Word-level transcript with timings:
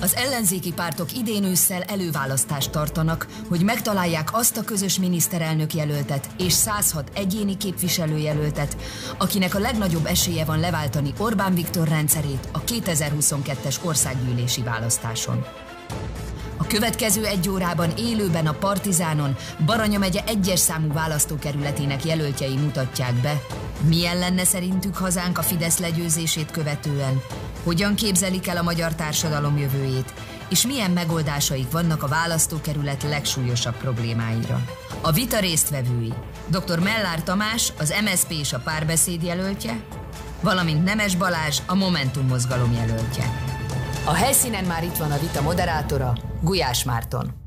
Az 0.00 0.14
ellenzéki 0.14 0.72
pártok 0.72 1.16
idén 1.16 1.44
ősszel 1.44 1.82
előválasztást 1.82 2.70
tartanak, 2.70 3.26
hogy 3.48 3.62
megtalálják 3.62 4.28
azt 4.32 4.56
a 4.56 4.62
közös 4.62 4.98
miniszterelnök 4.98 5.74
jelöltet 5.74 6.28
és 6.38 6.52
106 6.52 7.10
egyéni 7.14 7.56
képviselőjelöltet, 7.56 8.76
akinek 9.18 9.54
a 9.54 9.58
legnagyobb 9.58 10.06
esélye 10.06 10.44
van 10.44 10.60
leváltani 10.60 11.12
Orbán 11.18 11.54
Viktor 11.54 11.88
rendszerét 11.88 12.48
a 12.52 12.64
2022-es 12.64 13.76
országgyűlési 13.84 14.62
választáson. 14.62 15.44
Következő 16.70 17.24
egy 17.24 17.48
órában 17.48 17.90
élőben 17.96 18.46
a 18.46 18.52
Partizánon 18.52 19.36
Baranya 19.64 19.98
megye 19.98 20.20
egyes 20.26 20.58
számú 20.58 20.92
választókerületének 20.92 22.04
jelöltjei 22.04 22.56
mutatják 22.56 23.14
be, 23.14 23.42
milyen 23.88 24.18
lenne 24.18 24.44
szerintük 24.44 24.96
hazánk 24.96 25.38
a 25.38 25.42
Fidesz 25.42 25.78
legyőzését 25.78 26.50
követően, 26.50 27.22
hogyan 27.64 27.94
képzelik 27.94 28.46
el 28.46 28.56
a 28.56 28.62
magyar 28.62 28.94
társadalom 28.94 29.58
jövőjét, 29.58 30.12
és 30.48 30.66
milyen 30.66 30.90
megoldásaik 30.90 31.70
vannak 31.70 32.02
a 32.02 32.08
választókerület 32.08 33.02
legsúlyosabb 33.02 33.76
problémáira. 33.76 34.64
A 35.00 35.12
vita 35.12 35.38
résztvevői 35.38 36.12
dr. 36.46 36.78
Mellár 36.78 37.22
Tamás, 37.22 37.72
az 37.78 37.94
MSP 38.04 38.30
és 38.30 38.52
a 38.52 38.58
párbeszéd 38.58 39.22
jelöltje, 39.22 39.80
valamint 40.40 40.84
Nemes 40.84 41.16
Balázs, 41.16 41.58
a 41.66 41.74
Momentum 41.74 42.26
mozgalom 42.26 42.72
jelöltje. 42.72 43.58
A 44.04 44.14
helyszínen 44.14 44.64
már 44.64 44.84
itt 44.84 44.96
van 44.96 45.10
a 45.10 45.18
vita 45.18 45.42
moderátora, 45.42 46.12
Gulyás 46.42 46.84
Márton. 46.84 47.40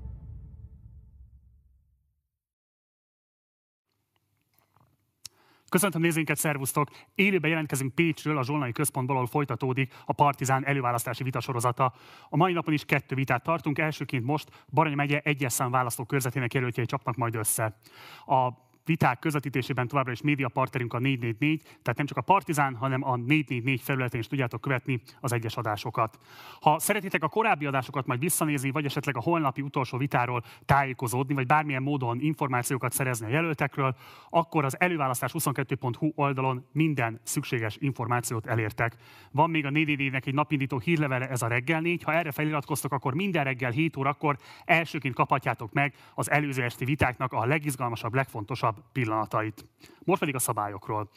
Köszöntöm 5.69 6.01
nézőinket, 6.01 6.37
szervusztok! 6.37 6.89
Élőben 7.15 7.49
jelentkezünk 7.49 7.95
Pécsről, 7.95 8.37
a 8.37 8.43
Zsolnai 8.43 8.71
Központból, 8.71 9.15
ahol 9.15 9.27
folytatódik 9.27 9.93
a 10.05 10.13
Partizán 10.13 10.65
előválasztási 10.65 11.23
vitasorozata. 11.23 11.93
A 12.29 12.37
mai 12.37 12.53
napon 12.53 12.73
is 12.73 12.85
kettő 12.85 13.15
vitát 13.15 13.43
tartunk. 13.43 13.79
Elsőként 13.79 14.25
most 14.25 14.49
Baranya 14.69 14.95
megye 14.95 15.19
egyes 15.19 15.53
szám 15.53 15.71
választókörzetének 15.71 16.53
jelöltjei 16.53 16.85
csapnak 16.85 17.15
majd 17.15 17.35
össze. 17.35 17.77
A 18.25 18.49
viták 18.85 19.19
közvetítésében 19.19 19.87
továbbra 19.87 20.11
is 20.11 20.21
média 20.21 20.47
partnerünk 20.47 20.93
a 20.93 20.99
444, 20.99 21.61
tehát 21.61 21.97
nem 21.97 22.05
csak 22.05 22.17
a 22.17 22.21
Partizán, 22.21 22.75
hanem 22.75 23.03
a 23.03 23.15
444 23.15 23.81
felületén 23.81 24.19
is 24.19 24.27
tudjátok 24.27 24.61
követni 24.61 25.01
az 25.19 25.33
egyes 25.33 25.57
adásokat. 25.57 26.19
Ha 26.61 26.79
szeretitek 26.79 27.23
a 27.23 27.27
korábbi 27.27 27.65
adásokat 27.65 28.05
majd 28.05 28.19
visszanézni, 28.19 28.71
vagy 28.71 28.85
esetleg 28.85 29.17
a 29.17 29.21
holnapi 29.21 29.61
utolsó 29.61 29.97
vitáról 29.97 30.43
tájékozódni, 30.65 31.33
vagy 31.33 31.45
bármilyen 31.45 31.83
módon 31.83 32.21
információkat 32.21 32.91
szerezni 32.91 33.25
a 33.25 33.29
jelöltekről, 33.29 33.95
akkor 34.29 34.65
az 34.65 34.77
előválasztás22.hu 34.79 36.11
oldalon 36.15 36.65
minden 36.71 37.19
szükséges 37.23 37.77
információt 37.79 38.45
elértek. 38.45 38.95
Van 39.31 39.49
még 39.49 39.65
a 39.65 39.69
444-nek 39.69 40.27
egy 40.27 40.33
napindító 40.33 40.79
hírlevele, 40.79 41.29
ez 41.29 41.41
a 41.41 41.47
reggel 41.47 41.81
4. 41.81 42.03
Ha 42.03 42.13
erre 42.13 42.31
feliratkoztok, 42.31 42.91
akkor 42.91 43.13
minden 43.13 43.43
reggel 43.43 43.71
7 43.71 43.97
órakor 43.97 44.37
elsőként 44.65 45.15
kaphatjátok 45.15 45.73
meg 45.73 45.93
az 46.15 46.31
előző 46.31 46.63
esti 46.63 46.85
vitáknak 46.85 47.33
a 47.33 47.45
legizgalmasabb, 47.45 48.13
legfontosabb 48.13 48.72
legfontosabb 48.73 48.91
pillanatait. 48.91 49.65
Most 50.03 50.19
pedig 50.19 50.35
a 50.35 50.39
szabályokról. 50.39 51.09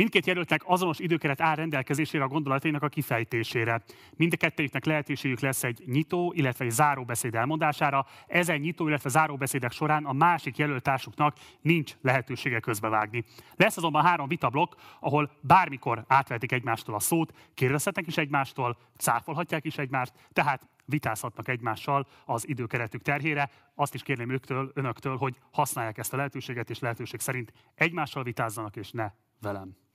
Mindkét 0.00 0.26
jelöltnek 0.26 0.62
azonos 0.64 0.98
időkeret 0.98 1.40
áll 1.40 1.54
rendelkezésére 1.54 2.24
a 2.24 2.28
gondolatainak 2.28 2.82
a 2.82 2.88
kifejtésére. 2.88 3.82
Mind 4.16 4.32
a 4.32 4.36
kettőjüknek 4.36 4.84
lehetőségük 4.84 5.40
lesz 5.40 5.64
egy 5.64 5.82
nyitó, 5.86 6.32
illetve 6.36 6.64
egy 6.64 6.70
záróbeszéd 6.70 7.34
elmondására. 7.34 8.06
Ezen 8.26 8.60
nyitó, 8.60 8.88
illetve 8.88 9.08
záróbeszédek 9.08 9.72
során 9.72 10.04
a 10.04 10.12
másik 10.12 10.56
jelöltársuknak 10.56 11.36
nincs 11.60 11.96
lehetősége 12.02 12.60
közbevágni. 12.60 13.24
Lesz 13.56 13.76
azonban 13.76 14.04
három 14.04 14.28
vitablok, 14.28 14.76
ahol 15.00 15.30
bármikor 15.40 16.04
átvehetik 16.08 16.52
egymástól 16.52 16.94
a 16.94 17.00
szót, 17.00 17.32
kérdezhetnek 17.54 18.06
is 18.06 18.16
egymástól, 18.16 18.76
cáfolhatják 18.96 19.64
is 19.64 19.78
egymást, 19.78 20.12
tehát 20.32 20.68
vitázhatnak 20.84 21.48
egymással 21.48 22.06
az 22.24 22.48
időkeretük 22.48 23.02
terhére. 23.02 23.50
Azt 23.74 23.94
is 23.94 24.02
kérném 24.02 24.30
őktől, 24.30 24.70
önöktől, 24.74 25.16
hogy 25.16 25.36
használják 25.50 25.98
ezt 25.98 26.12
a 26.12 26.16
lehetőséget, 26.16 26.70
és 26.70 26.78
lehetőség 26.78 27.20
szerint 27.20 27.52
egymással 27.74 28.22
vitázzanak, 28.22 28.76
és 28.76 28.90
ne 28.90 29.10
velem. 29.40 29.88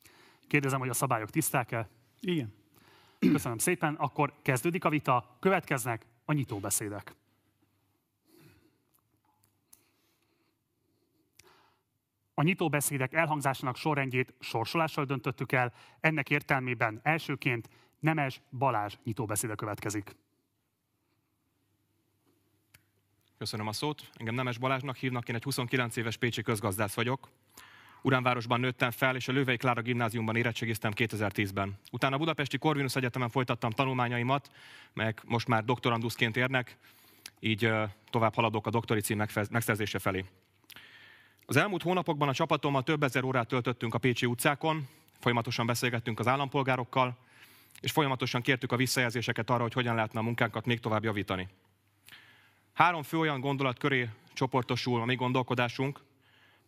Kérdezem, 0.48 0.80
hogy 0.80 0.90
a 0.90 0.94
szabályok 0.94 1.30
tiszták-e? 1.30 1.90
Igen. 2.20 2.54
Köszönöm 3.20 3.58
szépen. 3.58 3.94
Akkor 3.94 4.34
kezdődik 4.42 4.86
a 4.86 4.90
vita, 4.90 5.38
következnek 5.40 6.06
a 6.26 6.34
nyitóbeszédek. 6.34 7.16
A 12.34 12.44
nyitóbeszédek 12.44 13.14
elhangzásának 13.14 13.76
sorrendjét 13.76 14.34
sorsolással 14.40 15.06
döntöttük 15.06 15.52
el, 15.52 15.74
ennek 16.00 16.30
értelmében 16.30 17.00
elsőként 17.04 17.70
Nemes 18.00 18.42
Balázs 18.52 18.96
nyitóbeszéde 19.04 19.56
következik. 19.56 20.16
Köszönöm 23.38 23.68
a 23.68 23.74
szót. 23.74 24.10
Engem 24.14 24.36
Nemes 24.36 24.58
Balázsnak 24.58 24.96
hívnak, 24.96 25.30
én 25.30 25.36
egy 25.36 25.44
29 25.44 25.96
éves 25.96 26.18
pécsi 26.18 26.42
közgazdász 26.42 26.96
vagyok. 26.96 27.30
Uránvárosban 28.06 28.60
nőttem 28.60 28.92
fel, 28.92 29.16
és 29.16 29.28
a 29.28 29.32
Lővei 29.32 29.58
Klára 29.58 29.82
gimnáziumban 29.82 30.36
érettségiztem 30.36 30.92
2010-ben. 30.96 31.78
Utána 31.92 32.16
a 32.16 32.18
Budapesti 32.18 32.58
Corvinus 32.58 32.96
Egyetemen 32.96 33.30
folytattam 33.30 33.70
tanulmányaimat, 33.70 34.52
meg 34.94 35.22
most 35.24 35.48
már 35.48 35.64
doktoranduszként 35.64 36.38
érnek, 36.38 36.78
így 37.40 37.72
tovább 38.10 38.34
haladok 38.34 38.68
a 38.68 38.70
doktori 38.70 39.02
cím 39.02 39.24
megszerzése 39.50 40.00
felé. 40.00 40.26
Az 41.46 41.56
elmúlt 41.56 41.82
hónapokban 41.82 42.30
a 42.30 42.34
csapatommal 42.34 42.84
több 42.84 43.04
ezer 43.04 43.24
órát 43.24 43.48
töltöttünk 43.48 43.94
a 43.94 43.98
Pécsi 43.98 44.26
utcákon, 44.26 44.88
folyamatosan 45.20 45.66
beszélgettünk 45.66 46.20
az 46.20 46.28
állampolgárokkal, 46.28 47.18
és 47.82 47.92
folyamatosan 47.92 48.42
kértük 48.42 48.72
a 48.72 48.76
visszajelzéseket 48.76 49.50
arra, 49.50 49.62
hogy 49.62 49.74
hogyan 49.74 49.96
lehetne 49.96 50.20
a 50.20 50.24
munkánkat 50.24 50.66
még 50.66 50.80
tovább 50.80 51.04
javítani. 51.04 51.48
Három 52.74 53.04
fő 53.04 53.18
olyan 53.18 53.40
gondolat 53.40 53.78
köré 53.78 54.10
csoportosul 54.34 55.02
a 55.02 55.06
mi 55.06 55.16
gondolkodásunk, 55.16 56.00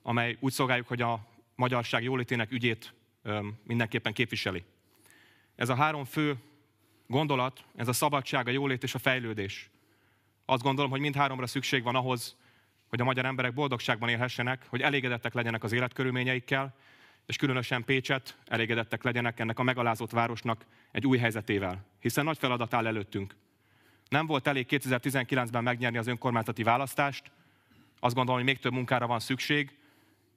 amely 0.08 0.38
úgy 0.40 0.52
szolgáljuk, 0.52 0.88
hogy 0.88 1.02
a 1.02 1.28
magyarság 1.56 2.04
jólétének 2.04 2.52
ügyét 2.52 2.94
mindenképpen 3.64 4.14
képviseli. 4.14 4.64
Ez 5.56 5.70
a 5.70 5.76
három 5.76 6.06
fő 6.06 6.36
gondolat, 7.08 7.64
ez 7.76 7.88
a 7.88 7.94
szabadság, 7.94 8.48
a 8.48 8.52
jólét 8.52 8.84
és 8.84 8.96
a 8.96 9.00
fejlődés. 9.00 9.70
Azt 10.46 10.62
gondolom, 10.62 10.92
hogy 10.92 11.00
mindháromra 11.00 11.48
szükség 11.48 11.84
van 11.84 11.96
ahhoz, 11.96 12.38
hogy 12.88 13.02
a 13.02 13.04
magyar 13.04 13.26
emberek 13.26 13.54
boldogságban 13.54 14.10
élhessenek, 14.10 14.66
hogy 14.70 14.82
elégedettek 14.82 15.34
legyenek 15.34 15.64
az 15.64 15.72
életkörülményeikkel, 15.72 16.76
és 17.26 17.36
különösen 17.36 17.84
Pécset 17.84 18.38
elégedettek 18.46 19.04
legyenek 19.04 19.40
ennek 19.40 19.60
a 19.60 19.64
megalázott 19.64 20.12
városnak 20.12 20.66
egy 20.92 21.08
új 21.08 21.18
helyzetével. 21.18 21.86
Hiszen 22.00 22.24
nagy 22.24 22.38
feladat 22.38 22.74
áll 22.74 22.88
előttünk. 22.88 23.36
Nem 24.10 24.26
volt 24.26 24.48
elég 24.48 24.66
2019-ben 24.70 25.64
megnyerni 25.64 25.98
az 25.98 26.08
önkormányzati 26.08 26.64
választást, 26.64 27.32
azt 28.00 28.16
gondolom, 28.16 28.42
hogy 28.42 28.50
még 28.50 28.60
több 28.62 28.74
munkára 28.74 29.08
van 29.08 29.20
szükség, 29.20 29.78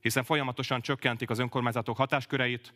hiszen 0.01 0.25
folyamatosan 0.25 0.81
csökkentik 0.81 1.31
az 1.31 1.39
önkormányzatok 1.39 1.97
hatásköreit, 1.97 2.75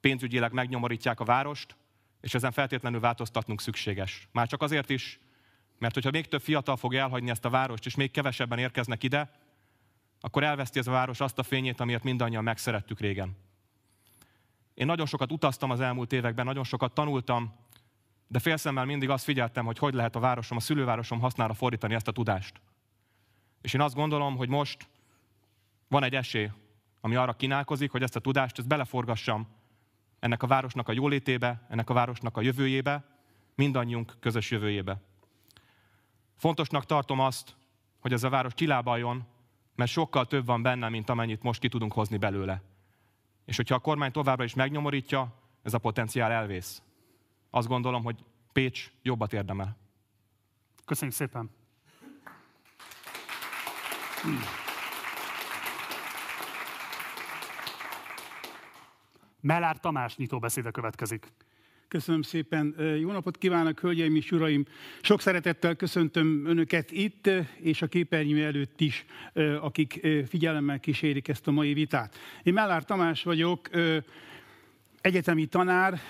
pénzügyileg 0.00 0.52
megnyomorítják 0.52 1.20
a 1.20 1.24
várost, 1.24 1.76
és 2.20 2.34
ezen 2.34 2.52
feltétlenül 2.52 3.00
változtatnunk 3.00 3.60
szükséges. 3.60 4.28
Már 4.32 4.48
csak 4.48 4.62
azért 4.62 4.90
is, 4.90 5.20
mert 5.78 5.94
hogyha 5.94 6.10
még 6.10 6.26
több 6.26 6.40
fiatal 6.40 6.76
fog 6.76 6.94
elhagyni 6.94 7.30
ezt 7.30 7.44
a 7.44 7.50
várost, 7.50 7.86
és 7.86 7.94
még 7.94 8.10
kevesebben 8.10 8.58
érkeznek 8.58 9.02
ide, 9.02 9.30
akkor 10.20 10.42
elveszti 10.42 10.78
ez 10.78 10.86
a 10.86 10.90
város 10.90 11.20
azt 11.20 11.38
a 11.38 11.42
fényét, 11.42 11.80
amiért 11.80 12.02
mindannyian 12.02 12.42
megszerettük 12.42 13.00
régen. 13.00 13.36
Én 14.74 14.86
nagyon 14.86 15.06
sokat 15.06 15.32
utaztam 15.32 15.70
az 15.70 15.80
elmúlt 15.80 16.12
években, 16.12 16.44
nagyon 16.44 16.64
sokat 16.64 16.92
tanultam, 16.92 17.54
de 18.26 18.38
félszemmel 18.38 18.84
mindig 18.84 19.10
azt 19.10 19.24
figyeltem, 19.24 19.64
hogy 19.64 19.78
hogy 19.78 19.94
lehet 19.94 20.16
a 20.16 20.20
városom, 20.20 20.56
a 20.56 20.60
szülővárosom 20.60 21.20
hasznára 21.20 21.54
fordítani 21.54 21.94
ezt 21.94 22.08
a 22.08 22.12
tudást. 22.12 22.60
És 23.60 23.74
én 23.74 23.80
azt 23.80 23.94
gondolom, 23.94 24.36
hogy 24.36 24.48
most 24.48 24.88
van 25.88 26.02
egy 26.02 26.14
esély, 26.14 26.50
ami 27.00 27.14
arra 27.14 27.32
kínálkozik, 27.32 27.90
hogy 27.90 28.02
ezt 28.02 28.16
a 28.16 28.20
tudást 28.20 28.58
ezt 28.58 28.68
beleforgassam 28.68 29.48
ennek 30.18 30.42
a 30.42 30.46
városnak 30.46 30.88
a 30.88 30.92
jólétébe, 30.92 31.66
ennek 31.68 31.90
a 31.90 31.94
városnak 31.94 32.36
a 32.36 32.40
jövőjébe, 32.40 33.04
mindannyiunk 33.54 34.16
közös 34.20 34.50
jövőjébe. 34.50 35.00
Fontosnak 36.36 36.84
tartom 36.84 37.20
azt, 37.20 37.56
hogy 37.98 38.12
ez 38.12 38.22
a 38.22 38.28
város 38.28 38.54
kilábaljon, 38.54 39.26
mert 39.74 39.90
sokkal 39.90 40.26
több 40.26 40.46
van 40.46 40.62
benne, 40.62 40.88
mint 40.88 41.08
amennyit 41.08 41.42
most 41.42 41.60
ki 41.60 41.68
tudunk 41.68 41.92
hozni 41.92 42.16
belőle. 42.16 42.62
És 43.44 43.56
hogyha 43.56 43.74
a 43.74 43.78
kormány 43.78 44.12
továbbra 44.12 44.44
is 44.44 44.54
megnyomorítja, 44.54 45.34
ez 45.62 45.74
a 45.74 45.78
potenciál 45.78 46.30
elvész. 46.30 46.82
Azt 47.50 47.68
gondolom, 47.68 48.04
hogy 48.04 48.24
Pécs 48.52 48.92
jobbat 49.02 49.32
érdemel. 49.32 49.76
Köszönjük 50.84 51.16
szépen! 51.16 51.50
Mellár 59.40 59.80
Tamás 59.80 60.16
nyitóbeszéde 60.16 60.70
következik. 60.70 61.26
Köszönöm 61.88 62.22
szépen. 62.22 62.74
Jó 63.00 63.12
napot 63.12 63.38
kívánok, 63.38 63.80
hölgyeim 63.80 64.16
és 64.16 64.30
uraim! 64.30 64.64
Sok 65.00 65.20
szeretettel 65.20 65.74
köszöntöm 65.74 66.46
Önöket 66.46 66.90
itt, 66.90 67.30
és 67.56 67.82
a 67.82 67.86
képernyő 67.86 68.44
előtt 68.44 68.80
is, 68.80 69.04
akik 69.60 70.06
figyelemmel 70.28 70.80
kísérik 70.80 71.28
ezt 71.28 71.46
a 71.46 71.50
mai 71.50 71.72
vitát. 71.72 72.16
Én 72.42 72.52
Mellár 72.52 72.84
Tamás 72.84 73.22
vagyok, 73.22 73.68
egyetemi 75.00 75.46
tanár, 75.46 76.00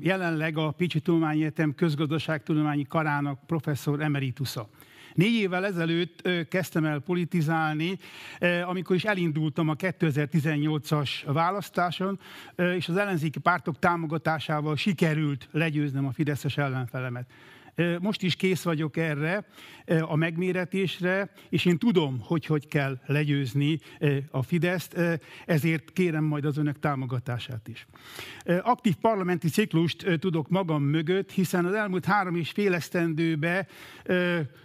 jelenleg 0.00 0.58
a 0.58 0.70
Pécsi 0.70 1.00
Tudományegyetem 1.00 1.74
közgazdaságtudományi 1.74 2.86
karának 2.88 3.46
professzor 3.46 4.00
emeritusza. 4.00 4.68
Négy 5.16 5.34
évvel 5.34 5.66
ezelőtt 5.66 6.28
kezdtem 6.48 6.84
el 6.84 6.98
politizálni, 6.98 7.98
amikor 8.66 8.96
is 8.96 9.04
elindultam 9.04 9.68
a 9.68 9.74
2018-as 9.74 11.10
választáson, 11.26 12.20
és 12.56 12.88
az 12.88 12.96
ellenzéki 12.96 13.38
pártok 13.38 13.78
támogatásával 13.78 14.76
sikerült 14.76 15.48
legyőznem 15.52 16.06
a 16.06 16.12
Fideszes 16.12 16.56
ellenfelemet. 16.56 17.26
Most 18.00 18.22
is 18.22 18.36
kész 18.36 18.62
vagyok 18.62 18.96
erre, 18.96 19.46
a 20.00 20.16
megméretésre, 20.16 21.30
és 21.48 21.64
én 21.64 21.78
tudom, 21.78 22.20
hogy 22.20 22.46
hogy 22.46 22.68
kell 22.68 22.98
legyőzni 23.06 23.78
a 24.30 24.42
Fideszt, 24.42 25.00
ezért 25.46 25.92
kérem 25.92 26.24
majd 26.24 26.44
az 26.44 26.56
önök 26.56 26.78
támogatását 26.78 27.68
is. 27.68 27.86
Aktív 28.62 28.94
parlamenti 28.94 29.48
ciklust 29.48 30.18
tudok 30.18 30.48
magam 30.48 30.82
mögött, 30.82 31.30
hiszen 31.30 31.64
az 31.64 31.74
elmúlt 31.74 32.04
három 32.04 32.34
és 32.34 32.50
fél 32.50 32.74
esztendőben 32.74 33.66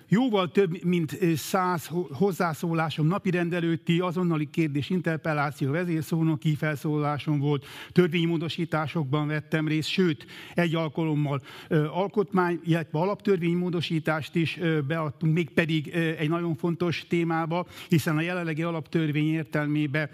jóval 0.07 0.51
több, 0.51 0.83
mint 0.83 1.17
száz 1.35 1.89
hozzászólásom 2.11 3.07
napirendelőtti 3.07 3.99
azonnali 3.99 4.49
kérdés, 4.49 4.89
interpelláció, 4.89 5.71
vezérszónoki 5.71 6.55
felszólásom 6.55 7.39
volt, 7.39 7.65
törvénymódosításokban 7.91 9.27
vettem 9.27 9.67
részt, 9.67 9.89
sőt, 9.89 10.25
egy 10.53 10.75
alkalommal 10.75 11.41
alkotmány, 11.69 12.59
illetve 12.63 12.99
alaptörvénymódosítást 13.01 14.36
is 14.36 14.59
beadtunk, 14.88 15.33
mégpedig 15.33 15.88
egy 16.18 16.30
nagyon 16.30 16.56
fontos 16.56 17.06
témába, 17.07 17.65
hiszen 17.89 18.18
a 18.18 18.21
jelenlegi 18.21 18.63
alaptörvény 18.63 19.33
értelmében 19.33 20.09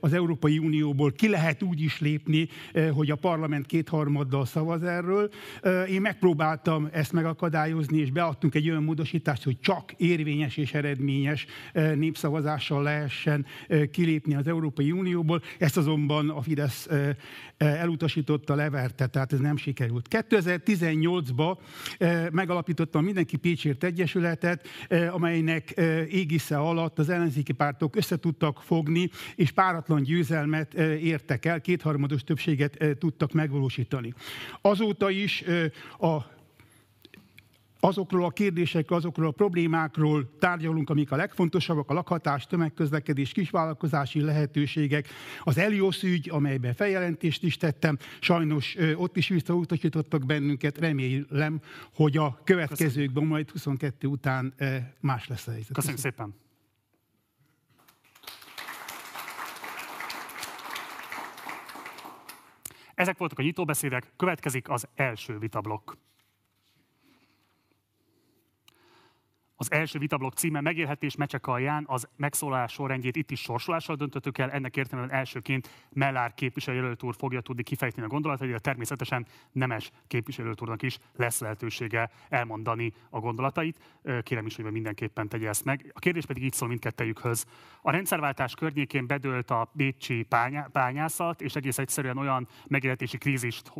az 0.00 0.12
Európai 0.12 0.58
Unióból 0.58 1.12
ki 1.12 1.28
lehet 1.28 1.62
úgy 1.62 1.80
is 1.80 2.00
lépni, 2.00 2.48
hogy 2.92 3.10
a 3.10 3.16
parlament 3.16 3.66
kétharmaddal 3.66 4.46
szavaz 4.46 4.82
erről. 4.82 5.30
Én 5.88 6.00
megpróbáltam 6.00 6.88
ezt 6.92 7.12
megakadályozni, 7.12 7.98
és 7.98 8.10
beadtunk 8.10 8.54
egy 8.54 8.70
olyan 8.70 8.82
módosítást, 8.82 9.44
hogy 9.44 9.60
csak 9.60 9.92
érvényes 9.96 10.56
és 10.56 10.74
eredményes 10.74 11.46
népszavazással 11.94 12.82
lehessen 12.82 13.46
kilépni 13.90 14.34
az 14.34 14.46
Európai 14.46 14.92
Unióból. 14.92 15.42
Ezt 15.58 15.76
azonban 15.76 16.30
a 16.30 16.42
Fidesz 16.42 16.88
elutasította, 17.56 18.54
leverte, 18.54 19.06
tehát 19.06 19.32
ez 19.32 19.38
nem 19.38 19.56
sikerült. 19.56 20.06
2018-ban 20.10 21.56
megalapítottam 22.30 23.04
Mindenki 23.04 23.36
Pécsért 23.36 23.84
Egyesületet, 23.84 24.68
amelynek 25.10 25.70
égisze 26.10 26.56
alatt 26.56 26.98
az 26.98 27.08
ellenzéki 27.08 27.52
pártok 27.52 27.96
összetudtak 27.96 28.62
fogni, 28.62 29.10
és 29.34 29.50
páratlan 29.50 30.02
győzelmet 30.02 30.74
értek 31.00 31.44
el, 31.44 31.60
kétharmados 31.60 32.24
többséget 32.24 32.96
tudtak 32.98 33.32
megvalósítani. 33.32 34.14
Azóta 34.60 35.10
is 35.10 35.44
a 35.98 36.36
azokról 37.80 38.24
a 38.24 38.30
kérdésekről, 38.30 38.98
azokról 38.98 39.26
a 39.26 39.30
problémákról 39.30 40.36
tárgyalunk, 40.38 40.90
amik 40.90 41.12
a 41.12 41.16
legfontosabbak, 41.16 41.90
a 41.90 41.94
lakhatás, 41.94 42.46
tömegközlekedés, 42.46 43.32
kisvállalkozási 43.32 44.20
lehetőségek, 44.20 45.08
az 45.42 45.58
Eliosz 45.58 46.02
ügy, 46.02 46.30
amelyben 46.30 46.74
feljelentést 46.74 47.42
is 47.42 47.56
tettem, 47.56 47.98
sajnos 48.20 48.76
ott 48.94 49.16
is 49.16 49.28
visszautasítottak 49.28 50.26
bennünket, 50.26 50.78
remélem, 50.78 51.60
hogy 51.94 52.16
a 52.16 52.40
következőkben 52.44 53.24
majd 53.24 53.50
22 53.50 54.08
után 54.08 54.54
más 55.00 55.28
lesz 55.28 55.46
a 55.46 55.50
helyzet. 55.50 55.72
Köszönjük 55.72 56.00
szépen! 56.00 56.34
Ezek 62.94 63.18
voltak 63.18 63.38
a 63.38 63.42
nyitóbeszédek, 63.42 64.12
következik 64.16 64.68
az 64.68 64.88
első 64.94 65.38
vitablokk. 65.38 65.92
Az 69.60 69.72
első 69.72 69.98
vitablok 69.98 70.32
címe 70.34 70.60
megélhetés 70.60 71.16
mecsek 71.16 71.46
alján 71.46 71.84
az 71.86 72.08
megszólalás 72.16 72.72
sorrendjét 72.72 73.16
itt 73.16 73.30
is 73.30 73.40
sorsolással 73.40 73.96
döntöttük 73.96 74.38
el. 74.38 74.50
Ennek 74.50 74.76
értelemben 74.76 75.16
elsőként 75.16 75.86
Mellár 75.92 76.34
képviselőjelölt 76.34 77.02
úr 77.02 77.14
fogja 77.18 77.40
tudni 77.40 77.62
kifejteni 77.62 78.06
a 78.06 78.08
gondolatait, 78.08 78.50
de 78.50 78.58
természetesen 78.58 79.26
Nemes 79.52 79.90
képviselőjelölt 80.06 80.62
úrnak 80.62 80.82
is 80.82 80.98
lesz 81.16 81.40
lehetősége 81.40 82.10
elmondani 82.28 82.92
a 83.10 83.18
gondolatait. 83.18 84.00
Kérem 84.22 84.46
is, 84.46 84.56
hogy 84.56 84.64
mindenképpen 84.64 85.28
tegye 85.28 85.48
ezt 85.48 85.64
meg. 85.64 85.92
A 85.94 85.98
kérdés 85.98 86.26
pedig 86.26 86.42
így 86.42 86.52
szól 86.52 86.68
mindkettejükhöz. 86.68 87.46
A 87.82 87.90
rendszerváltás 87.90 88.54
környékén 88.54 89.06
bedőlt 89.06 89.50
a 89.50 89.70
bécsi 89.72 90.26
pányászat, 90.72 91.40
és 91.40 91.54
egész 91.54 91.78
egyszerűen 91.78 92.18
olyan 92.18 92.48
megélhetési 92.66 93.18
krízist 93.18 93.72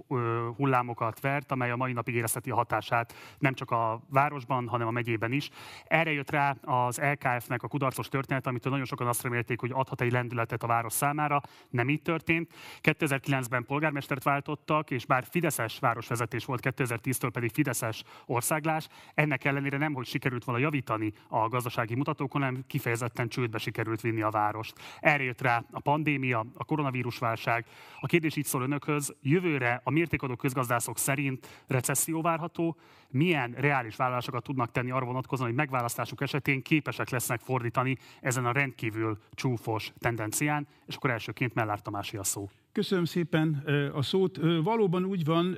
hullámokat 0.57 1.21
vert, 1.21 1.53
amely 1.53 1.71
a 1.71 1.77
mai 1.77 1.93
napig 1.93 2.15
érezheti 2.15 2.51
a 2.51 2.55
hatását 2.55 3.15
nem 3.39 3.55
csak 3.55 3.71
a 3.71 4.03
városban, 4.09 4.69
hanem 4.69 4.87
a 4.87 4.91
megyében 4.91 5.33
is. 5.33 5.51
Erre 5.87 6.12
jött 6.12 6.31
rá 6.31 6.56
az 6.62 6.99
LKF-nek 6.99 7.62
a 7.62 7.69
kudarcos 7.69 8.09
történet, 8.09 8.47
amitől 8.47 8.73
nagyon 8.73 8.87
sokan 8.87 9.06
azt 9.06 9.23
remélték, 9.23 9.61
hogy 9.61 9.70
adhat 9.75 10.00
egy 10.00 10.12
lendületet 10.12 10.62
a 10.62 10.67
város 10.67 10.93
számára. 10.93 11.41
Nem 11.70 11.88
így 11.88 12.03
történt. 12.03 12.53
2009-ben 12.82 13.65
polgármestert 13.65 14.23
váltottak, 14.23 14.91
és 14.91 15.06
bár 15.06 15.25
Fideszes 15.31 15.79
városvezetés 15.79 16.44
volt, 16.44 16.61
2010-től 16.62 17.31
pedig 17.32 17.50
Fideszes 17.53 18.03
országlás, 18.26 18.88
ennek 19.15 19.44
ellenére 19.44 19.76
nem, 19.76 19.94
hogy 19.94 20.06
sikerült 20.06 20.44
volna 20.44 20.61
javítani 20.61 21.12
a 21.29 21.49
gazdasági 21.49 21.94
mutatókon, 21.94 22.43
hanem 22.43 22.65
kifejezetten 22.67 23.29
csődbe 23.29 23.59
sikerült 23.59 24.00
vinni 24.00 24.23
a 24.23 24.31
várost. 24.31 24.75
Erre 25.00 25.23
jött 25.23 25.41
rá 25.41 25.65
a 25.70 25.81
pandémia, 25.81 26.47
a 26.55 26.65
koronavírus 26.65 27.19
válság. 27.19 27.67
A 28.00 28.06
kérdés 28.06 28.37
így 28.37 28.44
szól 28.44 28.62
önökhöz, 28.62 29.17
jövőre 29.23 29.81
a 29.85 29.91
mértékadó 29.91 30.37
közgazdászok 30.37 30.99
szerint 30.99 31.65
recesszió 31.67 32.23
várható, 32.23 32.76
milyen 33.11 33.55
reális 33.56 33.97
vállalásokat 33.97 34.43
tudnak 34.43 34.70
tenni 34.70 34.91
arra 34.91 35.05
vonatkozóan, 35.05 35.49
hogy 35.49 35.57
megválasztásuk 35.58 36.20
esetén 36.20 36.62
képesek 36.62 37.10
lesznek 37.10 37.40
fordítani 37.40 37.96
ezen 38.20 38.46
a 38.46 38.52
rendkívül 38.52 39.19
csúfos 39.34 39.93
tendencián, 39.99 40.66
és 40.87 40.96
akkor 40.96 41.10
elsőként 41.10 41.55
Mellár 41.55 41.81
Tamási 41.81 42.16
a 42.16 42.25
szó. 42.25 42.50
Köszönöm 42.79 43.05
szépen 43.05 43.65
a 43.93 44.03
szót. 44.03 44.39
Valóban 44.63 45.05
úgy 45.05 45.25
van, 45.25 45.53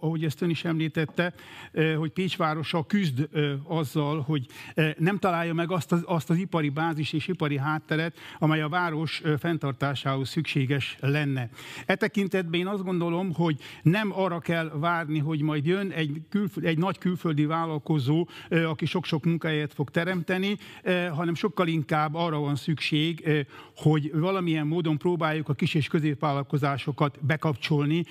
ahogy 0.00 0.24
ezt 0.24 0.42
ön 0.42 0.50
is 0.50 0.64
említette, 0.64 1.34
hogy 1.96 2.10
Pécs 2.10 2.36
városa 2.36 2.86
küzd 2.86 3.28
azzal, 3.64 4.20
hogy 4.20 4.46
nem 4.98 5.18
találja 5.18 5.54
meg 5.54 5.70
azt 5.70 5.92
az, 5.92 6.02
azt 6.06 6.30
az 6.30 6.36
ipari 6.36 6.68
bázis 6.68 7.12
és 7.12 7.28
ipari 7.28 7.58
hátteret, 7.58 8.16
amely 8.38 8.60
a 8.62 8.68
város 8.68 9.22
fenntartásához 9.38 10.28
szükséges 10.28 10.96
lenne. 11.00 11.48
E 11.86 11.94
tekintetben 11.94 12.60
én 12.60 12.66
azt 12.66 12.84
gondolom, 12.84 13.34
hogy 13.34 13.56
nem 13.82 14.12
arra 14.12 14.38
kell 14.38 14.70
várni, 14.74 15.18
hogy 15.18 15.40
majd 15.40 15.66
jön 15.66 15.90
egy, 15.90 16.20
külföld, 16.28 16.66
egy 16.66 16.78
nagy 16.78 16.98
külföldi 16.98 17.44
vállalkozó, 17.44 18.28
aki 18.66 18.86
sok-sok 18.86 19.24
munkahelyet 19.24 19.74
fog 19.74 19.90
teremteni, 19.90 20.56
hanem 21.14 21.34
sokkal 21.34 21.68
inkább 21.68 22.14
arra 22.14 22.38
van 22.38 22.56
szükség, 22.56 23.44
hogy 23.76 24.10
valamilyen 24.14 24.66
módon 24.66 24.98
próbáljuk 24.98 25.48
a 25.48 25.54
kis 25.54 25.74
és 25.74 25.88
középvállalkozókat 25.88 26.62
vállalkozásokat 26.64 27.24
bekapcsolni 27.24 28.04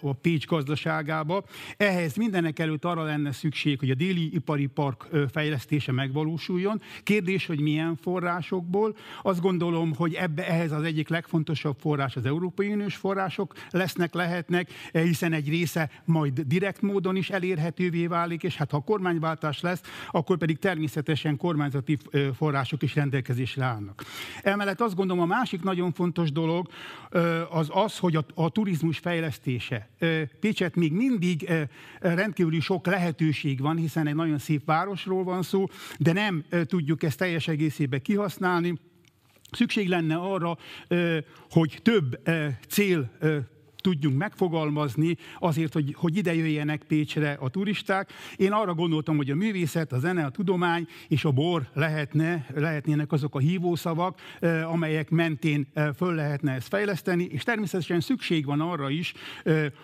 a 0.00 0.12
Pécs 0.12 0.46
gazdaságába. 0.46 1.44
Ehhez 1.76 2.16
mindenek 2.16 2.58
előtt 2.58 2.84
arra 2.84 3.02
lenne 3.02 3.32
szükség, 3.32 3.78
hogy 3.78 3.90
a 3.90 3.94
déli 3.94 4.34
ipari 4.34 4.66
park 4.66 5.08
fejlesztése 5.32 5.92
megvalósuljon. 5.92 6.80
Kérdés, 7.02 7.46
hogy 7.46 7.60
milyen 7.60 7.96
forrásokból. 7.96 8.96
Azt 9.22 9.40
gondolom, 9.40 9.94
hogy 9.94 10.14
ebbe 10.14 10.48
ehhez 10.48 10.72
az 10.72 10.82
egyik 10.82 11.08
legfontosabb 11.08 11.76
forrás 11.80 12.16
az 12.16 12.26
Európai 12.26 12.72
Uniós 12.72 12.96
források 12.96 13.54
lesznek, 13.70 14.14
lehetnek, 14.14 14.70
hiszen 14.92 15.32
egy 15.32 15.48
része 15.48 15.90
majd 16.04 16.40
direkt 16.40 16.80
módon 16.80 17.16
is 17.16 17.30
elérhetővé 17.30 18.06
válik, 18.06 18.42
és 18.42 18.56
hát 18.56 18.70
ha 18.70 18.80
kormányváltás 18.80 19.60
lesz, 19.60 19.82
akkor 20.10 20.38
pedig 20.38 20.58
természetesen 20.58 21.36
kormányzati 21.36 21.98
források 22.36 22.82
is 22.82 22.94
rendelkezésre 22.94 23.64
állnak. 23.64 24.04
Emellett 24.42 24.80
azt 24.80 24.94
gondolom, 24.94 25.22
a 25.22 25.26
másik 25.26 25.62
nagyon 25.62 25.92
fontos 25.92 26.32
dolog 26.32 26.68
az 27.50 27.68
az, 27.82 27.98
hogy 27.98 28.16
a, 28.16 28.24
a 28.34 28.50
turizmus 28.50 28.98
fejlesztése. 28.98 29.88
Pécset 30.40 30.74
még 30.76 30.92
mindig 30.92 31.52
rendkívüli 32.00 32.60
sok 32.60 32.86
lehetőség 32.86 33.60
van, 33.60 33.76
hiszen 33.76 34.06
egy 34.06 34.14
nagyon 34.14 34.38
szép 34.38 34.64
városról 34.64 35.24
van 35.24 35.42
szó, 35.42 35.66
de 35.98 36.12
nem 36.12 36.44
tudjuk 36.66 37.02
ezt 37.02 37.18
teljes 37.18 37.48
egészében 37.48 38.02
kihasználni. 38.02 38.78
Szükség 39.50 39.88
lenne 39.88 40.16
arra, 40.16 40.58
hogy 41.50 41.78
több 41.82 42.28
cél 42.68 43.10
tudjunk 43.82 44.16
megfogalmazni 44.16 45.16
azért, 45.38 45.72
hogy, 45.72 45.94
hogy 45.98 46.16
ide 46.16 46.34
jöjjenek 46.34 46.82
Pécsre 46.82 47.36
a 47.40 47.48
turisták. 47.48 48.12
Én 48.36 48.52
arra 48.52 48.74
gondoltam, 48.74 49.16
hogy 49.16 49.30
a 49.30 49.34
művészet, 49.34 49.92
a 49.92 49.98
zene, 49.98 50.24
a 50.24 50.30
tudomány 50.30 50.86
és 51.08 51.24
a 51.24 51.30
bor 51.30 51.68
lehetne, 51.74 52.46
lehetnének 52.54 53.12
azok 53.12 53.34
a 53.34 53.38
hívószavak, 53.38 54.20
amelyek 54.64 55.10
mentén 55.10 55.66
föl 55.96 56.14
lehetne 56.14 56.52
ezt 56.52 56.68
fejleszteni, 56.68 57.24
és 57.24 57.42
természetesen 57.42 58.00
szükség 58.00 58.44
van 58.44 58.60
arra 58.60 58.90
is, 58.90 59.12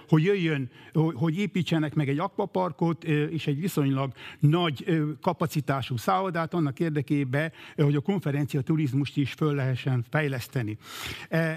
hogy 0.08 0.22
jöjjön, 0.22 0.70
hogy 0.92 1.38
építsenek 1.38 1.94
meg 1.94 2.08
egy 2.08 2.18
akvaparkot 2.18 3.04
és 3.04 3.46
egy 3.46 3.60
viszonylag 3.60 4.12
nagy 4.38 5.04
kapacitású 5.20 5.96
szállodát 5.96 6.54
annak 6.54 6.80
érdekében, 6.80 7.52
hogy 7.76 7.94
a 7.94 8.00
konferencia 8.00 8.60
turizmust 8.60 9.16
is 9.16 9.32
föl 9.32 9.54
lehessen 9.54 10.04
fejleszteni. 10.10 10.78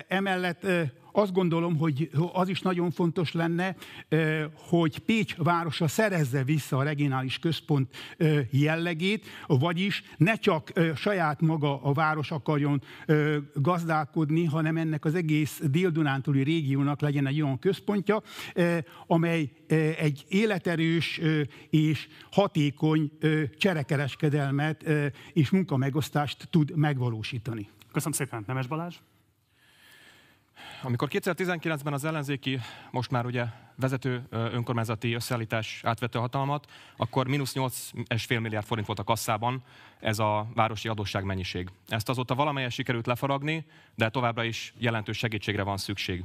Emellett 0.07 0.67
azt 1.11 1.33
gondolom, 1.33 1.77
hogy 1.77 2.09
az 2.33 2.49
is 2.49 2.61
nagyon 2.61 2.91
fontos 2.91 3.31
lenne, 3.31 3.75
hogy 4.53 4.99
Pécs 4.99 5.35
városa 5.35 5.87
szerezze 5.87 6.43
vissza 6.43 6.77
a 6.77 6.83
regionális 6.83 7.39
központ 7.39 7.95
jellegét, 8.49 9.25
vagyis 9.47 10.03
ne 10.17 10.35
csak 10.35 10.71
saját 10.95 11.41
maga 11.41 11.81
a 11.81 11.93
város 11.93 12.31
akarjon 12.31 12.81
gazdálkodni, 13.53 14.45
hanem 14.45 14.77
ennek 14.77 15.05
az 15.05 15.15
egész 15.15 15.61
dél-dunántúli 15.63 16.43
régiónak 16.43 17.01
legyen 17.01 17.27
egy 17.27 17.41
olyan 17.41 17.59
központja, 17.59 18.21
amely 19.07 19.51
egy 19.97 20.25
életerős 20.27 21.21
és 21.69 22.07
hatékony 22.31 23.11
cserekereskedelmet 23.57 24.89
és 25.33 25.49
munkamegosztást 25.49 26.47
tud 26.49 26.75
megvalósítani. 26.75 27.69
Köszönöm 27.91 28.13
szépen, 28.13 28.43
Nemes 28.47 28.67
Balázs. 28.67 28.95
Amikor 30.83 31.07
2019-ben 31.11 31.93
az 31.93 32.05
ellenzéki, 32.05 32.59
most 32.91 33.11
már 33.11 33.25
ugye 33.25 33.45
vezető 33.75 34.23
önkormányzati 34.29 35.13
összeállítás 35.13 35.81
átvette 35.83 36.17
a 36.17 36.21
hatalmat, 36.21 36.71
akkor 36.97 37.27
mínusz 37.27 37.53
8,5 37.55 38.41
milliárd 38.41 38.65
forint 38.65 38.87
volt 38.87 38.99
a 38.99 39.03
kasszában 39.03 39.63
ez 39.99 40.19
a 40.19 40.47
városi 40.53 40.87
adósság 40.87 41.23
mennyiség. 41.23 41.69
Ezt 41.87 42.09
azóta 42.09 42.35
valamelyes 42.35 42.73
sikerült 42.73 43.05
lefaragni, 43.05 43.65
de 43.95 44.09
továbbra 44.09 44.43
is 44.43 44.73
jelentős 44.77 45.17
segítségre 45.17 45.63
van 45.63 45.77
szükség. 45.77 46.23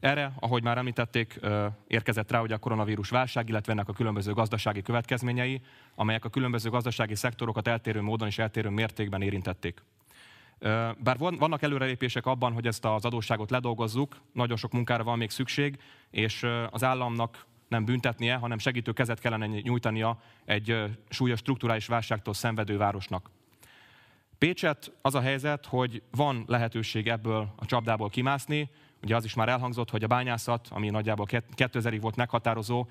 Erre, 0.00 0.32
ahogy 0.40 0.62
már 0.62 0.78
említették, 0.78 1.40
érkezett 1.86 2.30
rá 2.30 2.38
hogy 2.38 2.52
a 2.52 2.58
koronavírus 2.58 3.08
válság, 3.08 3.48
illetve 3.48 3.72
ennek 3.72 3.88
a 3.88 3.92
különböző 3.92 4.32
gazdasági 4.32 4.82
következményei, 4.82 5.60
amelyek 5.94 6.24
a 6.24 6.28
különböző 6.28 6.70
gazdasági 6.70 7.14
szektorokat 7.14 7.68
eltérő 7.68 8.00
módon 8.00 8.28
és 8.28 8.38
eltérő 8.38 8.68
mértékben 8.68 9.22
érintették. 9.22 9.82
Bár 10.98 11.16
vannak 11.18 11.62
előrelépések 11.62 12.26
abban, 12.26 12.52
hogy 12.52 12.66
ezt 12.66 12.84
az 12.84 13.04
adósságot 13.04 13.50
ledolgozzuk, 13.50 14.20
nagyon 14.32 14.56
sok 14.56 14.72
munkára 14.72 15.04
van 15.04 15.18
még 15.18 15.30
szükség, 15.30 15.78
és 16.10 16.46
az 16.70 16.84
államnak 16.84 17.46
nem 17.68 17.84
büntetnie, 17.84 18.34
hanem 18.34 18.58
segítő 18.58 18.92
kezet 18.92 19.20
kellene 19.20 19.46
nyújtania 19.46 20.18
egy 20.44 20.82
súlyos 21.08 21.38
strukturális 21.38 21.86
válságtól 21.86 22.34
szenvedő 22.34 22.76
városnak. 22.76 23.30
Pécset 24.38 24.92
az 25.02 25.14
a 25.14 25.20
helyzet, 25.20 25.66
hogy 25.66 26.02
van 26.10 26.44
lehetőség 26.46 27.08
ebből 27.08 27.52
a 27.56 27.66
csapdából 27.66 28.08
kimászni. 28.08 28.70
Ugye 29.02 29.16
az 29.16 29.24
is 29.24 29.34
már 29.34 29.48
elhangzott, 29.48 29.90
hogy 29.90 30.04
a 30.04 30.06
bányászat, 30.06 30.68
ami 30.70 30.90
nagyjából 30.90 31.26
2000-ig 31.30 31.98
volt 32.00 32.16
meghatározó, 32.16 32.86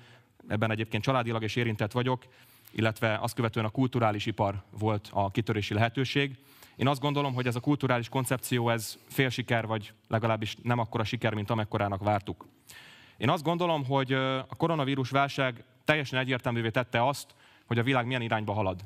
ebben 0.48 0.70
egyébként 0.70 1.02
családilag 1.02 1.42
is 1.42 1.56
érintett 1.56 1.92
vagyok, 1.92 2.26
illetve 2.70 3.18
azt 3.20 3.34
követően 3.34 3.66
a 3.66 3.70
kulturális 3.70 4.26
ipar 4.26 4.62
volt 4.78 5.08
a 5.12 5.30
kitörési 5.30 5.74
lehetőség. 5.74 6.38
Én 6.76 6.88
azt 6.88 7.00
gondolom, 7.00 7.34
hogy 7.34 7.46
ez 7.46 7.56
a 7.56 7.60
kulturális 7.60 8.08
koncepció, 8.08 8.70
ez 8.70 8.98
fél 9.08 9.28
siker, 9.28 9.66
vagy 9.66 9.92
legalábbis 10.08 10.56
nem 10.62 10.78
akkora 10.78 11.04
siker, 11.04 11.34
mint 11.34 11.50
amekkorának 11.50 12.02
vártuk. 12.02 12.46
Én 13.16 13.28
azt 13.28 13.42
gondolom, 13.42 13.84
hogy 13.84 14.12
a 14.12 14.54
koronavírus 14.56 15.10
válság 15.10 15.64
teljesen 15.84 16.18
egyértelművé 16.18 16.70
tette 16.70 17.06
azt, 17.06 17.34
hogy 17.66 17.78
a 17.78 17.82
világ 17.82 18.06
milyen 18.06 18.22
irányba 18.22 18.52
halad. 18.52 18.84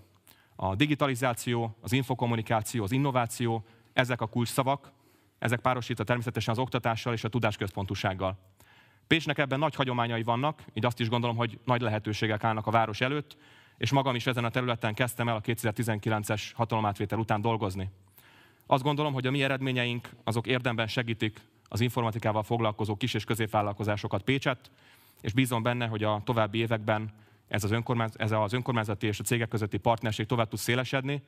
A 0.57 0.75
digitalizáció, 0.75 1.77
az 1.81 1.93
infokommunikáció, 1.93 2.83
az 2.83 2.93
innováció, 2.93 3.65
ezek 3.93 4.21
a 4.21 4.27
kulcsszavak, 4.27 4.93
ezek 5.39 5.61
párosítva 5.61 6.05
természetesen 6.05 6.55
az 6.55 6.61
oktatással 6.61 7.13
és 7.13 7.25
a 7.25 7.29
tudásközpontúsággal. 7.29 8.39
Pécsnek 9.07 9.39
ebben 9.39 9.59
nagy 9.59 9.75
hagyományai 9.75 10.23
vannak, 10.23 10.63
így 10.73 10.85
azt 10.85 11.01
is 11.01 11.09
gondolom, 11.09 11.37
hogy 11.37 11.59
nagy 11.65 11.81
lehetőségek 11.81 12.45
állnak 12.45 12.67
a 12.67 12.71
város 12.71 13.01
előtt, 13.01 13.37
és 13.81 13.91
magam 13.91 14.15
is 14.15 14.27
ezen 14.27 14.45
a 14.45 14.51
területen 14.51 14.95
kezdtem 14.95 15.29
el 15.29 15.37
a 15.37 15.41
2019-es 15.41 16.43
hatalomátvétel 16.55 17.19
után 17.19 17.41
dolgozni. 17.41 17.91
Azt 18.67 18.83
gondolom, 18.83 19.13
hogy 19.13 19.27
a 19.27 19.31
mi 19.31 19.43
eredményeink 19.43 20.09
azok 20.25 20.47
érdemben 20.47 20.87
segítik 20.87 21.41
az 21.69 21.81
informatikával 21.81 22.43
foglalkozó 22.43 22.97
kis- 22.97 23.15
és 23.15 23.25
középvállalkozásokat 23.25 24.23
Pécset, 24.23 24.71
és 25.21 25.33
bízom 25.33 25.63
benne, 25.63 25.87
hogy 25.87 26.05
a 26.05 26.21
további 26.25 26.59
években 26.59 27.11
ez 27.49 27.65
az, 27.65 27.71
önkormányz, 27.71 28.15
ez 28.17 28.33
az 28.33 28.53
önkormányzati 28.53 29.07
és 29.07 29.21
a 29.21 29.25
cégek 29.25 29.49
közötti 29.49 29.79
partnerség 29.79 30.27
tovább 30.27 30.49
tud 30.49 30.59
szélesedni, 30.59 31.23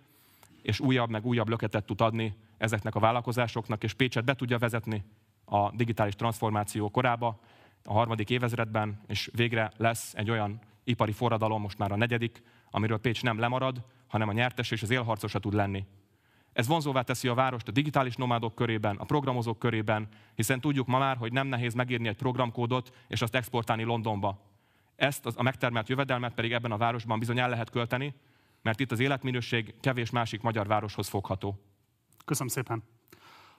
és 0.62 0.80
újabb 0.80 1.10
meg 1.10 1.26
újabb 1.26 1.48
löketet 1.48 1.84
tud 1.84 2.00
adni 2.00 2.34
ezeknek 2.58 2.94
a 2.94 3.00
vállalkozásoknak, 3.00 3.82
és 3.82 3.92
Pécset 3.92 4.24
be 4.24 4.34
tudja 4.34 4.58
vezetni 4.58 5.04
a 5.44 5.70
digitális 5.70 6.14
transformáció 6.14 6.90
korába, 6.90 7.40
a 7.84 7.92
harmadik 7.92 8.30
évezredben, 8.30 9.00
és 9.06 9.30
végre 9.34 9.72
lesz 9.76 10.14
egy 10.14 10.30
olyan 10.30 10.60
ipari 10.84 11.12
forradalom, 11.12 11.60
most 11.60 11.78
már 11.78 11.92
a 11.92 11.96
negyedik, 11.96 12.42
amiről 12.70 12.98
Pécs 12.98 13.22
nem 13.22 13.38
lemarad, 13.38 13.84
hanem 14.06 14.28
a 14.28 14.32
nyertes 14.32 14.70
és 14.70 14.82
az 14.82 14.90
élharcosa 14.90 15.38
tud 15.38 15.54
lenni. 15.54 15.86
Ez 16.52 16.66
vonzóvá 16.66 17.02
teszi 17.02 17.28
a 17.28 17.34
várost 17.34 17.68
a 17.68 17.72
digitális 17.72 18.16
nomádok 18.16 18.54
körében, 18.54 18.96
a 18.96 19.04
programozók 19.04 19.58
körében, 19.58 20.08
hiszen 20.34 20.60
tudjuk 20.60 20.86
ma 20.86 20.98
már, 20.98 21.16
hogy 21.16 21.32
nem 21.32 21.46
nehéz 21.46 21.74
megírni 21.74 22.08
egy 22.08 22.16
programkódot 22.16 22.96
és 23.08 23.22
azt 23.22 23.34
exportálni 23.34 23.82
Londonba. 23.82 24.40
Ezt 24.96 25.26
a 25.26 25.42
megtermelt 25.42 25.88
jövedelmet 25.88 26.34
pedig 26.34 26.52
ebben 26.52 26.72
a 26.72 26.76
városban 26.76 27.18
bizony 27.18 27.38
el 27.38 27.48
lehet 27.48 27.70
költeni, 27.70 28.14
mert 28.62 28.80
itt 28.80 28.92
az 28.92 29.00
életminőség 29.00 29.74
kevés 29.80 30.10
másik 30.10 30.40
magyar 30.40 30.66
városhoz 30.66 31.08
fogható. 31.08 31.60
Köszönöm 32.24 32.52
szépen. 32.52 32.82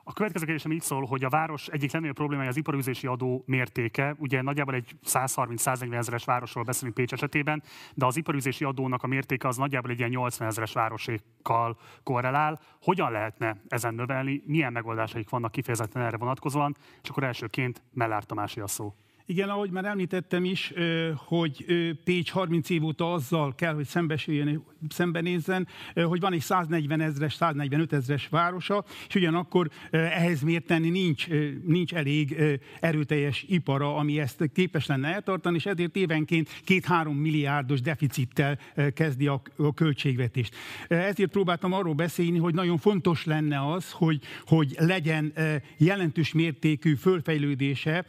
A 0.05 0.13
következő 0.13 0.45
kérdésem 0.45 0.71
így 0.71 0.81
szól, 0.81 1.05
hogy 1.05 1.23
a 1.23 1.29
város 1.29 1.67
egyik 1.67 1.91
legnagyobb 1.91 2.15
problémája 2.15 2.49
az 2.49 2.57
iparűzési 2.57 3.07
adó 3.07 3.43
mértéke. 3.45 4.15
Ugye 4.17 4.41
nagyjából 4.41 4.73
egy 4.73 4.95
130-140 5.05 5.93
ezeres 5.93 6.25
városról 6.25 6.63
beszélünk 6.63 6.95
Pécs 6.95 7.13
esetében, 7.13 7.63
de 7.93 8.05
az 8.05 8.17
iparűzési 8.17 8.63
adónak 8.63 9.03
a 9.03 9.07
mértéke 9.07 9.47
az 9.47 9.57
nagyjából 9.57 9.91
egy 9.91 9.97
ilyen 9.97 10.09
80 10.09 10.47
ezeres 10.47 10.73
városékkal 10.73 11.77
korrelál. 12.03 12.59
Hogyan 12.81 13.11
lehetne 13.11 13.57
ezen 13.67 13.93
növelni? 13.93 14.43
Milyen 14.45 14.71
megoldásaik 14.71 15.29
vannak 15.29 15.51
kifejezetten 15.51 16.01
erre 16.01 16.17
vonatkozóan? 16.17 16.75
És 17.03 17.09
akkor 17.09 17.23
elsőként 17.23 17.81
Mellár 17.93 18.23
Tamási 18.23 18.59
a 18.59 18.67
szó. 18.67 18.93
Igen, 19.25 19.49
ahogy 19.49 19.69
már 19.69 19.85
említettem 19.85 20.45
is, 20.45 20.73
hogy 21.15 21.65
Pécs 22.03 22.31
30 22.31 22.69
év 22.69 22.83
óta 22.83 23.13
azzal 23.13 23.55
kell, 23.55 23.73
hogy 23.73 23.85
szembesüljön, 23.85 24.63
szembenézzen, 24.89 25.67
hogy 25.93 26.19
van 26.19 26.33
egy 26.33 26.41
140 26.41 27.01
ezres, 27.01 27.33
145 27.33 27.93
ezres 27.93 28.27
városa, 28.27 28.85
és 29.07 29.15
ugyanakkor 29.15 29.69
ehhez 29.91 30.41
miért 30.41 30.65
tenni 30.65 30.89
nincs, 30.89 31.27
nincs 31.65 31.93
elég 31.93 32.35
erőteljes 32.79 33.45
ipara, 33.47 33.95
ami 33.95 34.19
ezt 34.19 34.49
képes 34.53 34.85
lenne 34.85 35.07
eltartani, 35.13 35.55
és 35.55 35.65
ezért 35.65 35.95
évenként 35.95 36.49
két-három 36.63 37.15
milliárdos 37.15 37.81
deficittel 37.81 38.59
kezdi 38.93 39.27
a 39.27 39.41
költségvetést. 39.75 40.55
Ezért 40.87 41.31
próbáltam 41.31 41.73
arról 41.73 41.93
beszélni, 41.93 42.37
hogy 42.37 42.53
nagyon 42.53 42.77
fontos 42.77 43.25
lenne 43.25 43.71
az, 43.71 43.91
hogy, 43.91 44.19
hogy 44.45 44.75
legyen 44.79 45.33
jelentős 45.77 46.33
mértékű 46.33 46.95
fölfejlődése 46.95 48.05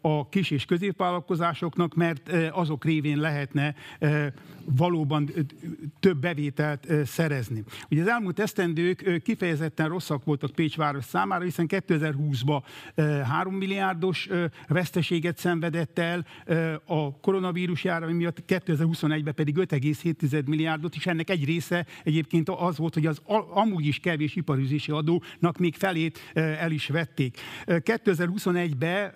a 0.00 0.28
kis 0.28 0.50
és 0.50 0.64
középvállalkozásoknak, 0.64 1.94
mert 1.94 2.32
azok 2.52 2.84
révén 2.84 3.18
lehetne 3.18 3.74
valóban 4.64 5.30
több 6.00 6.18
bevételt 6.18 6.86
szerezni. 7.04 7.64
Ugye 7.90 8.00
az 8.00 8.08
elmúlt 8.08 8.40
esztendők 8.40 9.22
kifejezetten 9.22 9.88
rosszak 9.88 10.24
voltak 10.24 10.50
Pécs 10.50 10.76
város 10.76 11.04
számára, 11.04 11.44
hiszen 11.44 11.66
2020-ban 11.68 12.62
3 13.24 13.54
milliárdos 13.54 14.28
veszteséget 14.68 15.38
szenvedett 15.38 15.98
el 15.98 16.26
a 16.84 17.20
koronavírus 17.20 17.84
járvány 17.84 18.14
miatt, 18.14 18.42
2021-ben 18.48 19.34
pedig 19.34 19.56
5,7 19.58 20.44
milliárdot, 20.44 20.94
és 20.94 21.06
ennek 21.06 21.30
egy 21.30 21.44
része 21.44 21.86
egyébként 22.04 22.48
az 22.48 22.78
volt, 22.78 22.94
hogy 22.94 23.06
az 23.06 23.20
amúgy 23.50 23.86
is 23.86 23.98
kevés 23.98 24.36
iparüzési 24.36 24.92
adónak 24.92 25.58
még 25.58 25.74
felét 25.74 26.18
el 26.34 26.70
is 26.70 26.88
vették. 26.88 27.38
2021-ben 27.66 29.12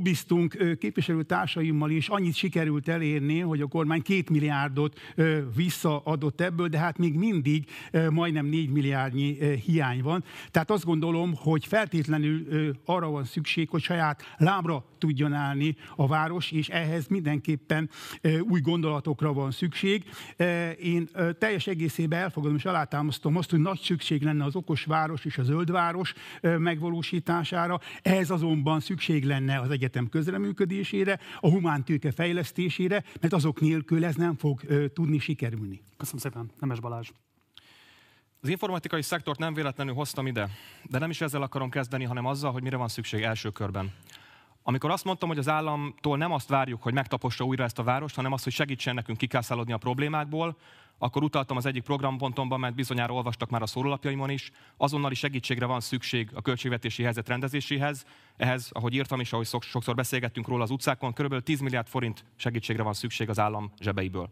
lobbiztunk 0.00 0.76
képviselőtársaimmal, 0.78 1.90
és 1.90 2.08
annyit 2.08 2.34
sikerült 2.34 2.88
elérni, 2.88 3.40
hogy 3.40 3.60
a 3.60 3.66
kormány 3.66 4.02
két 4.02 4.30
milliárdot 4.30 5.00
visszaadott 5.54 6.40
ebből, 6.40 6.68
de 6.68 6.78
hát 6.78 6.98
még 6.98 7.14
mindig 7.14 7.64
majdnem 8.10 8.46
4 8.46 8.70
milliárdnyi 8.70 9.36
hiány 9.54 10.02
van. 10.02 10.24
Tehát 10.50 10.70
azt 10.70 10.84
gondolom, 10.84 11.34
hogy 11.36 11.66
feltétlenül 11.66 12.46
arra 12.84 13.10
van 13.10 13.24
szükség, 13.24 13.68
hogy 13.68 13.82
saját 13.82 14.34
lábra 14.36 14.84
tudjon 14.98 15.32
állni 15.32 15.76
a 15.96 16.06
város, 16.06 16.50
és 16.50 16.68
ehhez 16.68 17.06
mindenképpen 17.06 17.90
új 18.48 18.60
gondolatokra 18.60 19.32
van 19.32 19.50
szükség. 19.50 20.04
Én 20.82 21.08
teljes 21.38 21.66
egészében 21.66 22.20
elfogadom 22.20 22.56
és 22.56 22.64
alátámasztom 22.64 23.36
azt, 23.36 23.50
hogy 23.50 23.60
nagy 23.60 23.78
szükség 23.78 24.22
lenne 24.22 24.44
az 24.44 24.56
okos 24.56 24.84
város 24.84 25.24
és 25.24 25.38
a 25.38 25.42
zöld 25.42 25.70
város 25.70 26.12
megvalósítására. 26.40 27.80
Ehhez 28.02 28.30
azonban 28.30 28.80
szükség 28.80 29.24
lenne 29.24 29.58
az 29.58 29.70
egyetem 29.90 30.08
közreműködésére, 30.08 31.18
a 31.40 31.48
humántőke 31.48 32.12
fejlesztésére, 32.12 33.04
mert 33.20 33.32
azok 33.32 33.60
nélkül 33.60 34.04
ez 34.04 34.14
nem 34.14 34.36
fog 34.36 34.60
tudni 34.92 35.18
sikerülni. 35.18 35.82
Köszönöm 35.96 36.20
szépen, 36.20 36.50
Nemes 36.60 36.80
Balázs. 36.80 37.10
Az 38.40 38.48
informatikai 38.48 39.02
szektort 39.02 39.38
nem 39.38 39.54
véletlenül 39.54 39.94
hoztam 39.94 40.26
ide, 40.26 40.48
de 40.84 40.98
nem 40.98 41.10
is 41.10 41.20
ezzel 41.20 41.42
akarom 41.42 41.70
kezdeni, 41.70 42.04
hanem 42.04 42.26
azzal, 42.26 42.52
hogy 42.52 42.62
mire 42.62 42.76
van 42.76 42.88
szükség 42.88 43.22
első 43.22 43.50
körben. 43.50 43.92
Amikor 44.62 44.90
azt 44.90 45.04
mondtam, 45.04 45.28
hogy 45.28 45.38
az 45.38 45.48
államtól 45.48 46.16
nem 46.16 46.32
azt 46.32 46.48
várjuk, 46.48 46.82
hogy 46.82 46.94
megtapossa 46.94 47.44
újra 47.44 47.64
ezt 47.64 47.78
a 47.78 47.82
várost, 47.82 48.14
hanem 48.14 48.32
azt, 48.32 48.44
hogy 48.44 48.52
segítsen 48.52 48.94
nekünk 48.94 49.18
kikászálódni 49.18 49.72
a 49.72 49.78
problémákból, 49.78 50.56
akkor 51.02 51.22
utaltam 51.22 51.56
az 51.56 51.66
egyik 51.66 51.82
programpontomban, 51.82 52.60
mert 52.60 52.74
bizonyára 52.74 53.14
olvastak 53.14 53.50
már 53.50 53.62
a 53.62 53.66
szórólapjaimon 53.66 54.30
is, 54.30 54.50
azonnali 54.76 55.14
segítségre 55.14 55.66
van 55.66 55.80
szükség 55.80 56.30
a 56.34 56.42
költségvetési 56.42 57.02
helyzet 57.02 57.28
rendezéséhez. 57.28 58.04
Ehhez, 58.36 58.68
ahogy 58.72 58.94
írtam 58.94 59.20
is, 59.20 59.32
ahogy 59.32 59.46
sokszor 59.60 59.94
beszélgettünk 59.94 60.48
róla 60.48 60.62
az 60.62 60.70
utcákon, 60.70 61.12
kb. 61.12 61.42
10 61.42 61.60
milliárd 61.60 61.86
forint 61.86 62.24
segítségre 62.36 62.82
van 62.82 62.92
szükség 62.92 63.28
az 63.28 63.38
állam 63.38 63.72
zsebeiből. 63.80 64.30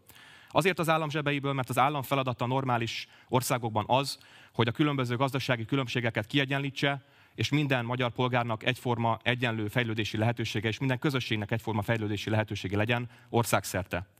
Azért 0.50 0.78
az 0.78 0.88
állam 0.88 1.10
zsebeiből, 1.10 1.52
mert 1.52 1.68
az 1.68 1.78
állam 1.78 2.02
feladata 2.02 2.46
normális 2.46 3.08
országokban 3.28 3.84
az, 3.86 4.18
hogy 4.52 4.68
a 4.68 4.72
különböző 4.72 5.16
gazdasági 5.16 5.64
különbségeket 5.64 6.26
kiegyenlítse, 6.26 7.04
és 7.34 7.48
minden 7.48 7.84
magyar 7.84 8.10
polgárnak 8.10 8.64
egyforma, 8.64 9.18
egyenlő 9.22 9.68
fejlődési 9.68 10.16
lehetősége, 10.16 10.68
és 10.68 10.78
minden 10.78 10.98
közösségnek 10.98 11.50
egyforma 11.50 11.82
fejlődési 11.82 12.30
lehetősége 12.30 12.76
legyen 12.76 13.08
országszerte. 13.28 14.17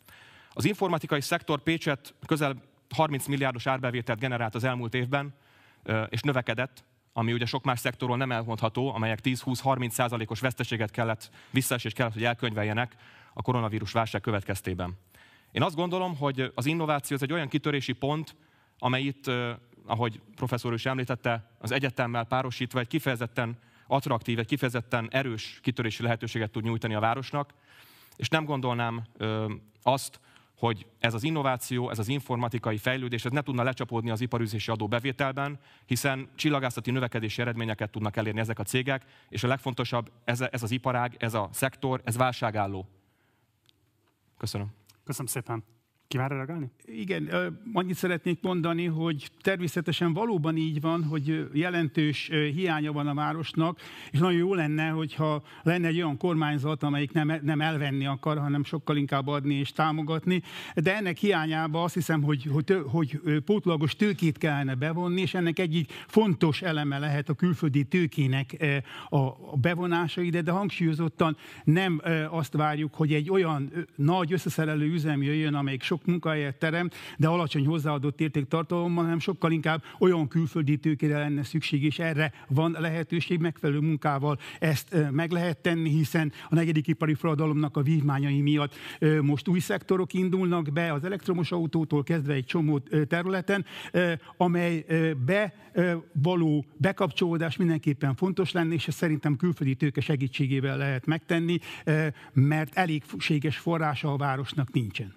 Az 0.58 0.64
informatikai 0.64 1.20
szektor 1.20 1.60
Pécset 1.60 2.14
közel 2.26 2.62
30 2.94 3.26
milliárdos 3.26 3.66
árbevételt 3.66 4.18
generált 4.18 4.54
az 4.54 4.64
elmúlt 4.64 4.94
évben, 4.94 5.34
és 6.08 6.20
növekedett, 6.20 6.84
ami 7.12 7.32
ugye 7.32 7.46
sok 7.46 7.64
más 7.64 7.78
szektorról 7.78 8.16
nem 8.16 8.32
elmondható, 8.32 8.94
amelyek 8.94 9.18
10-20-30 9.22 9.90
százalékos 9.90 10.40
veszteséget 10.40 10.90
kellett 10.90 11.30
visszaesés 11.50 11.92
kellett, 11.92 12.12
hogy 12.12 12.24
elkönyveljenek 12.24 12.96
a 13.34 13.42
koronavírus 13.42 13.92
válság 13.92 14.20
következtében. 14.20 14.98
Én 15.50 15.62
azt 15.62 15.76
gondolom, 15.76 16.16
hogy 16.16 16.52
az 16.54 16.66
innováció 16.66 17.16
az 17.16 17.22
egy 17.22 17.32
olyan 17.32 17.48
kitörési 17.48 17.92
pont, 17.92 18.36
amely 18.78 19.02
itt, 19.02 19.30
ahogy 19.86 20.20
professzor 20.34 20.72
is 20.74 20.86
említette, 20.86 21.50
az 21.58 21.70
egyetemmel 21.70 22.24
párosítva 22.24 22.80
egy 22.80 22.88
kifejezetten 22.88 23.58
attraktív, 23.86 24.38
egy 24.38 24.46
kifejezetten 24.46 25.08
erős 25.10 25.58
kitörési 25.62 26.02
lehetőséget 26.02 26.50
tud 26.50 26.64
nyújtani 26.64 26.94
a 26.94 27.00
városnak, 27.00 27.54
és 28.16 28.28
nem 28.28 28.44
gondolnám 28.44 29.04
azt, 29.82 30.20
hogy 30.58 30.86
ez 30.98 31.14
az 31.14 31.22
innováció, 31.22 31.90
ez 31.90 31.98
az 31.98 32.08
informatikai 32.08 32.76
fejlődés, 32.76 33.24
ez 33.24 33.32
ne 33.32 33.42
tudna 33.42 33.62
lecsapódni 33.62 34.10
az 34.10 34.20
iparűzési 34.20 34.70
adó 34.70 34.88
bevételben, 34.88 35.58
hiszen 35.86 36.28
csillagászati 36.34 36.90
növekedési 36.90 37.40
eredményeket 37.40 37.90
tudnak 37.90 38.16
elérni 38.16 38.40
ezek 38.40 38.58
a 38.58 38.62
cégek, 38.62 39.04
és 39.28 39.42
a 39.42 39.48
legfontosabb, 39.48 40.10
ez, 40.24 40.40
ez 40.40 40.62
az 40.62 40.70
iparág, 40.70 41.16
ez 41.18 41.34
a 41.34 41.48
szektor, 41.52 42.00
ez 42.04 42.16
válságálló. 42.16 42.86
Köszönöm. 44.36 44.68
Köszönöm 45.04 45.26
szépen. 45.26 45.77
Kíván 46.08 46.28
reagálni? 46.28 46.70
Igen, 46.84 47.30
annyit 47.72 47.94
szeretnék 47.94 48.38
mondani, 48.42 48.84
hogy 48.84 49.30
természetesen 49.40 50.12
valóban 50.12 50.56
így 50.56 50.80
van, 50.80 51.04
hogy 51.04 51.48
jelentős 51.52 52.28
hiánya 52.54 52.92
van 52.92 53.06
a 53.06 53.14
városnak, 53.14 53.80
és 54.10 54.18
nagyon 54.18 54.38
jó 54.38 54.54
lenne, 54.54 54.88
hogyha 54.88 55.42
lenne 55.62 55.86
egy 55.86 55.96
olyan 55.96 56.16
kormányzat, 56.16 56.82
amelyik 56.82 57.12
nem, 57.12 57.32
nem 57.42 57.60
elvenni 57.60 58.06
akar, 58.06 58.38
hanem 58.38 58.64
sokkal 58.64 58.96
inkább 58.96 59.26
adni 59.26 59.54
és 59.54 59.72
támogatni. 59.72 60.42
De 60.74 60.96
ennek 60.96 61.16
hiányában 61.16 61.82
azt 61.82 61.94
hiszem, 61.94 62.22
hogy, 62.22 62.48
hogy, 62.52 62.80
hogy 62.86 63.20
pótlagos 63.44 63.96
tőkét 63.96 64.38
kellene 64.38 64.74
bevonni, 64.74 65.20
és 65.20 65.34
ennek 65.34 65.58
egyik 65.58 65.92
fontos 66.06 66.62
eleme 66.62 66.98
lehet 66.98 67.28
a 67.28 67.34
külföldi 67.34 67.84
tőkének 67.84 68.82
a 69.08 69.56
bevonása 69.56 70.20
ide, 70.20 70.42
de 70.42 70.50
hangsúlyozottan 70.50 71.36
nem 71.64 72.00
azt 72.30 72.52
várjuk, 72.52 72.94
hogy 72.94 73.12
egy 73.12 73.30
olyan 73.30 73.72
nagy 73.96 74.32
összeszerelő 74.32 74.92
üzem 74.92 75.22
jöjjön, 75.22 75.54
amelyik 75.54 75.82
sok 75.82 75.96
sok 75.98 76.06
munkahelyet 76.06 76.56
terem, 76.56 76.90
de 77.16 77.28
alacsony 77.28 77.66
hozzáadott 77.66 78.20
értéktartalommal, 78.20 79.04
hanem 79.04 79.18
sokkal 79.18 79.52
inkább 79.52 79.82
olyan 79.98 80.28
külföldi 80.28 80.76
tőkére 80.76 81.18
lenne 81.18 81.42
szükség, 81.42 81.84
és 81.84 81.98
erre 81.98 82.32
van 82.48 82.76
lehetőség, 82.78 83.40
megfelelő 83.40 83.78
munkával 83.78 84.38
ezt 84.58 84.96
meg 85.10 85.30
lehet 85.30 85.58
tenni, 85.58 85.90
hiszen 85.90 86.32
a 86.48 86.54
negyedik 86.54 86.86
ipari 86.86 87.14
forradalomnak 87.14 87.76
a 87.76 87.82
vívmányai 87.82 88.40
miatt 88.40 88.74
most 89.22 89.48
új 89.48 89.58
szektorok 89.58 90.12
indulnak 90.12 90.72
be, 90.72 90.92
az 90.92 91.04
elektromos 91.04 91.52
autótól 91.52 92.02
kezdve 92.02 92.32
egy 92.32 92.44
csomó 92.44 92.78
területen, 93.08 93.64
amely 94.36 94.84
be 95.26 95.54
való 96.12 96.64
bekapcsolódás 96.76 97.56
mindenképpen 97.56 98.14
fontos 98.14 98.52
lenne, 98.52 98.74
és 98.74 98.88
ezt 98.88 98.96
szerintem 98.96 99.36
külföldi 99.36 99.74
tőke 99.74 100.00
segítségével 100.00 100.76
lehet 100.76 101.06
megtenni, 101.06 101.58
mert 102.32 102.76
elégséges 102.76 103.56
forrása 103.56 104.12
a 104.12 104.16
városnak 104.16 104.72
nincsen. 104.72 105.14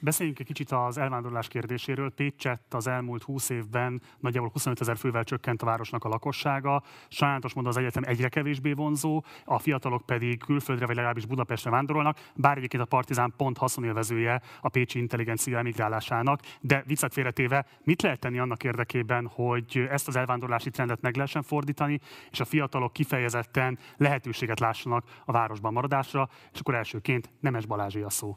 Beszéljünk 0.00 0.38
egy 0.38 0.46
kicsit 0.46 0.72
az 0.72 0.98
elvándorlás 0.98 1.48
kérdéséről. 1.48 2.10
Pécsett 2.10 2.74
az 2.74 2.86
elmúlt 2.86 3.22
20 3.22 3.48
évben 3.48 4.02
nagyjából 4.18 4.50
25 4.52 4.80
ezer 4.80 4.96
fővel 4.96 5.24
csökkent 5.24 5.62
a 5.62 5.66
városnak 5.66 6.04
a 6.04 6.08
lakossága. 6.08 6.82
Sajnálatos 7.08 7.54
módon 7.54 7.70
az 7.70 7.76
egyetem 7.76 8.02
egyre 8.06 8.28
kevésbé 8.28 8.72
vonzó, 8.72 9.24
a 9.44 9.58
fiatalok 9.58 10.06
pedig 10.06 10.38
külföldre 10.38 10.86
vagy 10.86 10.94
legalábbis 10.96 11.26
Budapestre 11.26 11.70
vándorolnak, 11.70 12.18
bár 12.34 12.56
egyébként 12.56 12.82
a 12.82 12.86
Partizán 12.86 13.34
pont 13.36 13.58
haszonélvezője 13.58 14.42
a 14.60 14.68
pécsi 14.68 14.98
intelligencia 14.98 15.58
emigrálásának. 15.58 16.40
De 16.60 16.82
viccet 16.86 17.12
félretéve, 17.12 17.66
mit 17.82 18.02
lehet 18.02 18.20
tenni 18.20 18.38
annak 18.38 18.64
érdekében, 18.64 19.26
hogy 19.26 19.86
ezt 19.90 20.08
az 20.08 20.16
elvándorlási 20.16 20.70
trendet 20.70 21.00
meg 21.00 21.14
lehessen 21.14 21.42
fordítani, 21.42 22.00
és 22.30 22.40
a 22.40 22.44
fiatalok 22.44 22.92
kifejezetten 22.92 23.78
lehetőséget 23.96 24.60
lássanak 24.60 25.04
a 25.24 25.32
városban 25.32 25.72
maradásra, 25.72 26.28
és 26.52 26.60
akkor 26.60 26.74
elsőként 26.74 27.30
Nemes 27.40 27.66
Balázsi 27.66 28.00
a 28.00 28.10
szó. 28.10 28.36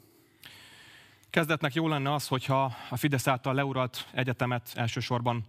Kezdetnek 1.31 1.73
jó 1.73 1.87
lenne 1.87 2.13
az, 2.13 2.27
hogyha 2.27 2.73
a 2.89 2.97
Fidesz 2.97 3.27
által 3.27 3.53
leuralt 3.53 4.07
egyetemet 4.13 4.71
elsősorban 4.75 5.43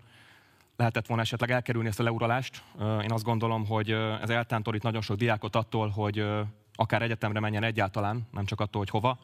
lehetett 0.76 1.06
volna 1.06 1.22
esetleg 1.22 1.50
elkerülni 1.50 1.88
ezt 1.88 2.00
a 2.00 2.02
leuralást. 2.02 2.62
Én 2.80 3.12
azt 3.12 3.24
gondolom, 3.24 3.66
hogy 3.66 3.90
ez 3.90 4.30
eltántorít 4.30 4.82
nagyon 4.82 5.00
sok 5.00 5.16
diákot 5.16 5.56
attól, 5.56 5.88
hogy 5.88 6.26
akár 6.74 7.02
egyetemre 7.02 7.40
menjen 7.40 7.62
egyáltalán, 7.62 8.28
nem 8.32 8.44
csak 8.44 8.60
attól, 8.60 8.80
hogy 8.80 8.90
hova. 8.90 9.18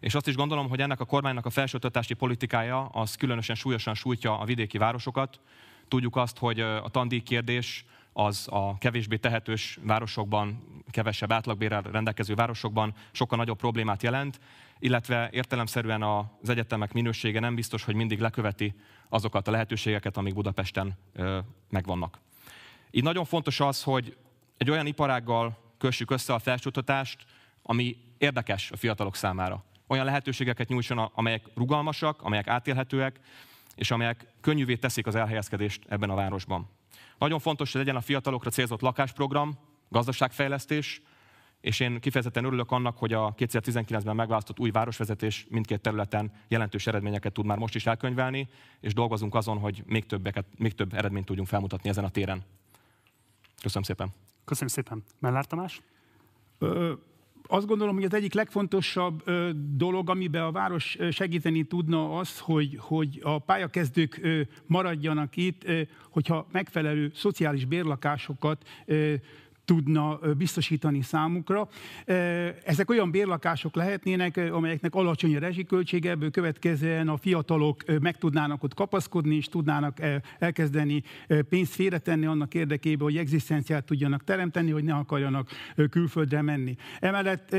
És 0.00 0.14
azt 0.14 0.28
is 0.28 0.34
gondolom, 0.34 0.68
hogy 0.68 0.80
ennek 0.80 1.00
a 1.00 1.04
kormánynak 1.04 1.46
a 1.46 1.50
felsőoktatási 1.50 2.14
politikája 2.14 2.84
az 2.84 3.14
különösen 3.16 3.56
súlyosan 3.56 3.94
sújtja 3.94 4.38
a 4.38 4.44
vidéki 4.44 4.78
városokat. 4.78 5.40
Tudjuk 5.88 6.16
azt, 6.16 6.38
hogy 6.38 6.60
a 6.60 6.88
tandíj 6.88 7.20
kérdés 7.20 7.84
az 8.12 8.48
a 8.50 8.78
kevésbé 8.78 9.16
tehetős 9.16 9.78
városokban, 9.82 10.64
kevesebb 10.90 11.32
átlagbérrel 11.32 11.82
rendelkező 11.82 12.34
városokban 12.34 12.94
sokkal 13.10 13.38
nagyobb 13.38 13.58
problémát 13.58 14.02
jelent, 14.02 14.40
illetve 14.82 15.28
értelemszerűen 15.32 16.02
az 16.02 16.48
egyetemek 16.48 16.92
minősége 16.92 17.40
nem 17.40 17.54
biztos, 17.54 17.84
hogy 17.84 17.94
mindig 17.94 18.20
leköveti 18.20 18.74
azokat 19.08 19.48
a 19.48 19.50
lehetőségeket, 19.50 20.16
amik 20.16 20.34
Budapesten 20.34 20.98
megvannak. 21.70 22.20
Így 22.90 23.02
nagyon 23.02 23.24
fontos 23.24 23.60
az, 23.60 23.82
hogy 23.82 24.16
egy 24.56 24.70
olyan 24.70 24.86
iparággal 24.86 25.58
kössük 25.78 26.10
össze 26.10 26.34
a 26.34 26.38
felsőoktatást, 26.38 27.24
ami 27.62 27.96
érdekes 28.18 28.70
a 28.70 28.76
fiatalok 28.76 29.16
számára. 29.16 29.64
Olyan 29.86 30.04
lehetőségeket 30.04 30.68
nyújtson, 30.68 30.98
amelyek 30.98 31.44
rugalmasak, 31.54 32.22
amelyek 32.22 32.48
átélhetőek, 32.48 33.20
és 33.74 33.90
amelyek 33.90 34.26
könnyűvé 34.40 34.76
teszik 34.76 35.06
az 35.06 35.14
elhelyezkedést 35.14 35.82
ebben 35.88 36.10
a 36.10 36.14
városban. 36.14 36.68
Nagyon 37.18 37.38
fontos, 37.38 37.72
hogy 37.72 37.80
legyen 37.80 37.96
a 37.96 38.00
fiatalokra 38.00 38.50
célzott 38.50 38.80
lakásprogram, 38.80 39.58
gazdaságfejlesztés, 39.88 41.02
és 41.62 41.80
én 41.80 42.00
kifejezetten 42.00 42.44
örülök 42.44 42.70
annak, 42.70 42.98
hogy 42.98 43.12
a 43.12 43.34
2019-ben 43.34 44.16
megválasztott 44.16 44.58
új 44.58 44.70
városvezetés 44.70 45.46
mindkét 45.50 45.80
területen 45.80 46.32
jelentős 46.48 46.86
eredményeket 46.86 47.32
tud 47.32 47.46
már 47.46 47.58
most 47.58 47.74
is 47.74 47.86
elkönyvelni, 47.86 48.48
és 48.80 48.94
dolgozunk 48.94 49.34
azon, 49.34 49.58
hogy 49.58 49.82
még, 49.86 50.06
többeket, 50.06 50.46
még 50.58 50.74
több 50.74 50.94
eredményt 50.94 51.26
tudjunk 51.26 51.48
felmutatni 51.48 51.88
ezen 51.88 52.04
a 52.04 52.10
téren. 52.10 52.42
Köszönöm 53.62 53.82
szépen. 53.82 54.08
Köszönöm 54.44 54.68
szépen. 54.68 55.02
Mellár 55.18 55.46
Tamás? 55.46 55.80
Ö, 56.58 56.92
azt 57.46 57.66
gondolom, 57.66 57.94
hogy 57.94 58.04
az 58.04 58.14
egyik 58.14 58.34
legfontosabb 58.34 59.22
ö, 59.24 59.50
dolog, 59.54 60.10
amiben 60.10 60.42
a 60.42 60.52
város 60.52 60.98
segíteni 61.10 61.62
tudna 61.62 62.18
az, 62.18 62.38
hogy, 62.38 62.76
hogy 62.80 63.20
a 63.22 63.38
pályakezdők 63.38 64.18
ö, 64.22 64.40
maradjanak 64.66 65.36
itt, 65.36 65.64
ö, 65.64 65.82
hogyha 66.10 66.46
megfelelő 66.52 67.10
szociális 67.14 67.64
bérlakásokat 67.64 68.68
ö, 68.84 69.14
tudna 69.72 70.18
biztosítani 70.36 71.02
számukra. 71.02 71.68
Ezek 72.64 72.90
olyan 72.90 73.10
bérlakások 73.10 73.74
lehetnének, 73.74 74.36
amelyeknek 74.36 74.94
alacsony 74.94 75.36
a 75.36 75.38
rezsiköltsége, 75.38 76.10
ebből 76.10 76.30
következően 76.30 77.08
a 77.08 77.16
fiatalok 77.16 78.00
meg 78.00 78.16
tudnának 78.16 78.62
ott 78.62 78.74
kapaszkodni, 78.74 79.36
és 79.36 79.46
tudnának 79.46 79.98
elkezdeni 80.38 81.02
pénzt 81.48 81.74
félretenni 81.74 82.26
annak 82.26 82.54
érdekében, 82.54 83.04
hogy 83.04 83.16
egzisztenciát 83.16 83.84
tudjanak 83.84 84.24
teremteni, 84.24 84.70
hogy 84.70 84.84
ne 84.84 84.94
akarjanak 84.94 85.50
külföldre 85.90 86.42
menni. 86.42 86.76
Emellett 87.00 87.56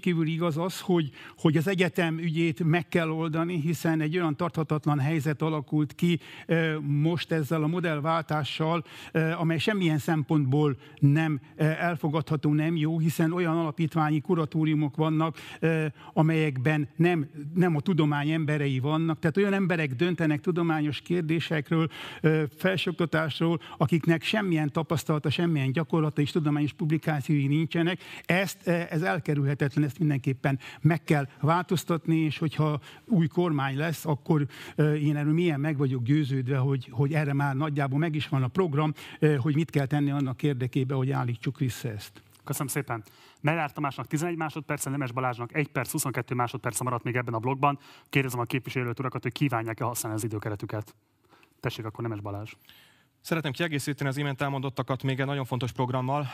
kívül 0.00 0.26
igaz 0.26 0.56
az, 0.56 0.80
hogy, 0.80 1.10
hogy 1.38 1.56
az 1.56 1.68
egyetem 1.68 2.18
ügyét 2.18 2.64
meg 2.64 2.88
kell 2.88 3.10
oldani, 3.10 3.60
hiszen 3.60 4.00
egy 4.00 4.16
olyan 4.16 4.36
tarthatatlan 4.36 4.98
helyzet 4.98 5.42
alakult 5.42 5.94
ki 5.94 6.20
most 6.80 7.32
ezzel 7.32 7.62
a 7.62 7.66
modellváltással, 7.66 8.84
amely 9.38 9.58
semmilyen 9.58 9.98
szempontból 9.98 10.76
nem 10.98 11.40
elfogadható, 11.56 12.52
nem 12.52 12.76
jó, 12.76 12.98
hiszen 12.98 13.32
olyan 13.32 13.56
alapítványi 13.56 14.20
kuratóriumok 14.20 14.96
vannak, 14.96 15.36
amelyekben 16.12 16.88
nem, 16.96 17.26
nem 17.54 17.76
a 17.76 17.80
tudomány 17.80 18.30
emberei 18.30 18.78
vannak, 18.78 19.18
tehát 19.18 19.36
olyan 19.36 19.52
emberek 19.52 19.94
döntenek 19.94 20.40
tudományos 20.40 21.00
kérdésekről, 21.00 21.88
felsőoktatásról, 22.56 23.60
akiknek 23.76 24.22
semmilyen 24.22 24.72
tapasztalata, 24.72 25.30
semmilyen 25.30 25.72
gyakorlata 25.72 26.20
és 26.20 26.30
tudományos 26.30 26.72
publikációi 26.72 27.46
nincsenek. 27.46 28.00
Ezt, 28.24 28.68
ez 28.68 29.02
elkerülhetetlen, 29.02 29.84
ezt 29.84 29.98
mindenképpen 29.98 30.58
meg 30.80 31.04
kell 31.04 31.28
változtatni, 31.40 32.16
és 32.16 32.38
hogyha 32.38 32.80
új 33.04 33.26
kormány 33.26 33.76
lesz, 33.76 34.06
akkor 34.06 34.46
én 34.78 35.16
erről 35.16 35.32
milyen 35.32 35.60
meg 35.60 35.76
vagyok 35.76 36.02
győződve, 36.02 36.56
hogy, 36.56 36.88
hogy 36.90 37.12
erre 37.12 37.32
már 37.32 37.56
nagyjából 37.56 37.98
meg 37.98 38.14
is 38.14 38.28
van 38.28 38.42
a 38.42 38.48
program, 38.48 38.92
hogy 39.38 39.54
mit 39.54 39.70
kell 39.70 39.86
tenni 39.86 40.10
annak 40.10 40.42
érdekében, 40.42 40.96
hogy 40.96 41.10
állítsuk 41.10 41.45
vissza 41.58 41.88
ezt. 41.88 42.22
Köszönöm 42.44 42.68
szépen. 42.68 43.04
Mellár 43.40 43.72
Tamásnak 43.72 44.06
11 44.06 44.36
másodperc, 44.36 44.84
Nemes 44.84 45.12
Balázsnak 45.12 45.54
1 45.54 45.68
perc, 45.68 45.90
22 45.90 46.34
másodperc 46.34 46.80
maradt 46.80 47.04
még 47.04 47.16
ebben 47.16 47.34
a 47.34 47.38
blogban. 47.38 47.78
Kérdezem 48.08 48.40
a 48.40 48.44
képviselőt 48.44 48.98
urakat, 48.98 49.22
hogy 49.22 49.32
kívánják-e 49.32 49.84
használni 49.84 50.18
az 50.18 50.24
időkeretüket. 50.24 50.94
Tessék, 51.60 51.84
akkor 51.84 52.02
Nemes 52.02 52.20
Balázs. 52.20 52.52
Szeretném 53.26 53.52
kiegészíteni 53.52 54.08
az 54.08 54.16
imént 54.16 54.42
elmondottakat 54.42 55.02
még 55.02 55.20
egy 55.20 55.26
nagyon 55.26 55.44
fontos 55.44 55.72
programmal, 55.72 56.26